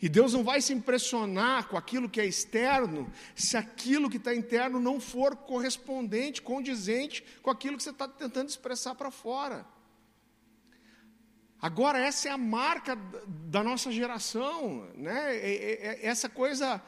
E 0.00 0.08
Deus 0.08 0.32
não 0.32 0.44
vai 0.44 0.60
se 0.60 0.72
impressionar 0.72 1.68
com 1.68 1.76
aquilo 1.76 2.08
que 2.08 2.20
é 2.20 2.26
externo, 2.26 3.10
se 3.34 3.56
aquilo 3.56 4.10
que 4.10 4.16
está 4.16 4.34
interno 4.34 4.80
não 4.80 5.00
for 5.00 5.36
correspondente, 5.36 6.42
condizente 6.42 7.24
com 7.42 7.50
aquilo 7.50 7.76
que 7.76 7.82
você 7.82 7.90
está 7.90 8.06
tentando 8.06 8.48
expressar 8.48 8.94
para 8.94 9.10
fora. 9.10 9.66
Agora, 11.60 11.98
essa 11.98 12.28
é 12.28 12.30
a 12.30 12.38
marca 12.38 12.96
da 13.26 13.62
nossa 13.62 13.90
geração, 13.90 14.88
né? 14.94 15.36
É, 15.36 15.38
é, 15.38 15.86
é, 15.86 16.06
essa 16.06 16.28
coisa 16.28 16.82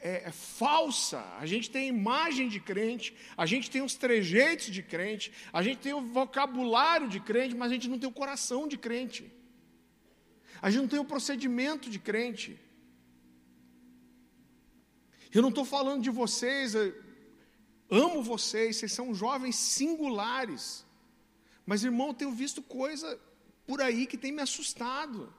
é, 0.00 0.30
falsa. 0.30 1.24
A 1.38 1.46
gente 1.46 1.70
tem 1.70 1.88
imagem 1.88 2.48
de 2.48 2.60
crente, 2.60 3.16
a 3.36 3.44
gente 3.44 3.70
tem 3.70 3.82
os 3.82 3.94
trejeitos 3.94 4.66
de 4.66 4.82
crente, 4.82 5.32
a 5.52 5.62
gente 5.62 5.78
tem 5.78 5.92
o 5.92 6.00
vocabulário 6.00 7.08
de 7.08 7.18
crente, 7.18 7.56
mas 7.56 7.70
a 7.70 7.74
gente 7.74 7.88
não 7.88 7.98
tem 7.98 8.08
o 8.08 8.12
coração 8.12 8.68
de 8.68 8.78
crente. 8.78 9.32
A 10.64 10.70
gente 10.70 10.80
não 10.80 10.88
tem 10.88 10.98
o 10.98 11.04
procedimento 11.04 11.90
de 11.90 11.98
crente. 11.98 12.58
Eu 15.30 15.42
não 15.42 15.50
estou 15.50 15.62
falando 15.62 16.02
de 16.02 16.08
vocês, 16.08 16.74
amo 17.90 18.22
vocês, 18.22 18.76
vocês 18.76 18.90
são 18.90 19.14
jovens 19.14 19.56
singulares. 19.56 20.86
Mas, 21.66 21.84
irmão, 21.84 22.08
eu 22.08 22.14
tenho 22.14 22.32
visto 22.32 22.62
coisa 22.62 23.20
por 23.66 23.82
aí 23.82 24.06
que 24.06 24.16
tem 24.16 24.32
me 24.32 24.40
assustado. 24.40 25.30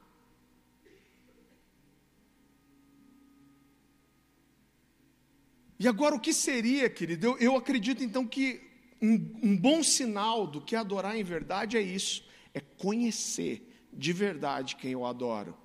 E 5.80 5.88
agora, 5.88 6.14
o 6.14 6.20
que 6.20 6.34
seria, 6.34 6.88
querido? 6.88 7.26
Eu, 7.26 7.38
eu 7.40 7.56
acredito 7.56 8.04
então 8.04 8.28
que 8.28 8.62
um, 9.02 9.14
um 9.42 9.58
bom 9.58 9.82
sinal 9.82 10.46
do 10.46 10.62
que 10.62 10.76
adorar 10.76 11.18
em 11.18 11.24
verdade 11.24 11.78
é 11.78 11.82
isso: 11.82 12.24
é 12.54 12.60
conhecer 12.60 13.72
de 13.96 14.14
verdade 14.14 14.76
quem 14.76 14.92
eu 14.92 15.06
adoro 15.06 15.56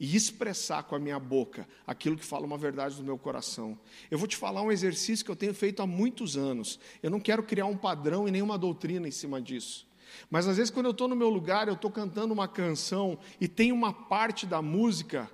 e 0.00 0.14
expressar 0.14 0.84
com 0.84 0.94
a 0.94 0.98
minha 0.98 1.18
boca 1.18 1.66
aquilo 1.86 2.16
que 2.16 2.24
fala 2.24 2.46
uma 2.46 2.56
verdade 2.56 2.96
do 2.96 3.02
meu 3.02 3.18
coração. 3.18 3.78
Eu 4.10 4.18
vou 4.18 4.28
te 4.28 4.36
falar 4.36 4.62
um 4.62 4.70
exercício 4.70 5.24
que 5.24 5.30
eu 5.30 5.36
tenho 5.36 5.52
feito 5.52 5.82
há 5.82 5.86
muitos 5.86 6.36
anos. 6.36 6.78
Eu 7.02 7.10
não 7.10 7.18
quero 7.18 7.42
criar 7.42 7.66
um 7.66 7.76
padrão 7.76 8.28
e 8.28 8.30
nenhuma 8.30 8.56
doutrina 8.56 9.08
em 9.08 9.10
cima 9.10 9.42
disso. 9.42 9.88
Mas 10.30 10.46
às 10.46 10.56
vezes, 10.56 10.70
quando 10.70 10.86
eu 10.86 10.92
estou 10.92 11.08
no 11.08 11.16
meu 11.16 11.28
lugar, 11.28 11.68
eu 11.68 11.74
estou 11.74 11.90
cantando 11.90 12.32
uma 12.32 12.48
canção 12.48 13.18
e 13.40 13.48
tem 13.48 13.72
uma 13.72 13.92
parte 13.92 14.46
da 14.46 14.62
música 14.62 15.30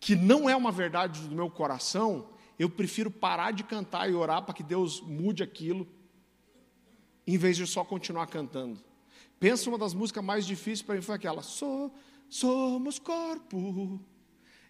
que 0.00 0.14
não 0.14 0.50
é 0.50 0.54
uma 0.54 0.72
verdade 0.72 1.20
do 1.20 1.34
meu 1.34 1.48
coração, 1.48 2.28
eu 2.58 2.68
prefiro 2.68 3.10
parar 3.10 3.52
de 3.52 3.64
cantar 3.64 4.10
e 4.10 4.14
orar 4.14 4.42
para 4.42 4.54
que 4.54 4.62
Deus 4.62 5.00
mude 5.00 5.42
aquilo, 5.42 5.86
em 7.26 7.38
vez 7.38 7.56
de 7.56 7.66
só 7.66 7.84
continuar 7.84 8.26
cantando. 8.26 8.80
Pensa 9.38 9.68
uma 9.68 9.78
das 9.78 9.92
músicas 9.92 10.24
mais 10.24 10.46
difíceis 10.46 10.82
para 10.82 10.94
mim 10.94 11.02
foi 11.02 11.14
aquela. 11.14 11.42
So, 11.42 11.92
somos 12.28 12.98
corpo, 12.98 14.00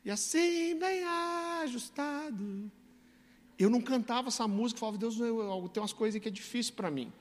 e 0.05 0.11
assim 0.11 0.79
bem 0.79 1.05
ajustado. 1.63 2.71
Eu 3.59 3.71
não 3.71 3.81
cantava 3.81 4.29
essa 4.29 4.47
música, 4.47 4.79
falava, 4.79 4.99
Deus, 4.99 5.19
eu, 5.19 5.69
tem 5.73 5.81
umas 5.83 5.93
coisas 5.93 6.21
que 6.21 6.29
é 6.29 6.31
difícil 6.31 6.75
para 6.75 6.91
mim. 6.91 7.13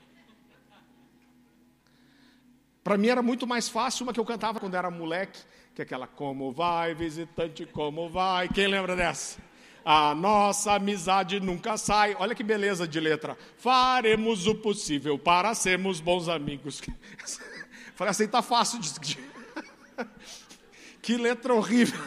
Para 2.84 2.96
mim 2.96 3.08
era 3.08 3.22
muito 3.22 3.46
mais 3.46 3.68
fácil 3.68 4.04
uma 4.04 4.12
que 4.12 4.20
eu 4.20 4.24
cantava 4.24 4.60
quando 4.60 4.74
era 4.74 4.90
moleque, 4.90 5.40
que 5.74 5.82
é 5.82 5.84
aquela 5.84 6.06
Como 6.06 6.52
vai, 6.52 6.94
visitante, 6.94 7.66
como 7.66 8.08
vai? 8.08 8.48
Quem 8.48 8.68
lembra 8.68 8.94
dessa? 8.94 9.40
A 9.88 10.16
nossa 10.16 10.72
amizade 10.72 11.38
nunca 11.38 11.76
sai. 11.76 12.16
Olha 12.18 12.34
que 12.34 12.42
beleza 12.42 12.88
de 12.88 12.98
letra. 12.98 13.38
Faremos 13.56 14.48
o 14.48 14.54
possível 14.56 15.16
para 15.16 15.54
sermos 15.54 16.00
bons 16.00 16.28
amigos. 16.28 16.82
Falei 17.94 18.10
assim, 18.10 18.26
tá 18.26 18.42
fácil 18.42 18.80
de. 18.80 19.16
Que 21.00 21.16
letra 21.16 21.54
horrível. 21.54 22.00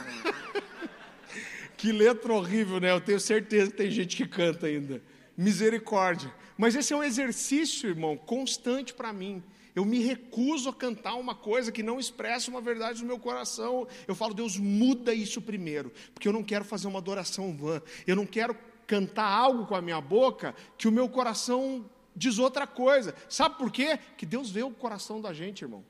Que 1.78 1.94
letra 1.94 2.34
horrível, 2.34 2.82
né? 2.82 2.92
Eu 2.92 3.00
tenho 3.00 3.22
certeza 3.22 3.72
que 3.72 3.78
tem 3.78 3.90
gente 3.90 4.18
que 4.18 4.28
canta 4.28 4.68
ainda. 4.68 5.02
Misericórdia. 5.38 6.30
Mas 6.58 6.76
esse 6.76 6.92
é 6.92 6.98
um 6.98 7.04
exercício, 7.04 7.90
irmão, 7.90 8.18
constante 8.18 8.94
para 8.94 9.14
mim. 9.14 9.42
Eu 9.76 9.86
me 9.86 10.00
recuso 10.00 10.70
a 10.70 10.74
cantar 10.74 11.16
uma 11.16 11.36
coisa 11.36 11.72
que 11.72 11.84
não 11.84 12.00
expressa 12.00 12.50
uma 12.50 12.62
verdade 12.62 13.02
no 13.02 13.08
meu 13.08 13.20
coração. 13.20 13.88
Eu 14.08 14.16
falo, 14.16 14.34
Deus, 14.34 14.58
muda 14.58 15.14
isso 15.14 15.42
primeiro, 15.42 15.92
porque 16.14 16.28
eu 16.28 16.34
não 16.34 16.44
quero 16.44 16.66
fazer 16.66 16.88
uma 16.88 17.00
adoração 17.00 17.56
vã. 17.56 17.82
Eu 18.06 18.16
não 18.16 18.26
quero 18.26 18.56
cantar 18.88 19.28
algo 19.28 19.68
com 19.68 19.76
a 19.76 19.82
minha 19.82 20.02
boca 20.02 20.56
que 20.78 20.88
o 20.88 20.92
meu 20.92 21.08
coração 21.08 21.90
diz 22.16 22.40
outra 22.40 22.66
coisa. 22.66 23.16
Sabe 23.30 23.58
por 23.58 23.72
quê? 23.72 24.00
Que 24.18 24.26
Deus 24.26 24.50
vê 24.50 24.64
o 24.64 24.72
coração 24.72 25.22
da 25.22 25.32
gente, 25.32 25.62
irmão. 25.62 25.86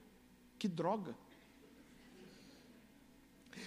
Que 0.58 0.68
droga. 0.68 1.16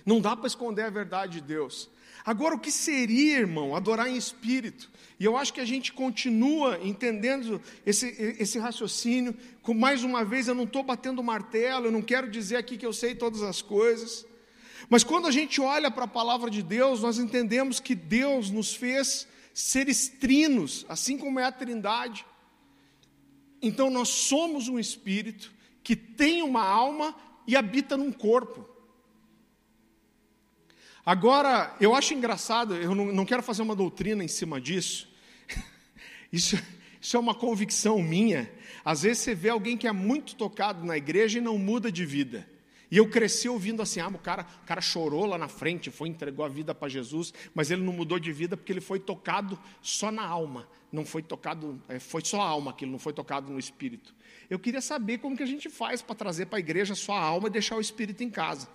Não 0.04 0.20
dá 0.20 0.36
para 0.36 0.46
esconder 0.46 0.82
a 0.82 0.90
verdade 0.90 1.40
de 1.40 1.46
Deus. 1.46 1.88
Agora, 2.24 2.54
o 2.54 2.58
que 2.58 2.70
seria, 2.70 3.38
irmão, 3.38 3.74
adorar 3.74 4.08
em 4.08 4.16
espírito? 4.16 4.90
E 5.18 5.24
eu 5.24 5.36
acho 5.36 5.52
que 5.52 5.60
a 5.60 5.64
gente 5.64 5.92
continua 5.92 6.78
entendendo 6.82 7.60
esse, 7.84 8.06
esse 8.38 8.58
raciocínio. 8.58 9.36
Com 9.60 9.74
mais 9.74 10.04
uma 10.04 10.24
vez, 10.24 10.46
eu 10.46 10.54
não 10.54 10.64
estou 10.64 10.82
batendo 10.82 11.22
martelo, 11.22 11.86
eu 11.86 11.92
não 11.92 12.02
quero 12.02 12.30
dizer 12.30 12.56
aqui 12.56 12.76
que 12.76 12.86
eu 12.86 12.92
sei 12.92 13.14
todas 13.14 13.42
as 13.42 13.60
coisas. 13.60 14.26
Mas 14.88 15.02
quando 15.02 15.26
a 15.26 15.30
gente 15.30 15.60
olha 15.60 15.90
para 15.90 16.04
a 16.04 16.08
palavra 16.08 16.50
de 16.50 16.62
Deus, 16.62 17.00
nós 17.00 17.18
entendemos 17.18 17.80
que 17.80 17.94
Deus 17.94 18.50
nos 18.50 18.74
fez 18.74 19.26
seres 19.54 20.08
trinos, 20.08 20.86
assim 20.88 21.18
como 21.18 21.40
é 21.40 21.44
a 21.44 21.52
Trindade. 21.52 22.24
Então, 23.60 23.90
nós 23.90 24.08
somos 24.08 24.68
um 24.68 24.78
espírito 24.78 25.52
que 25.82 25.94
tem 25.94 26.42
uma 26.42 26.62
alma 26.62 27.14
e 27.46 27.56
habita 27.56 27.96
num 27.96 28.12
corpo. 28.12 28.68
Agora, 31.04 31.74
eu 31.80 31.94
acho 31.94 32.14
engraçado, 32.14 32.76
eu 32.76 32.94
não, 32.94 33.06
não 33.06 33.24
quero 33.24 33.42
fazer 33.42 33.62
uma 33.62 33.74
doutrina 33.74 34.22
em 34.22 34.28
cima 34.28 34.60
disso. 34.60 35.08
Isso, 36.32 36.56
isso 36.98 37.16
é 37.16 37.20
uma 37.20 37.34
convicção 37.34 38.00
minha. 38.00 38.50
Às 38.82 39.02
vezes 39.02 39.18
você 39.18 39.34
vê 39.34 39.50
alguém 39.50 39.76
que 39.76 39.86
é 39.86 39.92
muito 39.92 40.34
tocado 40.34 40.82
na 40.82 40.96
igreja 40.96 41.38
e 41.38 41.42
não 41.42 41.58
muda 41.58 41.92
de 41.92 42.06
vida. 42.06 42.48
E 42.90 42.96
eu 42.96 43.08
cresci 43.08 43.48
ouvindo 43.48 43.82
assim: 43.82 44.00
ah, 44.00 44.08
o 44.08 44.18
cara, 44.18 44.46
o 44.62 44.66
cara 44.66 44.80
chorou 44.80 45.26
lá 45.26 45.36
na 45.36 45.48
frente, 45.48 45.90
foi 45.90 46.08
entregou 46.08 46.44
a 46.44 46.48
vida 46.48 46.74
para 46.74 46.88
Jesus, 46.88 47.34
mas 47.54 47.70
ele 47.70 47.82
não 47.82 47.92
mudou 47.92 48.18
de 48.18 48.32
vida 48.32 48.56
porque 48.56 48.72
ele 48.72 48.80
foi 48.80 49.00
tocado 49.00 49.58
só 49.82 50.10
na 50.10 50.24
alma, 50.24 50.68
não 50.92 51.04
foi 51.04 51.22
tocado, 51.22 51.82
é, 51.88 51.98
foi 51.98 52.24
só 52.24 52.40
a 52.40 52.46
alma 52.46 52.70
aquilo, 52.70 52.92
não 52.92 52.98
foi 52.98 53.12
tocado 53.12 53.52
no 53.52 53.58
espírito. 53.58 54.14
Eu 54.48 54.58
queria 54.58 54.80
saber 54.80 55.18
como 55.18 55.36
que 55.36 55.42
a 55.42 55.46
gente 55.46 55.68
faz 55.68 56.00
para 56.00 56.14
trazer 56.14 56.46
para 56.46 56.58
a 56.58 56.60
igreja 56.60 56.94
só 56.94 57.12
a 57.14 57.20
alma 57.20 57.48
e 57.48 57.50
deixar 57.50 57.76
o 57.76 57.80
espírito 57.80 58.22
em 58.22 58.30
casa. 58.30 58.68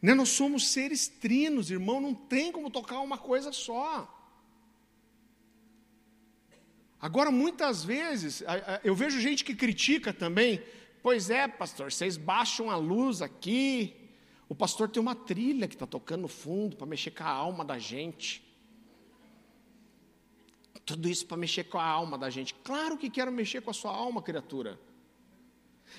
Né? 0.00 0.14
Nós 0.14 0.30
somos 0.30 0.68
seres 0.68 1.08
trinos, 1.08 1.70
irmão, 1.70 2.00
não 2.00 2.14
tem 2.14 2.52
como 2.52 2.70
tocar 2.70 3.00
uma 3.00 3.18
coisa 3.18 3.52
só. 3.52 4.14
Agora, 7.00 7.30
muitas 7.30 7.84
vezes, 7.84 8.42
eu 8.82 8.94
vejo 8.94 9.20
gente 9.20 9.44
que 9.44 9.54
critica 9.54 10.12
também, 10.12 10.62
pois 11.02 11.30
é, 11.30 11.46
pastor, 11.46 11.92
vocês 11.92 12.16
baixam 12.16 12.70
a 12.70 12.76
luz 12.76 13.22
aqui, 13.22 13.94
o 14.48 14.54
pastor 14.54 14.88
tem 14.88 15.00
uma 15.00 15.14
trilha 15.14 15.68
que 15.68 15.74
está 15.74 15.86
tocando 15.86 16.22
no 16.22 16.28
fundo 16.28 16.76
para 16.76 16.86
mexer 16.86 17.12
com 17.12 17.22
a 17.22 17.28
alma 17.28 17.64
da 17.64 17.78
gente. 17.78 18.42
Tudo 20.84 21.08
isso 21.08 21.26
para 21.26 21.36
mexer 21.36 21.64
com 21.64 21.78
a 21.78 21.84
alma 21.84 22.16
da 22.16 22.30
gente. 22.30 22.54
Claro 22.64 22.96
que 22.96 23.10
quero 23.10 23.30
mexer 23.30 23.60
com 23.60 23.70
a 23.70 23.74
sua 23.74 23.92
alma, 23.92 24.22
criatura. 24.22 24.80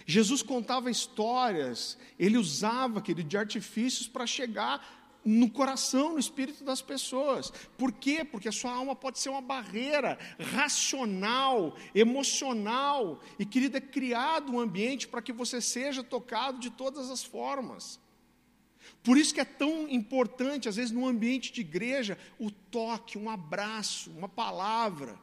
Jesus 0.06 0.42
contava 0.42 0.90
histórias, 0.90 1.98
ele 2.18 2.38
usava 2.38 3.00
aquele 3.00 3.24
de 3.24 3.38
artifícios 3.38 4.08
para 4.08 4.26
chegar 4.26 5.00
no 5.24 5.50
coração, 5.50 6.14
no 6.14 6.20
espírito 6.20 6.64
das 6.64 6.82
pessoas. 6.82 7.52
Por 7.78 7.92
quê? 7.92 8.24
Porque 8.24 8.48
a 8.48 8.52
sua 8.52 8.72
alma 8.72 8.96
pode 8.96 9.20
ser 9.20 9.30
uma 9.30 9.42
barreira 9.42 10.18
racional, 10.40 11.76
emocional, 11.94 13.20
e 13.38 13.46
querida, 13.46 13.78
é 13.78 13.82
criado 13.82 14.52
um 14.52 14.60
ambiente 14.60 15.08
para 15.08 15.22
que 15.22 15.34
você 15.34 15.62
seja 15.62 16.04
tocado 16.04 16.60
de 16.60 16.70
todas 16.70 17.10
as 17.10 17.24
formas. 17.24 18.00
Por 19.04 19.18
isso 19.18 19.34
que 19.34 19.42
é 19.42 19.46
tão 19.46 19.88
importante, 19.90 20.68
às 20.68 20.78
vezes, 20.78 20.92
no 20.92 21.08
ambiente 21.08 21.52
de 21.52 21.62
igreja, 21.62 22.18
o 22.40 22.50
toque, 22.50 23.18
um 23.18 23.30
abraço, 23.30 24.10
uma 24.12 24.30
palavra 24.30 25.20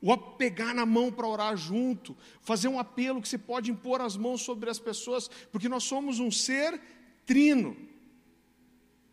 o 0.00 0.16
pegar 0.16 0.74
na 0.74 0.86
mão 0.86 1.10
para 1.10 1.26
orar 1.26 1.56
junto, 1.56 2.16
fazer 2.40 2.68
um 2.68 2.78
apelo 2.78 3.20
que 3.20 3.28
você 3.28 3.38
pode 3.38 3.70
impor 3.70 4.00
as 4.00 4.16
mãos 4.16 4.42
sobre 4.42 4.70
as 4.70 4.78
pessoas, 4.78 5.28
porque 5.50 5.68
nós 5.68 5.84
somos 5.84 6.20
um 6.20 6.30
ser 6.30 6.80
trino. 7.26 7.76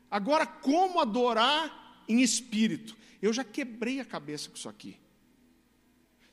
Agora, 0.09 0.45
como 0.45 0.99
adorar 0.99 2.03
em 2.07 2.21
espírito? 2.21 2.95
Eu 3.21 3.33
já 3.33 3.43
quebrei 3.43 3.99
a 3.99 4.05
cabeça 4.05 4.49
com 4.49 4.55
isso 4.55 4.69
aqui. 4.69 4.97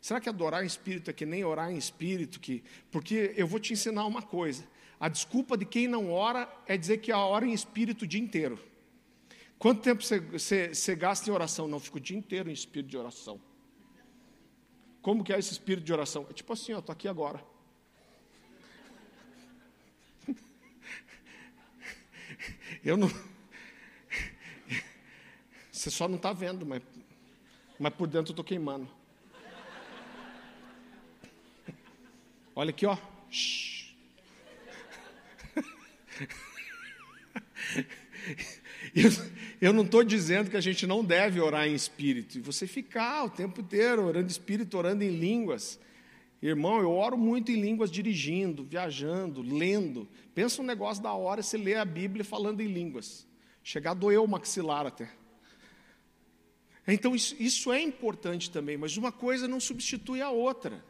Será 0.00 0.20
que 0.20 0.28
adorar 0.28 0.62
em 0.62 0.66
espírito 0.66 1.10
é 1.10 1.12
que 1.12 1.24
nem 1.24 1.44
orar 1.44 1.70
em 1.70 1.76
espírito? 1.76 2.40
Que... 2.40 2.62
Porque 2.90 3.32
eu 3.36 3.46
vou 3.46 3.58
te 3.58 3.72
ensinar 3.72 4.04
uma 4.04 4.20
coisa. 4.20 4.64
A 4.98 5.08
desculpa 5.08 5.56
de 5.56 5.64
quem 5.64 5.88
não 5.88 6.12
ora 6.12 6.52
é 6.66 6.76
dizer 6.76 6.98
que 6.98 7.12
ora 7.12 7.46
em 7.46 7.52
espírito 7.52 8.02
o 8.02 8.06
dia 8.06 8.20
inteiro. 8.20 8.58
Quanto 9.58 9.80
tempo 9.80 10.02
você, 10.02 10.18
você, 10.18 10.74
você 10.74 10.94
gasta 10.96 11.30
em 11.30 11.32
oração? 11.32 11.68
Não, 11.68 11.78
fico 11.78 11.98
o 11.98 12.00
dia 12.00 12.18
inteiro 12.18 12.50
em 12.50 12.52
espírito 12.52 12.90
de 12.90 12.96
oração. 12.96 13.40
Como 15.02 15.22
que 15.24 15.32
é 15.32 15.38
esse 15.38 15.50
espírito 15.52 15.84
de 15.84 15.92
oração? 15.92 16.24
É 16.30 16.32
tipo 16.32 16.52
assim, 16.52 16.72
ó, 16.72 16.78
estou 16.78 16.92
aqui 16.92 17.08
agora. 17.08 17.44
Eu 22.84 22.96
não. 22.96 23.10
Você 25.72 25.90
só 25.90 26.06
não 26.06 26.14
está 26.16 26.32
vendo, 26.32 26.64
mas, 26.64 26.80
mas 27.80 27.92
por 27.92 28.06
dentro 28.06 28.30
eu 28.30 28.34
estou 28.34 28.44
queimando. 28.44 28.88
Olha 32.54 32.70
aqui, 32.70 32.86
ó. 32.86 32.96
Eu, 32.96 33.00
eu 39.60 39.72
não 39.72 39.84
estou 39.84 40.04
dizendo 40.04 40.50
que 40.50 40.56
a 40.56 40.60
gente 40.60 40.86
não 40.86 41.04
deve 41.04 41.40
orar 41.40 41.66
em 41.66 41.74
espírito, 41.74 42.38
e 42.38 42.40
você 42.40 42.66
ficar 42.66 43.24
o 43.24 43.30
tempo 43.30 43.60
inteiro 43.60 44.04
orando 44.04 44.26
em 44.26 44.30
espírito, 44.30 44.76
orando 44.76 45.02
em 45.02 45.10
línguas. 45.10 45.78
Irmão, 46.42 46.80
eu 46.80 46.90
oro 46.90 47.16
muito 47.16 47.52
em 47.52 47.60
línguas 47.60 47.90
dirigindo, 47.90 48.64
viajando, 48.64 49.42
lendo. 49.42 50.08
Pensa 50.34 50.60
um 50.60 50.64
negócio 50.64 51.02
da 51.02 51.12
hora 51.12 51.42
você 51.42 51.56
lê 51.56 51.76
a 51.76 51.84
Bíblia 51.84 52.24
falando 52.24 52.60
em 52.60 52.66
línguas. 52.66 53.26
Chegar 53.62 53.92
a 53.92 53.94
doer 53.94 54.20
o 54.20 54.26
maxilar 54.26 54.86
até. 54.86 55.08
Então, 56.86 57.14
isso, 57.14 57.36
isso 57.38 57.72
é 57.72 57.80
importante 57.80 58.50
também, 58.50 58.76
mas 58.76 58.96
uma 58.96 59.12
coisa 59.12 59.46
não 59.46 59.60
substitui 59.60 60.20
a 60.20 60.30
outra. 60.30 60.84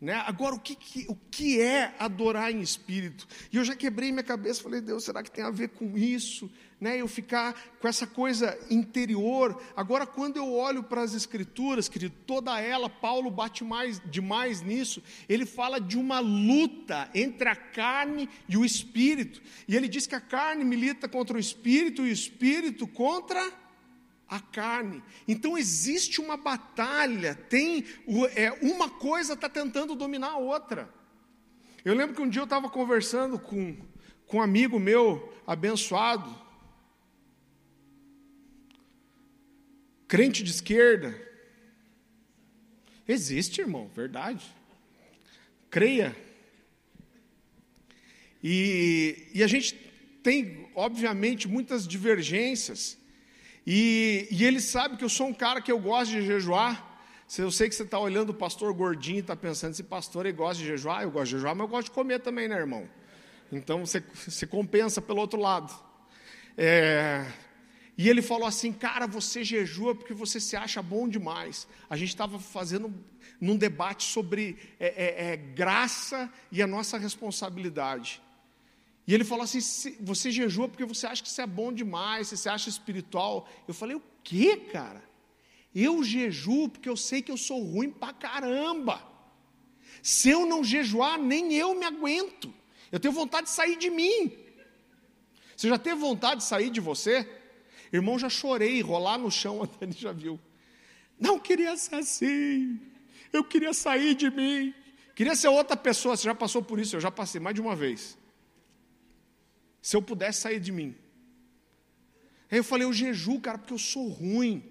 Né? 0.00 0.14
Agora, 0.26 0.54
o 0.54 0.60
que, 0.60 0.76
que, 0.76 1.06
o 1.08 1.16
que 1.28 1.60
é 1.60 1.92
adorar 1.98 2.52
em 2.52 2.60
espírito? 2.60 3.26
E 3.52 3.56
eu 3.56 3.64
já 3.64 3.74
quebrei 3.74 4.12
minha 4.12 4.22
cabeça, 4.22 4.62
falei, 4.62 4.80
Deus, 4.80 5.02
será 5.02 5.24
que 5.24 5.30
tem 5.30 5.42
a 5.42 5.50
ver 5.50 5.70
com 5.70 5.98
isso? 5.98 6.48
Né? 6.80 7.00
Eu 7.00 7.08
ficar 7.08 7.52
com 7.80 7.88
essa 7.88 8.06
coisa 8.06 8.56
interior. 8.70 9.60
Agora, 9.76 10.06
quando 10.06 10.36
eu 10.36 10.52
olho 10.52 10.84
para 10.84 11.02
as 11.02 11.14
Escrituras, 11.14 11.88
querido, 11.88 12.14
toda 12.24 12.60
ela, 12.60 12.88
Paulo 12.88 13.28
bate 13.28 13.64
mais, 13.64 14.00
demais 14.08 14.62
nisso, 14.62 15.02
ele 15.28 15.44
fala 15.44 15.80
de 15.80 15.98
uma 15.98 16.20
luta 16.20 17.10
entre 17.12 17.48
a 17.48 17.56
carne 17.56 18.28
e 18.48 18.56
o 18.56 18.64
espírito. 18.64 19.42
E 19.66 19.74
ele 19.74 19.88
diz 19.88 20.06
que 20.06 20.14
a 20.14 20.20
carne 20.20 20.64
milita 20.64 21.08
contra 21.08 21.36
o 21.36 21.40
espírito 21.40 22.06
e 22.06 22.10
o 22.10 22.12
espírito 22.12 22.86
contra 22.86 23.52
a 24.28 24.40
carne. 24.40 25.02
Então 25.26 25.56
existe 25.56 26.20
uma 26.20 26.36
batalha, 26.36 27.34
tem 27.34 27.84
é, 28.34 28.52
uma 28.60 28.90
coisa 28.90 29.32
está 29.32 29.48
tentando 29.48 29.94
dominar 29.94 30.32
a 30.32 30.38
outra. 30.38 30.92
Eu 31.84 31.94
lembro 31.94 32.14
que 32.14 32.20
um 32.20 32.28
dia 32.28 32.40
eu 32.40 32.44
estava 32.44 32.68
conversando 32.68 33.38
com, 33.38 33.76
com 34.26 34.36
um 34.36 34.42
amigo 34.42 34.78
meu 34.78 35.32
abençoado, 35.46 36.34
crente 40.06 40.42
de 40.42 40.50
esquerda. 40.50 41.26
Existe, 43.06 43.62
irmão, 43.62 43.88
verdade. 43.88 44.44
Creia. 45.70 46.14
E, 48.44 49.28
e 49.32 49.42
a 49.42 49.46
gente 49.46 49.74
tem, 50.22 50.70
obviamente, 50.74 51.48
muitas 51.48 51.88
divergências. 51.88 52.97
E, 53.70 54.26
e 54.30 54.46
ele 54.46 54.62
sabe 54.62 54.96
que 54.96 55.04
eu 55.04 55.10
sou 55.10 55.26
um 55.26 55.34
cara 55.34 55.60
que 55.60 55.70
eu 55.70 55.78
gosto 55.78 56.12
de 56.12 56.22
jejuar. 56.22 57.02
Eu 57.36 57.50
sei 57.50 57.68
que 57.68 57.74
você 57.74 57.82
está 57.82 57.98
olhando 57.98 58.30
o 58.30 58.34
pastor 58.34 58.72
gordinho 58.72 59.18
e 59.18 59.20
está 59.20 59.36
pensando, 59.36 59.72
esse 59.72 59.82
pastor 59.82 60.24
ele 60.24 60.34
gosta 60.34 60.62
de 60.62 60.66
jejuar, 60.66 61.02
eu 61.02 61.10
gosto 61.10 61.26
de 61.26 61.30
jejuar, 61.32 61.54
mas 61.54 61.66
eu 61.66 61.68
gosto 61.68 61.88
de 61.88 61.90
comer 61.90 62.20
também, 62.20 62.48
né, 62.48 62.56
irmão? 62.56 62.88
Então 63.52 63.84
você, 63.84 64.02
você 64.26 64.46
compensa 64.46 65.02
pelo 65.02 65.20
outro 65.20 65.38
lado. 65.38 65.70
É, 66.56 67.26
e 67.98 68.08
ele 68.08 68.22
falou 68.22 68.48
assim, 68.48 68.72
cara, 68.72 69.06
você 69.06 69.44
jejua 69.44 69.94
porque 69.94 70.14
você 70.14 70.40
se 70.40 70.56
acha 70.56 70.80
bom 70.80 71.06
demais. 71.06 71.68
A 71.90 71.96
gente 71.98 72.08
estava 72.08 72.38
fazendo 72.38 72.90
num 73.38 73.58
debate 73.58 74.04
sobre 74.04 74.56
é, 74.80 74.86
é, 74.86 75.32
é, 75.32 75.36
graça 75.36 76.32
e 76.50 76.62
a 76.62 76.66
nossa 76.66 76.96
responsabilidade. 76.96 78.22
E 79.08 79.14
ele 79.14 79.24
falou 79.24 79.44
assim: 79.44 79.58
você 80.00 80.30
jejua 80.30 80.68
porque 80.68 80.84
você 80.84 81.06
acha 81.06 81.22
que 81.22 81.28
isso 81.30 81.40
é 81.40 81.46
bom 81.46 81.72
demais, 81.72 82.28
você 82.28 82.46
acha 82.46 82.68
espiritual. 82.68 83.48
Eu 83.66 83.72
falei: 83.72 83.96
o 83.96 84.02
quê, 84.22 84.54
cara? 84.70 85.02
Eu 85.74 86.04
jejuo 86.04 86.68
porque 86.68 86.90
eu 86.90 86.96
sei 86.96 87.22
que 87.22 87.32
eu 87.32 87.38
sou 87.38 87.62
ruim 87.62 87.90
pra 87.90 88.12
caramba. 88.12 89.02
Se 90.02 90.28
eu 90.28 90.44
não 90.44 90.62
jejuar, 90.62 91.18
nem 91.18 91.54
eu 91.54 91.74
me 91.74 91.86
aguento. 91.86 92.52
Eu 92.92 93.00
tenho 93.00 93.14
vontade 93.14 93.46
de 93.46 93.52
sair 93.54 93.76
de 93.76 93.88
mim. 93.88 94.30
Você 95.56 95.70
já 95.70 95.78
teve 95.78 95.98
vontade 95.98 96.42
de 96.42 96.46
sair 96.46 96.68
de 96.68 96.80
você? 96.80 97.26
Irmão, 97.90 98.18
já 98.18 98.28
chorei, 98.28 98.82
rolar 98.82 99.16
no 99.16 99.30
chão, 99.30 99.62
a 99.64 99.66
Dani 99.66 99.92
já 99.92 100.12
viu. 100.12 100.38
Não 101.18 101.38
queria 101.38 101.74
ser 101.78 101.94
assim. 101.94 102.78
Eu 103.32 103.42
queria 103.42 103.72
sair 103.72 104.14
de 104.14 104.30
mim. 104.30 104.74
Queria 105.14 105.34
ser 105.34 105.48
outra 105.48 105.76
pessoa. 105.78 106.14
Você 106.14 106.24
já 106.24 106.34
passou 106.34 106.62
por 106.62 106.78
isso? 106.78 106.94
Eu 106.94 107.00
já 107.00 107.10
passei 107.10 107.40
mais 107.40 107.54
de 107.54 107.62
uma 107.62 107.74
vez 107.74 108.17
se 109.80 109.96
eu 109.96 110.02
pudesse 110.02 110.40
sair 110.40 110.60
de 110.60 110.72
mim. 110.72 110.94
Aí 112.50 112.58
eu 112.58 112.64
falei, 112.64 112.86
eu 112.86 112.92
jejuo, 112.92 113.40
cara, 113.40 113.58
porque 113.58 113.74
eu 113.74 113.78
sou 113.78 114.08
ruim. 114.08 114.62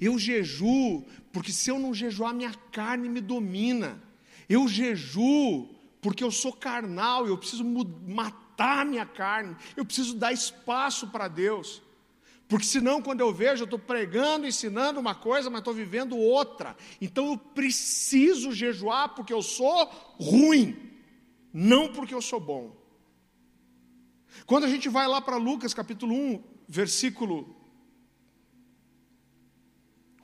Eu 0.00 0.18
jejuo, 0.18 1.04
porque 1.32 1.52
se 1.52 1.70
eu 1.70 1.78
não 1.78 1.92
jejuar, 1.92 2.32
minha 2.32 2.54
carne 2.72 3.08
me 3.08 3.20
domina. 3.20 4.02
Eu 4.48 4.66
jejuo, 4.68 5.68
porque 6.00 6.22
eu 6.22 6.30
sou 6.30 6.52
carnal, 6.52 7.26
eu 7.26 7.36
preciso 7.36 7.64
matar 7.64 8.86
minha 8.86 9.04
carne, 9.04 9.56
eu 9.76 9.84
preciso 9.84 10.14
dar 10.14 10.32
espaço 10.32 11.08
para 11.08 11.28
Deus. 11.28 11.82
Porque 12.48 12.64
senão, 12.64 13.02
quando 13.02 13.20
eu 13.20 13.32
vejo, 13.32 13.62
eu 13.62 13.66
estou 13.66 13.78
pregando, 13.78 14.46
ensinando 14.46 14.98
uma 14.98 15.14
coisa, 15.14 15.50
mas 15.50 15.58
estou 15.58 15.74
vivendo 15.74 16.16
outra. 16.16 16.74
Então 16.98 17.26
eu 17.26 17.36
preciso 17.36 18.52
jejuar 18.52 19.10
porque 19.10 19.32
eu 19.32 19.42
sou 19.42 19.84
ruim, 20.18 20.74
não 21.52 21.92
porque 21.92 22.14
eu 22.14 22.22
sou 22.22 22.40
bom. 22.40 22.74
Quando 24.46 24.64
a 24.64 24.68
gente 24.68 24.88
vai 24.88 25.06
lá 25.06 25.20
para 25.20 25.36
Lucas 25.36 25.74
capítulo 25.74 26.14
1, 26.14 26.42
versículo 26.68 27.56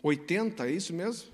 80, 0.03 0.69
é 0.69 0.73
isso 0.73 0.93
mesmo? 0.93 1.33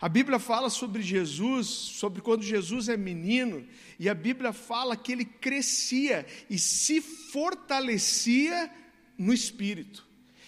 A 0.00 0.08
Bíblia 0.08 0.38
fala 0.38 0.68
sobre 0.68 1.02
Jesus, 1.02 1.66
sobre 1.66 2.20
quando 2.20 2.42
Jesus 2.42 2.88
é 2.88 2.96
menino, 2.96 3.66
e 3.98 4.08
a 4.08 4.14
Bíblia 4.14 4.52
fala 4.52 4.96
que 4.96 5.12
ele 5.12 5.24
crescia 5.24 6.26
e 6.50 6.58
se 6.58 7.00
fortalecia 7.00 8.70
no 9.16 9.32
espírito. 9.32 10.06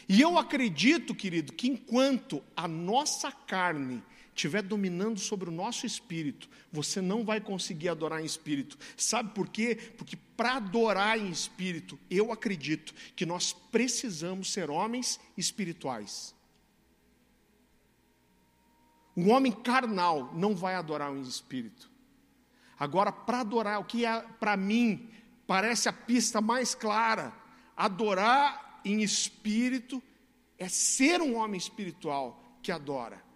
E 0.08 0.20
eu 0.20 0.38
acredito, 0.38 1.14
querido, 1.14 1.52
que 1.52 1.68
enquanto 1.68 2.42
a 2.56 2.66
nossa 2.66 3.30
carne 3.30 4.02
estiver 4.38 4.62
dominando 4.62 5.18
sobre 5.18 5.48
o 5.48 5.52
nosso 5.52 5.84
espírito, 5.84 6.48
você 6.72 7.00
não 7.00 7.24
vai 7.24 7.40
conseguir 7.40 7.88
adorar 7.88 8.22
em 8.22 8.24
espírito. 8.24 8.78
Sabe 8.96 9.34
por 9.34 9.48
quê? 9.48 9.74
Porque 9.96 10.16
para 10.36 10.56
adorar 10.56 11.18
em 11.18 11.28
espírito, 11.28 11.98
eu 12.08 12.30
acredito 12.30 12.94
que 13.16 13.26
nós 13.26 13.52
precisamos 13.52 14.52
ser 14.52 14.70
homens 14.70 15.18
espirituais. 15.36 16.34
Um 19.16 19.30
homem 19.32 19.50
carnal 19.50 20.32
não 20.32 20.54
vai 20.54 20.76
adorar 20.76 21.12
em 21.12 21.22
espírito. 21.22 21.90
Agora, 22.78 23.10
para 23.10 23.40
adorar, 23.40 23.80
o 23.80 23.84
que 23.84 24.06
é, 24.06 24.20
para 24.38 24.56
mim 24.56 25.10
parece 25.48 25.88
a 25.88 25.92
pista 25.92 26.40
mais 26.40 26.76
clara, 26.76 27.32
adorar 27.76 28.80
em 28.84 29.02
espírito 29.02 30.00
é 30.56 30.68
ser 30.68 31.20
um 31.20 31.34
homem 31.34 31.58
espiritual 31.58 32.40
que 32.62 32.70
adora. 32.70 33.27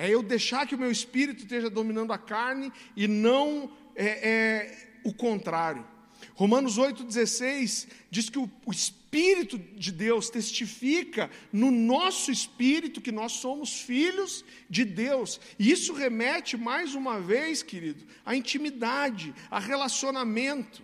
É 0.00 0.08
eu 0.08 0.22
deixar 0.22 0.64
que 0.64 0.76
o 0.76 0.78
meu 0.78 0.92
espírito 0.92 1.42
esteja 1.42 1.68
dominando 1.68 2.12
a 2.12 2.18
carne 2.18 2.72
e 2.94 3.08
não 3.08 3.68
é, 3.96 4.30
é 4.30 4.88
o 5.02 5.12
contrário. 5.12 5.84
Romanos 6.34 6.78
8,16 6.78 7.88
diz 8.08 8.30
que 8.30 8.38
o, 8.38 8.48
o 8.64 8.70
Espírito 8.70 9.58
de 9.58 9.90
Deus 9.90 10.30
testifica 10.30 11.28
no 11.52 11.72
nosso 11.72 12.30
espírito 12.30 13.00
que 13.00 13.10
nós 13.10 13.32
somos 13.32 13.80
filhos 13.80 14.44
de 14.70 14.84
Deus. 14.84 15.40
E 15.58 15.68
isso 15.68 15.92
remete, 15.92 16.56
mais 16.56 16.94
uma 16.94 17.20
vez, 17.20 17.60
querido, 17.60 18.06
à 18.24 18.36
intimidade, 18.36 19.34
a 19.50 19.58
relacionamento. 19.58 20.80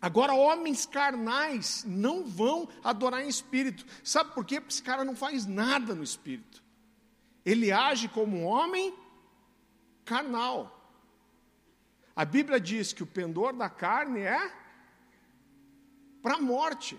Agora, 0.00 0.34
homens 0.34 0.86
carnais 0.86 1.84
não 1.86 2.24
vão 2.24 2.68
adorar 2.82 3.24
em 3.24 3.28
espírito. 3.28 3.86
Sabe 4.02 4.34
por 4.34 4.44
quê? 4.44 4.60
Porque 4.60 4.74
esse 4.74 4.82
cara 4.82 5.04
não 5.04 5.14
faz 5.14 5.46
nada 5.46 5.94
no 5.94 6.02
espírito. 6.02 6.61
Ele 7.44 7.72
age 7.72 8.08
como 8.08 8.36
um 8.36 8.44
homem 8.44 8.94
carnal. 10.04 10.78
A 12.14 12.24
Bíblia 12.24 12.60
diz 12.60 12.92
que 12.92 13.02
o 13.02 13.06
pendor 13.06 13.52
da 13.54 13.68
carne 13.68 14.20
é 14.20 14.52
para 16.22 16.34
a 16.34 16.40
morte. 16.40 16.96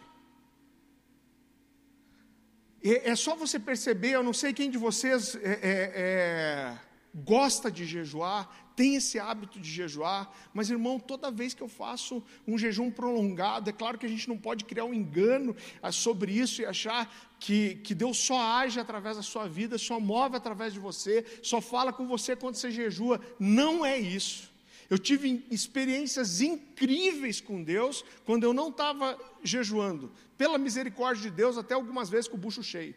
E 2.83 2.95
é 2.95 3.15
só 3.15 3.35
você 3.35 3.57
perceber, 3.57 4.11
eu 4.11 4.23
não 4.23 4.33
sei 4.33 4.51
quem 4.51 4.69
de 4.69 4.77
vocês 4.77 5.35
é, 5.35 5.39
é, 5.39 5.91
é, 5.95 6.79
gosta 7.15 7.71
de 7.71 7.85
jejuar, 7.85 8.73
tem 8.75 8.95
esse 8.95 9.17
hábito 9.19 9.57
de 9.57 9.71
jejuar, 9.71 10.29
mas 10.53 10.69
irmão, 10.69 10.99
toda 10.99 11.31
vez 11.31 11.53
que 11.53 11.61
eu 11.61 11.69
faço 11.69 12.21
um 12.45 12.57
jejum 12.57 12.91
prolongado, 12.91 13.69
é 13.69 13.73
claro 13.73 13.97
que 13.97 14.05
a 14.05 14.09
gente 14.09 14.27
não 14.27 14.37
pode 14.37 14.65
criar 14.65 14.83
um 14.83 14.93
engano 14.93 15.55
ah, 15.81 15.93
sobre 15.93 16.33
isso 16.33 16.61
e 16.61 16.65
achar 16.65 17.09
que, 17.43 17.75
que 17.75 17.93
Deus 17.93 18.17
só 18.19 18.39
age 18.39 18.79
através 18.79 19.17
da 19.17 19.21
sua 19.21 19.49
vida, 19.49 19.77
só 19.77 19.99
move 19.99 20.37
através 20.37 20.71
de 20.71 20.79
você, 20.79 21.25
só 21.43 21.59
fala 21.59 21.91
com 21.91 22.07
você 22.07 22.37
quando 22.37 22.55
você 22.55 22.71
jejua. 22.71 23.19
Não 23.37 23.85
é 23.85 23.99
isso. 23.99 24.49
Eu 24.89 24.97
tive 24.97 25.45
experiências 25.51 26.39
incríveis 26.39 27.41
com 27.41 27.61
Deus 27.61 28.05
quando 28.25 28.45
eu 28.45 28.53
não 28.53 28.69
estava 28.69 29.19
jejuando. 29.43 30.09
Pela 30.37 30.57
misericórdia 30.57 31.29
de 31.29 31.35
Deus, 31.35 31.57
até 31.57 31.73
algumas 31.73 32.09
vezes 32.09 32.29
com 32.29 32.37
o 32.37 32.39
bucho 32.39 32.63
cheio. 32.63 32.95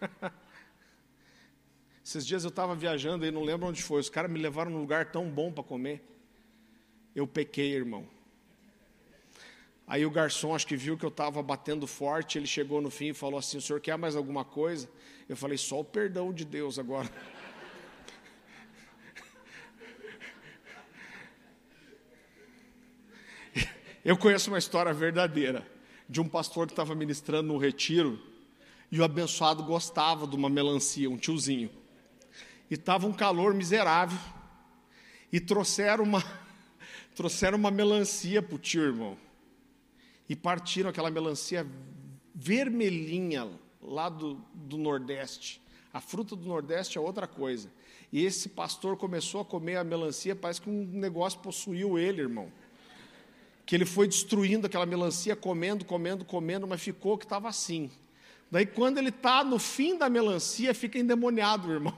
Esses 2.04 2.24
dias 2.24 2.44
eu 2.44 2.50
estava 2.50 2.76
viajando 2.76 3.26
e 3.26 3.32
não 3.32 3.42
lembro 3.42 3.66
onde 3.66 3.82
foi. 3.82 3.98
Os 3.98 4.08
caras 4.08 4.30
me 4.30 4.38
levaram 4.38 4.70
num 4.70 4.78
lugar 4.78 5.10
tão 5.10 5.28
bom 5.28 5.50
para 5.50 5.64
comer. 5.64 6.00
Eu 7.12 7.26
pequei, 7.26 7.74
irmão. 7.74 8.08
Aí 9.86 10.04
o 10.04 10.10
garçom, 10.10 10.54
acho 10.54 10.66
que 10.66 10.76
viu 10.76 10.98
que 10.98 11.04
eu 11.04 11.10
estava 11.10 11.42
batendo 11.42 11.86
forte, 11.86 12.38
ele 12.38 12.46
chegou 12.46 12.80
no 12.80 12.90
fim 12.90 13.10
e 13.10 13.14
falou 13.14 13.38
assim: 13.38 13.58
O 13.58 13.60
senhor 13.60 13.80
quer 13.80 13.96
mais 13.96 14.16
alguma 14.16 14.44
coisa? 14.44 14.88
Eu 15.28 15.36
falei: 15.36 15.56
Só 15.56 15.80
o 15.80 15.84
perdão 15.84 16.32
de 16.32 16.44
Deus 16.44 16.78
agora. 16.78 17.10
Eu 24.04 24.16
conheço 24.16 24.50
uma 24.50 24.58
história 24.58 24.92
verdadeira 24.92 25.66
de 26.08 26.20
um 26.20 26.28
pastor 26.28 26.66
que 26.66 26.72
estava 26.72 26.94
ministrando 26.94 27.52
no 27.52 27.58
retiro 27.58 28.20
e 28.90 29.00
o 29.00 29.04
abençoado 29.04 29.64
gostava 29.64 30.28
de 30.28 30.36
uma 30.36 30.48
melancia, 30.48 31.10
um 31.10 31.16
tiozinho 31.16 31.70
e 32.70 32.74
estava 32.74 33.06
um 33.06 33.12
calor 33.12 33.54
miserável. 33.54 34.18
E 35.32 35.40
trouxeram 35.40 36.04
uma, 36.04 36.24
trouxeram 37.14 37.58
uma 37.58 37.70
melancia 37.70 38.42
para 38.42 38.54
o 38.54 38.58
tio, 38.58 38.82
irmão. 38.82 39.16
E 40.28 40.34
partiram 40.34 40.90
aquela 40.90 41.10
melancia 41.10 41.66
vermelhinha 42.34 43.48
lá 43.80 44.08
do, 44.08 44.34
do 44.52 44.76
Nordeste. 44.76 45.62
A 45.92 46.00
fruta 46.00 46.36
do 46.36 46.46
Nordeste 46.46 46.98
é 46.98 47.00
outra 47.00 47.26
coisa. 47.26 47.70
E 48.12 48.24
esse 48.24 48.48
pastor 48.48 48.96
começou 48.96 49.40
a 49.40 49.44
comer 49.44 49.76
a 49.76 49.84
melancia, 49.84 50.36
parece 50.36 50.60
que 50.60 50.68
um 50.68 50.84
negócio 50.92 51.38
possuiu 51.40 51.98
ele, 51.98 52.20
irmão. 52.20 52.52
Que 53.64 53.74
ele 53.74 53.84
foi 53.84 54.06
destruindo 54.06 54.66
aquela 54.66 54.86
melancia, 54.86 55.34
comendo, 55.34 55.84
comendo, 55.84 56.24
comendo, 56.24 56.66
mas 56.66 56.80
ficou 56.80 57.18
que 57.18 57.24
estava 57.24 57.48
assim. 57.48 57.90
Daí, 58.50 58.64
quando 58.64 58.98
ele 58.98 59.08
está 59.08 59.42
no 59.42 59.58
fim 59.58 59.98
da 59.98 60.08
melancia, 60.08 60.72
fica 60.72 60.98
endemoniado, 60.98 61.72
irmão. 61.72 61.96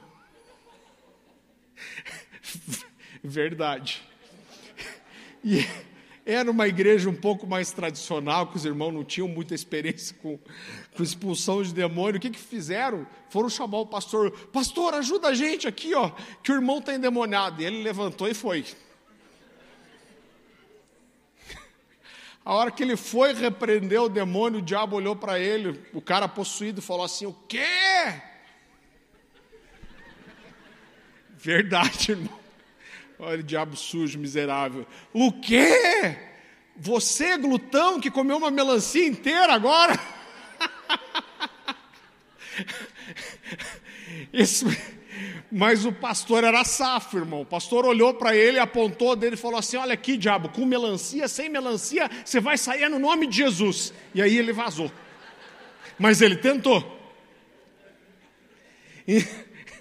Verdade. 3.22 4.02
E 5.44 5.66
era 6.30 6.50
uma 6.50 6.68
igreja 6.68 7.08
um 7.08 7.14
pouco 7.14 7.46
mais 7.46 7.72
tradicional, 7.72 8.48
que 8.48 8.56
os 8.58 8.66
irmãos 8.66 8.92
não 8.92 9.02
tinham 9.02 9.26
muita 9.26 9.54
experiência 9.54 10.14
com, 10.20 10.38
com 10.94 11.02
expulsão 11.02 11.62
de 11.62 11.72
demônio. 11.72 12.18
O 12.18 12.20
que, 12.20 12.28
que 12.28 12.38
fizeram? 12.38 13.06
Foram 13.30 13.48
chamar 13.48 13.78
o 13.78 13.86
pastor: 13.86 14.30
Pastor, 14.52 14.92
ajuda 14.92 15.28
a 15.28 15.34
gente 15.34 15.66
aqui, 15.66 15.94
ó, 15.94 16.10
que 16.42 16.52
o 16.52 16.54
irmão 16.54 16.80
está 16.80 16.94
endemoniado. 16.94 17.62
E 17.62 17.64
ele 17.64 17.82
levantou 17.82 18.28
e 18.28 18.34
foi. 18.34 18.66
A 22.44 22.52
hora 22.52 22.70
que 22.70 22.82
ele 22.82 22.96
foi 22.96 23.32
repreender 23.32 24.02
o 24.02 24.08
demônio, 24.10 24.58
o 24.58 24.62
diabo 24.62 24.96
olhou 24.96 25.16
para 25.16 25.38
ele, 25.38 25.80
o 25.94 26.00
cara 26.02 26.28
possuído, 26.28 26.82
falou 26.82 27.06
assim: 27.06 27.24
O 27.24 27.32
quê? 27.32 27.64
Verdade, 31.38 32.12
irmão. 32.12 32.38
Olha 33.18 33.42
diabo 33.42 33.76
sujo, 33.76 34.18
miserável. 34.18 34.86
O 35.12 35.32
quê? 35.32 36.16
Você, 36.76 37.36
glutão, 37.36 37.98
que 37.98 38.10
comeu 38.10 38.36
uma 38.36 38.50
melancia 38.50 39.04
inteira 39.04 39.52
agora? 39.52 39.98
Mas 45.50 45.84
o 45.84 45.92
pastor 45.92 46.44
era 46.44 46.62
safo, 46.62 47.16
irmão. 47.16 47.40
O 47.40 47.46
pastor 47.46 47.84
olhou 47.84 48.14
para 48.14 48.36
ele, 48.36 48.60
apontou 48.60 49.16
dele 49.16 49.34
e 49.34 49.38
falou 49.38 49.58
assim: 49.58 49.76
Olha 49.76 49.94
aqui, 49.94 50.16
diabo, 50.16 50.50
com 50.50 50.64
melancia, 50.64 51.26
sem 51.26 51.48
melancia, 51.48 52.08
você 52.24 52.40
vai 52.40 52.56
sair 52.56 52.88
no 52.88 53.00
nome 53.00 53.26
de 53.26 53.38
Jesus. 53.38 53.92
E 54.14 54.22
aí 54.22 54.36
ele 54.36 54.52
vazou. 54.52 54.92
Mas 55.98 56.22
ele 56.22 56.36
tentou. 56.36 56.96
E, 59.06 59.26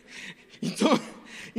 então. 0.64 1.00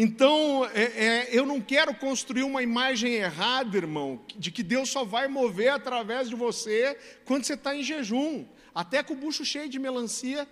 Então, 0.00 0.64
é, 0.74 0.82
é, 0.82 1.28
eu 1.32 1.44
não 1.44 1.60
quero 1.60 1.92
construir 1.92 2.44
uma 2.44 2.62
imagem 2.62 3.14
errada, 3.14 3.76
irmão, 3.76 4.24
de 4.36 4.52
que 4.52 4.62
Deus 4.62 4.90
só 4.90 5.02
vai 5.02 5.26
mover 5.26 5.70
através 5.70 6.28
de 6.28 6.36
você 6.36 6.96
quando 7.24 7.42
você 7.42 7.54
está 7.54 7.74
em 7.74 7.82
jejum, 7.82 8.46
até 8.72 9.02
com 9.02 9.14
o 9.14 9.16
bucho 9.16 9.44
cheio 9.44 9.68
de 9.68 9.76
melancia. 9.76 10.46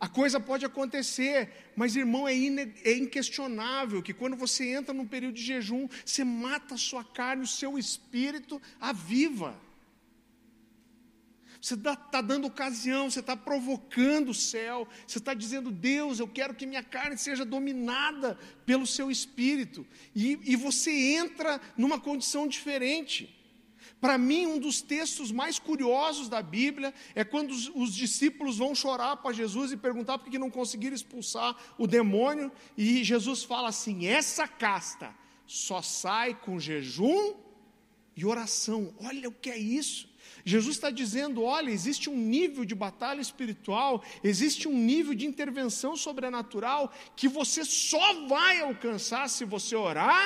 A 0.00 0.08
coisa 0.08 0.40
pode 0.40 0.66
acontecer, 0.66 1.48
mas 1.76 1.94
irmão, 1.94 2.26
é, 2.26 2.32
é 2.32 2.96
inquestionável 2.96 4.02
que 4.02 4.12
quando 4.12 4.34
você 4.34 4.66
entra 4.72 4.92
num 4.92 5.06
período 5.06 5.36
de 5.36 5.44
jejum, 5.44 5.88
você 6.04 6.24
mata 6.24 6.74
a 6.74 6.76
sua 6.76 7.04
carne, 7.04 7.44
o 7.44 7.46
seu 7.46 7.78
espírito 7.78 8.60
aviva. 8.80 9.56
Você 11.60 11.74
está 11.74 11.96
tá 11.96 12.20
dando 12.20 12.46
ocasião, 12.46 13.10
você 13.10 13.20
está 13.20 13.36
provocando 13.36 14.30
o 14.30 14.34
céu, 14.34 14.86
você 15.06 15.18
está 15.18 15.34
dizendo, 15.34 15.70
Deus, 15.70 16.18
eu 16.18 16.28
quero 16.28 16.54
que 16.54 16.66
minha 16.66 16.82
carne 16.82 17.16
seja 17.16 17.44
dominada 17.44 18.38
pelo 18.64 18.86
seu 18.86 19.10
espírito. 19.10 19.86
E, 20.14 20.38
e 20.44 20.56
você 20.56 20.90
entra 20.90 21.60
numa 21.76 21.98
condição 21.98 22.46
diferente. 22.46 23.36
Para 24.00 24.18
mim, 24.18 24.46
um 24.46 24.58
dos 24.58 24.82
textos 24.82 25.32
mais 25.32 25.58
curiosos 25.58 26.28
da 26.28 26.42
Bíblia 26.42 26.92
é 27.14 27.24
quando 27.24 27.50
os, 27.50 27.70
os 27.74 27.94
discípulos 27.94 28.58
vão 28.58 28.74
chorar 28.74 29.16
para 29.16 29.32
Jesus 29.32 29.72
e 29.72 29.76
perguntar 29.76 30.18
por 30.18 30.30
que 30.30 30.38
não 30.38 30.50
conseguiram 30.50 30.94
expulsar 30.94 31.56
o 31.78 31.86
demônio, 31.86 32.52
e 32.76 33.02
Jesus 33.02 33.42
fala 33.42 33.68
assim: 33.68 34.06
essa 34.06 34.46
casta 34.46 35.14
só 35.46 35.80
sai 35.80 36.34
com 36.34 36.60
jejum 36.60 37.34
e 38.14 38.24
oração. 38.24 38.94
Olha 39.02 39.28
o 39.28 39.32
que 39.32 39.50
é 39.50 39.58
isso. 39.58 40.08
Jesus 40.48 40.76
está 40.76 40.90
dizendo: 40.90 41.42
olha, 41.42 41.70
existe 41.70 42.08
um 42.08 42.16
nível 42.16 42.64
de 42.64 42.72
batalha 42.72 43.20
espiritual, 43.20 44.02
existe 44.22 44.68
um 44.68 44.78
nível 44.78 45.12
de 45.12 45.26
intervenção 45.26 45.96
sobrenatural 45.96 46.92
que 47.16 47.26
você 47.26 47.64
só 47.64 48.26
vai 48.28 48.60
alcançar 48.60 49.28
se 49.28 49.44
você 49.44 49.74
orar 49.74 50.24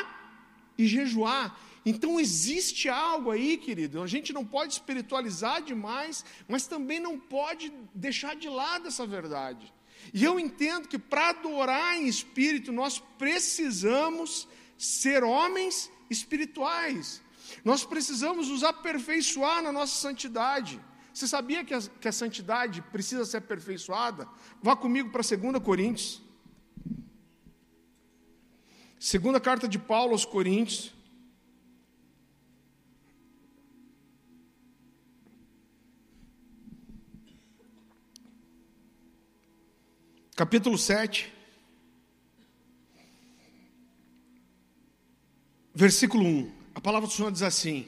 e 0.76 0.86
jejuar. 0.86 1.58
Então 1.86 2.20
existe 2.20 2.86
algo 2.90 3.30
aí, 3.30 3.56
querido. 3.56 4.02
A 4.02 4.06
gente 4.06 4.30
não 4.30 4.44
pode 4.44 4.74
espiritualizar 4.74 5.62
demais, 5.62 6.22
mas 6.46 6.66
também 6.66 7.00
não 7.00 7.18
pode 7.18 7.72
deixar 7.94 8.36
de 8.36 8.50
lado 8.50 8.88
essa 8.88 9.06
verdade. 9.06 9.72
E 10.12 10.22
eu 10.22 10.38
entendo 10.38 10.86
que 10.86 10.98
para 10.98 11.30
adorar 11.30 11.96
em 11.96 12.06
espírito, 12.06 12.70
nós 12.72 12.98
precisamos 13.16 14.46
ser 14.76 15.24
homens 15.24 15.90
espirituais. 16.10 17.22
Nós 17.64 17.84
precisamos 17.84 18.48
nos 18.48 18.62
aperfeiçoar 18.62 19.62
na 19.62 19.72
nossa 19.72 19.94
santidade. 19.94 20.80
Você 21.12 21.26
sabia 21.26 21.64
que 21.64 21.74
a, 21.74 21.80
que 21.80 22.08
a 22.08 22.12
santidade 22.12 22.82
precisa 22.82 23.24
ser 23.24 23.38
aperfeiçoada? 23.38 24.28
Vá 24.62 24.76
comigo 24.76 25.10
para 25.10 25.22
2 25.22 25.62
Coríntios. 25.62 26.22
Segunda 28.98 29.40
carta 29.40 29.66
de 29.66 29.78
Paulo 29.78 30.12
aos 30.12 30.24
Coríntios. 30.24 30.92
Capítulo 40.36 40.78
7. 40.78 41.30
Versículo 45.74 46.24
1. 46.24 46.59
A 46.80 46.82
palavra 46.82 47.06
do 47.06 47.12
Senhor 47.12 47.30
diz 47.30 47.42
assim: 47.42 47.86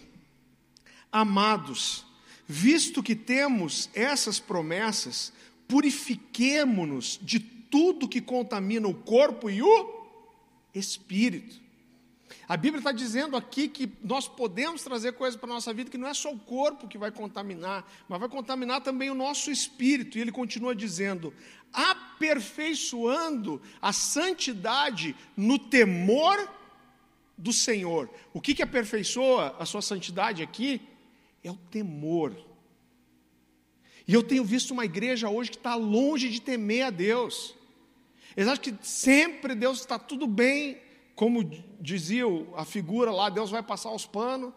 Amados, 1.10 2.04
visto 2.46 3.02
que 3.02 3.16
temos 3.16 3.88
essas 3.94 4.38
promessas, 4.38 5.32
purifiquemo-nos 5.66 7.18
de 7.22 7.40
tudo 7.40 8.06
que 8.06 8.20
contamina 8.20 8.86
o 8.86 8.92
corpo 8.92 9.48
e 9.48 9.62
o 9.62 10.06
espírito. 10.74 11.58
A 12.46 12.54
Bíblia 12.54 12.80
está 12.80 12.92
dizendo 12.92 13.34
aqui 13.34 13.66
que 13.66 13.90
nós 14.04 14.28
podemos 14.28 14.82
trazer 14.82 15.12
coisas 15.12 15.40
para 15.40 15.50
a 15.50 15.54
nossa 15.54 15.72
vida 15.72 15.88
que 15.88 15.96
não 15.96 16.08
é 16.08 16.12
só 16.12 16.30
o 16.30 16.38
corpo 16.38 16.86
que 16.86 16.98
vai 16.98 17.10
contaminar, 17.10 17.90
mas 18.06 18.20
vai 18.20 18.28
contaminar 18.28 18.82
também 18.82 19.08
o 19.08 19.14
nosso 19.14 19.50
espírito. 19.50 20.18
E 20.18 20.20
ele 20.20 20.30
continua 20.32 20.74
dizendo: 20.74 21.32
aperfeiçoando 21.72 23.58
a 23.80 23.90
santidade 23.90 25.16
no 25.34 25.58
temor 25.58 26.36
do 27.42 27.52
Senhor. 27.52 28.08
O 28.32 28.40
que, 28.40 28.54
que 28.54 28.62
aperfeiçoa 28.62 29.56
a 29.58 29.66
sua 29.66 29.82
santidade 29.82 30.42
aqui? 30.42 30.80
É 31.42 31.50
o 31.50 31.56
temor. 31.56 32.36
E 34.06 34.14
eu 34.14 34.22
tenho 34.22 34.44
visto 34.44 34.70
uma 34.70 34.84
igreja 34.84 35.28
hoje 35.28 35.50
que 35.50 35.56
está 35.56 35.74
longe 35.74 36.28
de 36.28 36.40
temer 36.40 36.86
a 36.86 36.90
Deus. 36.90 37.54
Eles 38.36 38.48
acham 38.48 38.62
que 38.62 38.86
sempre 38.86 39.54
Deus 39.56 39.80
está 39.80 39.98
tudo 39.98 40.26
bem, 40.26 40.80
como 41.16 41.42
dizia 41.80 42.24
a 42.56 42.64
figura 42.64 43.10
lá, 43.10 43.28
Deus 43.28 43.50
vai 43.50 43.62
passar 43.62 43.92
os 43.92 44.06
panos 44.06 44.54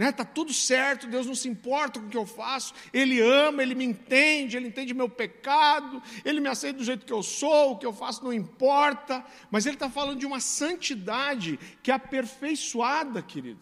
né? 0.00 0.10
Tá 0.10 0.24
tudo 0.24 0.50
certo, 0.50 1.06
Deus 1.06 1.26
não 1.26 1.34
se 1.34 1.46
importa 1.46 2.00
com 2.00 2.06
o 2.06 2.08
que 2.08 2.16
eu 2.16 2.24
faço. 2.24 2.72
Ele 2.90 3.20
ama, 3.20 3.62
ele 3.62 3.74
me 3.74 3.84
entende, 3.84 4.56
ele 4.56 4.68
entende 4.68 4.94
meu 4.94 5.10
pecado, 5.10 6.02
ele 6.24 6.40
me 6.40 6.48
aceita 6.48 6.78
do 6.78 6.84
jeito 6.84 7.04
que 7.04 7.12
eu 7.12 7.22
sou, 7.22 7.72
o 7.72 7.76
que 7.76 7.84
eu 7.84 7.92
faço 7.92 8.24
não 8.24 8.32
importa. 8.32 9.22
Mas 9.50 9.66
ele 9.66 9.76
está 9.76 9.90
falando 9.90 10.18
de 10.18 10.24
uma 10.24 10.40
santidade 10.40 11.60
que 11.82 11.90
é 11.90 11.94
aperfeiçoada, 11.94 13.20
querido, 13.20 13.60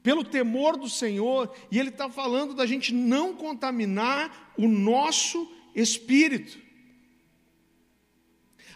pelo 0.00 0.22
temor 0.22 0.76
do 0.76 0.88
Senhor. 0.88 1.52
E 1.72 1.80
ele 1.80 1.88
está 1.88 2.08
falando 2.08 2.54
da 2.54 2.66
gente 2.66 2.94
não 2.94 3.34
contaminar 3.34 4.54
o 4.56 4.68
nosso 4.68 5.52
espírito. 5.74 6.56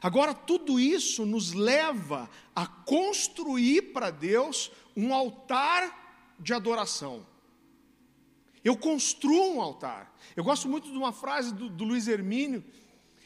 Agora, 0.02 0.34
tudo 0.34 0.80
isso 0.80 1.24
nos 1.24 1.52
leva 1.52 2.28
a 2.56 2.66
construir 2.66 3.92
para 3.92 4.10
Deus 4.10 4.72
um 4.96 5.14
altar 5.14 6.07
de 6.38 6.52
adoração. 6.52 7.26
Eu 8.64 8.76
construo 8.76 9.56
um 9.56 9.60
altar. 9.60 10.14
Eu 10.36 10.44
gosto 10.44 10.68
muito 10.68 10.90
de 10.90 10.96
uma 10.96 11.12
frase 11.12 11.54
do, 11.54 11.68
do 11.68 11.84
Luiz 11.84 12.08
Hermínio, 12.08 12.64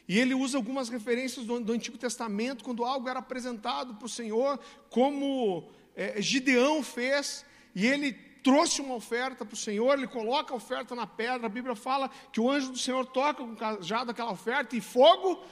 e 0.08 0.18
ele 0.18 0.34
usa 0.34 0.58
algumas 0.58 0.88
referências 0.88 1.46
do, 1.46 1.60
do 1.60 1.72
Antigo 1.72 1.96
Testamento, 1.96 2.64
quando 2.64 2.84
algo 2.84 3.08
era 3.08 3.20
apresentado 3.20 3.94
para 3.94 4.06
o 4.06 4.08
Senhor, 4.08 4.58
como 4.90 5.68
é, 5.96 6.20
Gideão 6.20 6.82
fez, 6.82 7.44
e 7.74 7.86
ele 7.86 8.12
trouxe 8.42 8.80
uma 8.80 8.94
oferta 8.94 9.44
para 9.44 9.54
o 9.54 9.56
Senhor, 9.56 9.96
ele 9.96 10.08
coloca 10.08 10.52
a 10.52 10.56
oferta 10.56 10.94
na 10.94 11.06
pedra, 11.06 11.46
a 11.46 11.50
Bíblia 11.50 11.76
fala 11.76 12.10
que 12.32 12.40
o 12.40 12.50
anjo 12.50 12.72
do 12.72 12.78
Senhor 12.78 13.06
toca 13.06 13.42
com 13.44 13.52
o 13.52 13.56
cajado 13.56 14.10
aquela 14.10 14.32
oferta, 14.32 14.76
e 14.76 14.80
fogo 14.80 15.42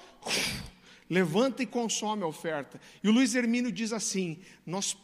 levanta 1.09 1.63
e 1.63 1.67
consome 1.67 2.23
a 2.23 2.27
oferta. 2.27 2.81
E 3.03 3.09
o 3.09 3.13
Luiz 3.13 3.35
Hermínio 3.35 3.73
diz 3.73 3.93
assim: 3.93 4.41
Nós 4.67 4.97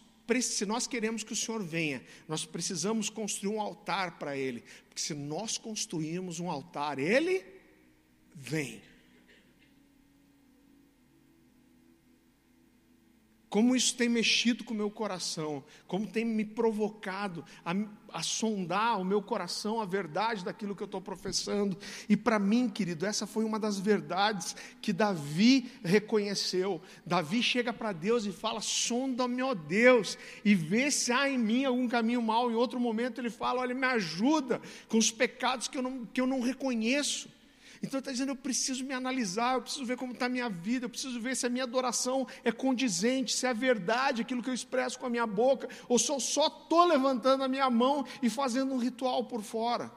se 0.43 0.67
nós 0.67 0.87
queremos 0.87 1.23
que 1.23 1.33
o 1.33 1.37
Senhor 1.37 1.63
venha, 1.63 2.03
nós 2.27 2.45
precisamos 2.45 3.09
construir 3.09 3.55
um 3.55 3.61
altar 3.61 4.19
para 4.19 4.37
Ele, 4.37 4.65
porque 4.89 5.01
se 5.01 5.15
nós 5.15 5.57
construirmos 5.57 6.41
um 6.41 6.51
altar, 6.51 6.99
Ele 6.99 7.45
vem. 8.35 8.83
Como 13.57 13.75
isso 13.75 13.97
tem 13.97 14.07
mexido 14.07 14.65
com 14.65 14.75
o 14.75 14.77
meu 14.77 14.91
coração, 14.91 15.65
como 15.87 16.07
tem 16.07 16.27
me 16.27 16.45
provocado 16.45 17.43
a, 17.65 17.75
a 18.13 18.23
sondar 18.23 19.01
o 19.01 19.05
meu 19.05 19.23
coração, 19.23 19.81
a 19.81 19.87
verdade 19.87 20.45
daquilo 20.45 20.77
que 20.77 20.83
eu 20.83 20.85
estou 20.85 21.01
professando. 21.01 21.75
E 22.07 22.19
para 22.19 22.39
mim, 22.39 22.69
querido, 22.69 23.07
essa 23.07 23.27
foi 23.27 23.47
uma 23.47 23.59
das 23.59 23.81
verdades 23.81 24.55
que 24.83 24.93
Davi 24.93 25.73
reconheceu. 25.83 26.83
Davi 27.07 27.43
chega 27.43 27.73
para 27.73 27.93
Deus 27.93 28.27
e 28.27 28.31
fala: 28.31 28.61
sonda-me, 28.61 29.41
ó 29.43 29.55
Deus, 29.55 30.19
e 30.45 30.55
vê 30.55 30.91
se 30.91 31.11
há 31.11 31.27
em 31.27 31.39
mim 31.39 31.65
algum 31.65 31.89
caminho 31.89 32.21
mau. 32.21 32.51
Em 32.51 32.55
outro 32.55 32.79
momento 32.79 33.23
ele 33.23 33.31
fala: 33.31 33.63
olha, 33.63 33.75
me 33.75 33.87
ajuda 33.87 34.61
com 34.87 34.99
os 34.99 35.11
pecados 35.11 35.67
que 35.67 35.79
eu 35.79 35.83
não, 35.83 36.05
que 36.05 36.21
eu 36.21 36.27
não 36.27 36.43
reconheço. 36.43 37.35
Então 37.87 38.01
está 38.01 38.11
dizendo: 38.11 38.31
eu 38.31 38.37
preciso 38.37 38.85
me 38.85 38.93
analisar, 38.93 39.55
eu 39.55 39.63
preciso 39.63 39.85
ver 39.85 39.97
como 39.97 40.13
está 40.13 40.27
a 40.27 40.29
minha 40.29 40.49
vida, 40.49 40.87
eu 40.87 40.91
preciso 40.91 41.21
ver 41.21 41.37
se 41.37 41.47
a 41.47 41.49
minha 41.49 41.65
adoração 41.65 42.27
é 42.45 42.53
condizente, 42.53 43.33
se 43.33 43.47
é 43.47 43.55
verdade 43.55 44.23
aquilo 44.23 44.43
que 44.43 44.51
eu 44.51 44.55
expresso 44.55 44.99
com 44.99 45.07
a 45.07 45.11
minha 45.11 45.27
boca, 45.27 45.69
ou 45.89 45.99
se 45.99 46.11
eu 46.11 46.21
só 46.21 46.47
estou 46.47 46.85
levantando 46.85 47.45
a 47.45 47.49
minha 47.49 47.71
mão 47.71 48.05
e 48.23 48.29
fazendo 48.29 48.73
um 48.75 48.79
ritual 48.79 49.25
por 49.25 49.43
fora. 49.43 49.91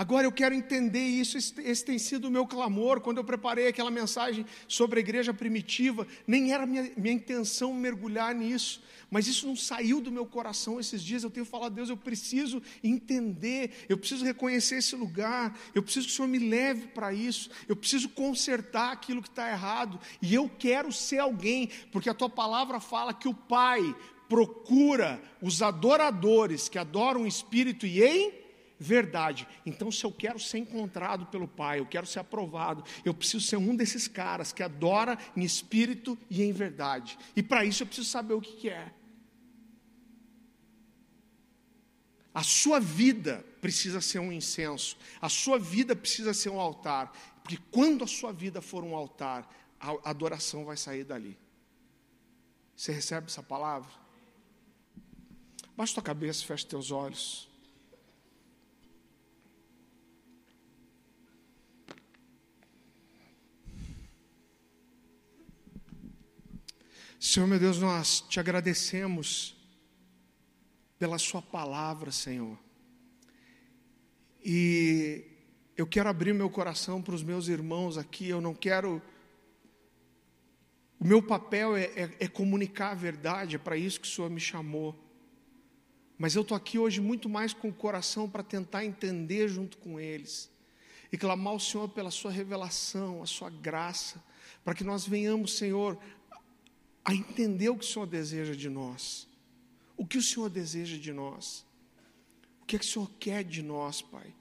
Agora 0.00 0.26
eu 0.26 0.32
quero 0.32 0.54
entender 0.54 1.04
isso, 1.04 1.36
esse 1.36 1.84
tem 1.84 1.98
sido 1.98 2.28
o 2.28 2.30
meu 2.30 2.46
clamor. 2.46 3.02
Quando 3.02 3.18
eu 3.18 3.24
preparei 3.24 3.68
aquela 3.68 3.90
mensagem 3.90 4.46
sobre 4.66 4.98
a 4.98 5.02
igreja 5.02 5.34
primitiva, 5.34 6.06
nem 6.26 6.54
era 6.54 6.64
minha, 6.64 6.90
minha 6.96 7.12
intenção 7.12 7.74
mergulhar 7.74 8.34
nisso, 8.34 8.82
mas 9.10 9.26
isso 9.26 9.46
não 9.46 9.54
saiu 9.54 10.00
do 10.00 10.10
meu 10.10 10.24
coração 10.24 10.80
esses 10.80 11.02
dias. 11.02 11.22
Eu 11.22 11.28
tenho 11.28 11.44
falado, 11.44 11.74
Deus, 11.74 11.90
eu 11.90 11.98
preciso 11.98 12.62
entender, 12.82 13.72
eu 13.90 13.98
preciso 13.98 14.24
reconhecer 14.24 14.76
esse 14.76 14.96
lugar, 14.96 15.54
eu 15.74 15.82
preciso 15.82 16.06
que 16.06 16.14
o 16.14 16.16
Senhor 16.16 16.28
me 16.28 16.38
leve 16.38 16.86
para 16.86 17.12
isso, 17.12 17.50
eu 17.68 17.76
preciso 17.76 18.08
consertar 18.08 18.92
aquilo 18.92 19.20
que 19.20 19.28
está 19.28 19.50
errado, 19.50 20.00
e 20.22 20.34
eu 20.34 20.50
quero 20.58 20.90
ser 20.90 21.18
alguém, 21.18 21.68
porque 21.92 22.08
a 22.08 22.14
tua 22.14 22.30
palavra 22.30 22.80
fala 22.80 23.12
que 23.12 23.28
o 23.28 23.34
Pai 23.34 23.94
procura 24.30 25.22
os 25.42 25.60
adoradores 25.60 26.70
que 26.70 26.78
adoram 26.78 27.24
o 27.24 27.26
Espírito 27.26 27.84
e 27.84 28.02
em 28.02 28.39
verdade. 28.80 29.46
Então, 29.66 29.92
se 29.92 30.02
eu 30.04 30.10
quero 30.10 30.40
ser 30.40 30.56
encontrado 30.56 31.26
pelo 31.26 31.46
Pai, 31.46 31.80
eu 31.80 31.86
quero 31.86 32.06
ser 32.06 32.20
aprovado, 32.20 32.82
eu 33.04 33.12
preciso 33.12 33.46
ser 33.46 33.58
um 33.58 33.76
desses 33.76 34.08
caras 34.08 34.54
que 34.54 34.62
adora 34.62 35.18
em 35.36 35.42
espírito 35.42 36.18
e 36.30 36.42
em 36.42 36.50
verdade. 36.50 37.18
E 37.36 37.42
para 37.42 37.62
isso 37.62 37.82
eu 37.82 37.86
preciso 37.86 38.08
saber 38.08 38.32
o 38.32 38.40
que, 38.40 38.52
que 38.52 38.70
é. 38.70 38.90
A 42.32 42.42
sua 42.42 42.80
vida 42.80 43.44
precisa 43.60 44.00
ser 44.00 44.20
um 44.20 44.32
incenso, 44.32 44.96
a 45.20 45.28
sua 45.28 45.58
vida 45.58 45.94
precisa 45.94 46.32
ser 46.32 46.48
um 46.48 46.60
altar, 46.60 47.12
porque 47.42 47.58
quando 47.70 48.04
a 48.04 48.06
sua 48.06 48.32
vida 48.32 48.62
for 48.62 48.82
um 48.82 48.96
altar, 48.96 49.46
a 49.78 50.08
adoração 50.08 50.64
vai 50.64 50.76
sair 50.76 51.04
dali. 51.04 51.36
Você 52.74 52.92
recebe 52.92 53.26
essa 53.26 53.42
palavra? 53.42 53.90
Baixa 55.76 55.94
tua 55.94 56.02
cabeça, 56.02 56.44
fecha 56.46 56.66
teus 56.66 56.90
olhos. 56.90 57.49
Senhor 67.22 67.46
meu 67.46 67.58
Deus, 67.58 67.78
nós 67.78 68.22
te 68.22 68.40
agradecemos 68.40 69.54
pela 70.98 71.18
Sua 71.18 71.42
palavra, 71.42 72.10
Senhor. 72.10 72.58
E 74.42 75.26
eu 75.76 75.86
quero 75.86 76.08
abrir 76.08 76.32
meu 76.32 76.48
coração 76.48 77.02
para 77.02 77.14
os 77.14 77.22
meus 77.22 77.46
irmãos 77.46 77.98
aqui, 77.98 78.30
eu 78.30 78.40
não 78.40 78.54
quero. 78.54 79.02
O 80.98 81.06
meu 81.06 81.22
papel 81.22 81.76
é, 81.76 81.84
é, 81.94 82.10
é 82.20 82.26
comunicar 82.26 82.92
a 82.92 82.94
verdade, 82.94 83.56
é 83.56 83.58
para 83.58 83.76
isso 83.76 84.00
que 84.00 84.08
o 84.08 84.10
Senhor 84.10 84.30
me 84.30 84.40
chamou. 84.40 84.98
Mas 86.16 86.34
eu 86.34 86.40
estou 86.40 86.56
aqui 86.56 86.78
hoje 86.78 87.02
muito 87.02 87.28
mais 87.28 87.52
com 87.52 87.68
o 87.68 87.74
coração 87.74 88.30
para 88.30 88.42
tentar 88.42 88.82
entender 88.86 89.46
junto 89.46 89.76
com 89.76 90.00
eles 90.00 90.50
e 91.12 91.18
clamar 91.18 91.52
ao 91.52 91.60
Senhor 91.60 91.86
pela 91.90 92.10
Sua 92.10 92.30
revelação, 92.30 93.22
a 93.22 93.26
Sua 93.26 93.50
graça, 93.50 94.24
para 94.64 94.74
que 94.74 94.84
nós 94.84 95.06
venhamos, 95.06 95.58
Senhor, 95.58 95.98
a 97.04 97.14
entender 97.14 97.68
o 97.68 97.76
que 97.76 97.84
o 97.84 97.88
Senhor 97.88 98.06
deseja 98.06 98.54
de 98.54 98.68
nós. 98.68 99.28
O 99.96 100.06
que 100.06 100.18
o 100.18 100.22
Senhor 100.22 100.48
deseja 100.48 100.96
de 100.96 101.12
nós? 101.12 101.64
O 102.62 102.66
que, 102.66 102.76
é 102.76 102.78
que 102.78 102.84
o 102.84 102.88
Senhor 102.88 103.10
quer 103.18 103.44
de 103.44 103.62
nós, 103.62 104.00
Pai? 104.00 104.32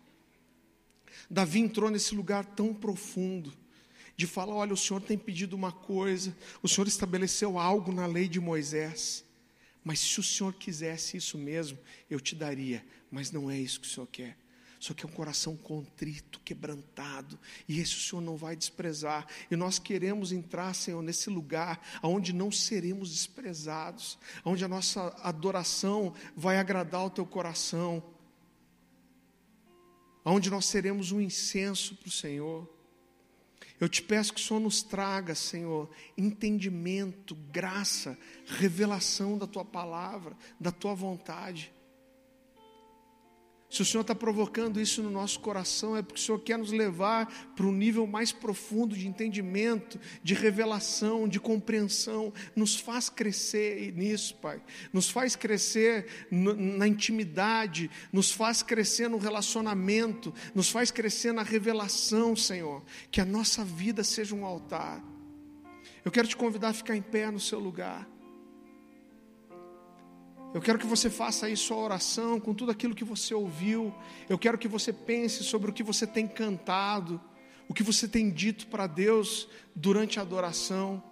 Davi 1.29 1.59
entrou 1.59 1.89
nesse 1.89 2.15
lugar 2.15 2.45
tão 2.45 2.73
profundo 2.73 3.53
de 4.15 4.27
falar: 4.27 4.53
olha, 4.53 4.73
o 4.73 4.77
Senhor 4.77 5.01
tem 5.01 5.17
pedido 5.17 5.55
uma 5.55 5.71
coisa, 5.71 6.35
o 6.61 6.67
Senhor 6.67 6.87
estabeleceu 6.87 7.57
algo 7.57 7.91
na 7.91 8.05
lei 8.05 8.27
de 8.27 8.39
Moisés, 8.39 9.23
mas 9.83 9.99
se 9.99 10.19
o 10.19 10.23
Senhor 10.23 10.53
quisesse 10.53 11.17
isso 11.17 11.37
mesmo, 11.37 11.77
eu 12.09 12.19
te 12.19 12.35
daria, 12.35 12.85
mas 13.09 13.31
não 13.31 13.49
é 13.49 13.57
isso 13.57 13.79
que 13.79 13.87
o 13.87 13.89
Senhor 13.89 14.07
quer. 14.07 14.37
Só 14.79 14.93
que 14.93 15.05
é 15.05 15.09
um 15.09 15.11
coração 15.11 15.57
contrito, 15.57 16.39
quebrantado, 16.39 17.37
e 17.67 17.81
esse 17.81 17.95
o 17.95 17.99
Senhor 17.99 18.21
não 18.21 18.37
vai 18.37 18.55
desprezar. 18.55 19.27
E 19.51 19.55
nós 19.55 19.77
queremos 19.77 20.31
entrar, 20.31 20.73
Senhor, 20.73 21.01
nesse 21.01 21.29
lugar 21.29 21.85
onde 22.01 22.31
não 22.31 22.49
seremos 22.49 23.11
desprezados, 23.11 24.17
onde 24.45 24.63
a 24.63 24.69
nossa 24.69 25.09
adoração 25.21 26.13
vai 26.33 26.57
agradar 26.57 27.05
o 27.05 27.09
teu 27.09 27.25
coração, 27.25 28.01
onde 30.23 30.49
nós 30.49 30.65
seremos 30.65 31.11
um 31.11 31.19
incenso 31.19 31.95
para 31.95 32.07
o 32.07 32.11
Senhor. 32.11 32.79
Eu 33.81 33.89
te 33.89 34.01
peço 34.01 34.33
que 34.33 34.39
o 34.39 34.43
Senhor 34.43 34.61
nos 34.61 34.81
traga, 34.81 35.35
Senhor, 35.35 35.89
entendimento, 36.17 37.35
graça, 37.35 38.17
revelação 38.45 39.37
da 39.37 39.47
tua 39.47 39.65
palavra, 39.65 40.37
da 40.57 40.71
tua 40.71 40.93
vontade. 40.93 41.71
Se 43.69 43.83
o 43.83 43.85
Senhor 43.85 44.01
está 44.01 44.15
provocando 44.15 44.81
isso 44.81 45.03
no 45.03 45.11
nosso 45.11 45.39
coração, 45.39 45.95
é 45.95 46.01
porque 46.01 46.19
o 46.19 46.23
Senhor 46.23 46.39
quer 46.39 46.57
nos 46.57 46.71
levar 46.71 47.51
para 47.55 47.67
um 47.67 47.71
nível 47.71 48.07
mais 48.07 48.31
profundo 48.31 48.95
de 48.95 49.07
entendimento, 49.07 49.99
de 50.23 50.33
revelação, 50.33 51.27
de 51.27 51.39
compreensão. 51.39 52.33
Nos 52.55 52.75
faz 52.75 53.09
crescer 53.09 53.93
nisso, 53.95 54.35
Pai. 54.37 54.59
Nos 54.91 55.11
faz 55.11 55.35
crescer 55.35 56.07
na 56.31 56.87
intimidade, 56.87 57.91
nos 58.11 58.31
faz 58.31 58.63
crescer 58.63 59.07
no 59.07 59.19
relacionamento, 59.19 60.33
nos 60.55 60.71
faz 60.71 60.89
crescer 60.89 61.31
na 61.31 61.43
revelação, 61.43 62.35
Senhor. 62.35 62.83
Que 63.11 63.21
a 63.21 63.25
nossa 63.25 63.63
vida 63.63 64.03
seja 64.03 64.33
um 64.33 64.45
altar. 64.45 65.03
Eu 66.03 66.11
quero 66.11 66.27
te 66.27 66.35
convidar 66.35 66.69
a 66.69 66.73
ficar 66.73 66.95
em 66.95 67.03
pé 67.03 67.29
no 67.29 67.39
seu 67.39 67.59
lugar. 67.59 68.07
Eu 70.51 70.61
quero 70.61 70.79
que 70.79 70.87
você 70.87 71.11
faça 71.11 71.45
aí 71.45 71.55
sua 71.55 71.77
oração 71.77 72.39
com 72.39 72.55
tudo 72.55 72.71
aquilo 72.71 72.95
que 72.95 73.03
você 73.03 73.35
ouviu. 73.35 73.93
Eu 74.27 74.37
quero 74.37 74.57
que 74.57 74.67
você 74.67 74.91
pense 74.91 75.43
sobre 75.43 75.69
o 75.69 75.73
que 75.73 75.83
você 75.83 76.07
tem 76.07 76.27
cantado, 76.27 77.21
o 77.67 77.73
que 77.73 77.83
você 77.83 78.07
tem 78.07 78.31
dito 78.31 78.65
para 78.65 78.87
Deus 78.87 79.47
durante 79.75 80.17
a 80.17 80.23
adoração. 80.23 81.03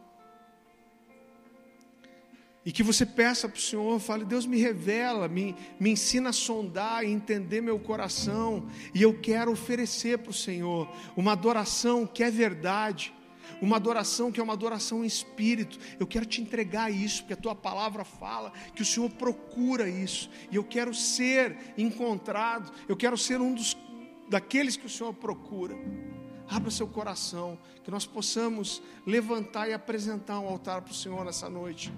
E 2.66 2.72
que 2.72 2.82
você 2.82 3.06
peça 3.06 3.48
para 3.48 3.58
o 3.58 3.62
Senhor, 3.62 4.00
fale, 4.00 4.26
Deus 4.26 4.46
me 4.46 4.58
revela, 4.58 5.28
me, 5.28 5.56
me 5.80 5.92
ensina 5.92 6.32
a 6.32 6.34
sondar 6.34 7.06
e 7.06 7.12
entender 7.12 7.62
meu 7.62 7.80
coração. 7.80 8.68
E 8.94 9.04
eu 9.04 9.14
quero 9.22 9.52
oferecer 9.52 10.18
para 10.18 10.32
o 10.32 10.34
Senhor 10.34 10.92
uma 11.16 11.34
adoração 11.34 12.08
que 12.08 12.24
é 12.24 12.32
verdade, 12.32 13.14
uma 13.62 13.78
adoração 13.78 14.32
que 14.32 14.39
é 14.39 14.43
uma 14.43 14.53
adoração 14.53 15.03
em 15.03 15.08
espírito. 15.08 15.78
Eu 15.99 16.08
quero 16.08 16.26
te 16.26 16.41
entregar 16.41 16.91
isso, 16.91 17.22
porque 17.22 17.34
a 17.34 17.38
tua 17.38 17.55
palavra 17.55 18.03
fala 18.03 18.51
que 18.76 18.82
o 18.82 18.86
Senhor 18.86 19.10
procura 19.10 19.89
isso, 19.89 20.30
e 20.51 20.55
eu 20.55 20.64
quero 20.64 20.93
ser 20.93 21.58
encontrado, 21.78 22.72
eu 22.88 22.95
quero 22.95 23.18
ser 23.18 23.41
um 23.41 23.53
dos 23.53 23.76
daqueles 24.30 24.76
que 24.76 24.86
o 24.86 24.89
Senhor 24.89 25.14
procura. 25.14 25.76
Abra 26.49 26.72
seu 26.72 26.88
coração, 26.88 27.58
que 27.84 27.91
nós 27.91 28.05
possamos 28.05 28.82
levantar 29.05 29.68
e 29.70 29.74
apresentar 29.74 30.39
um 30.39 30.47
altar 30.47 30.82
para 30.82 30.91
o 30.91 30.95
Senhor 30.95 31.26
nessa 31.26 31.49
noite. 31.49 31.91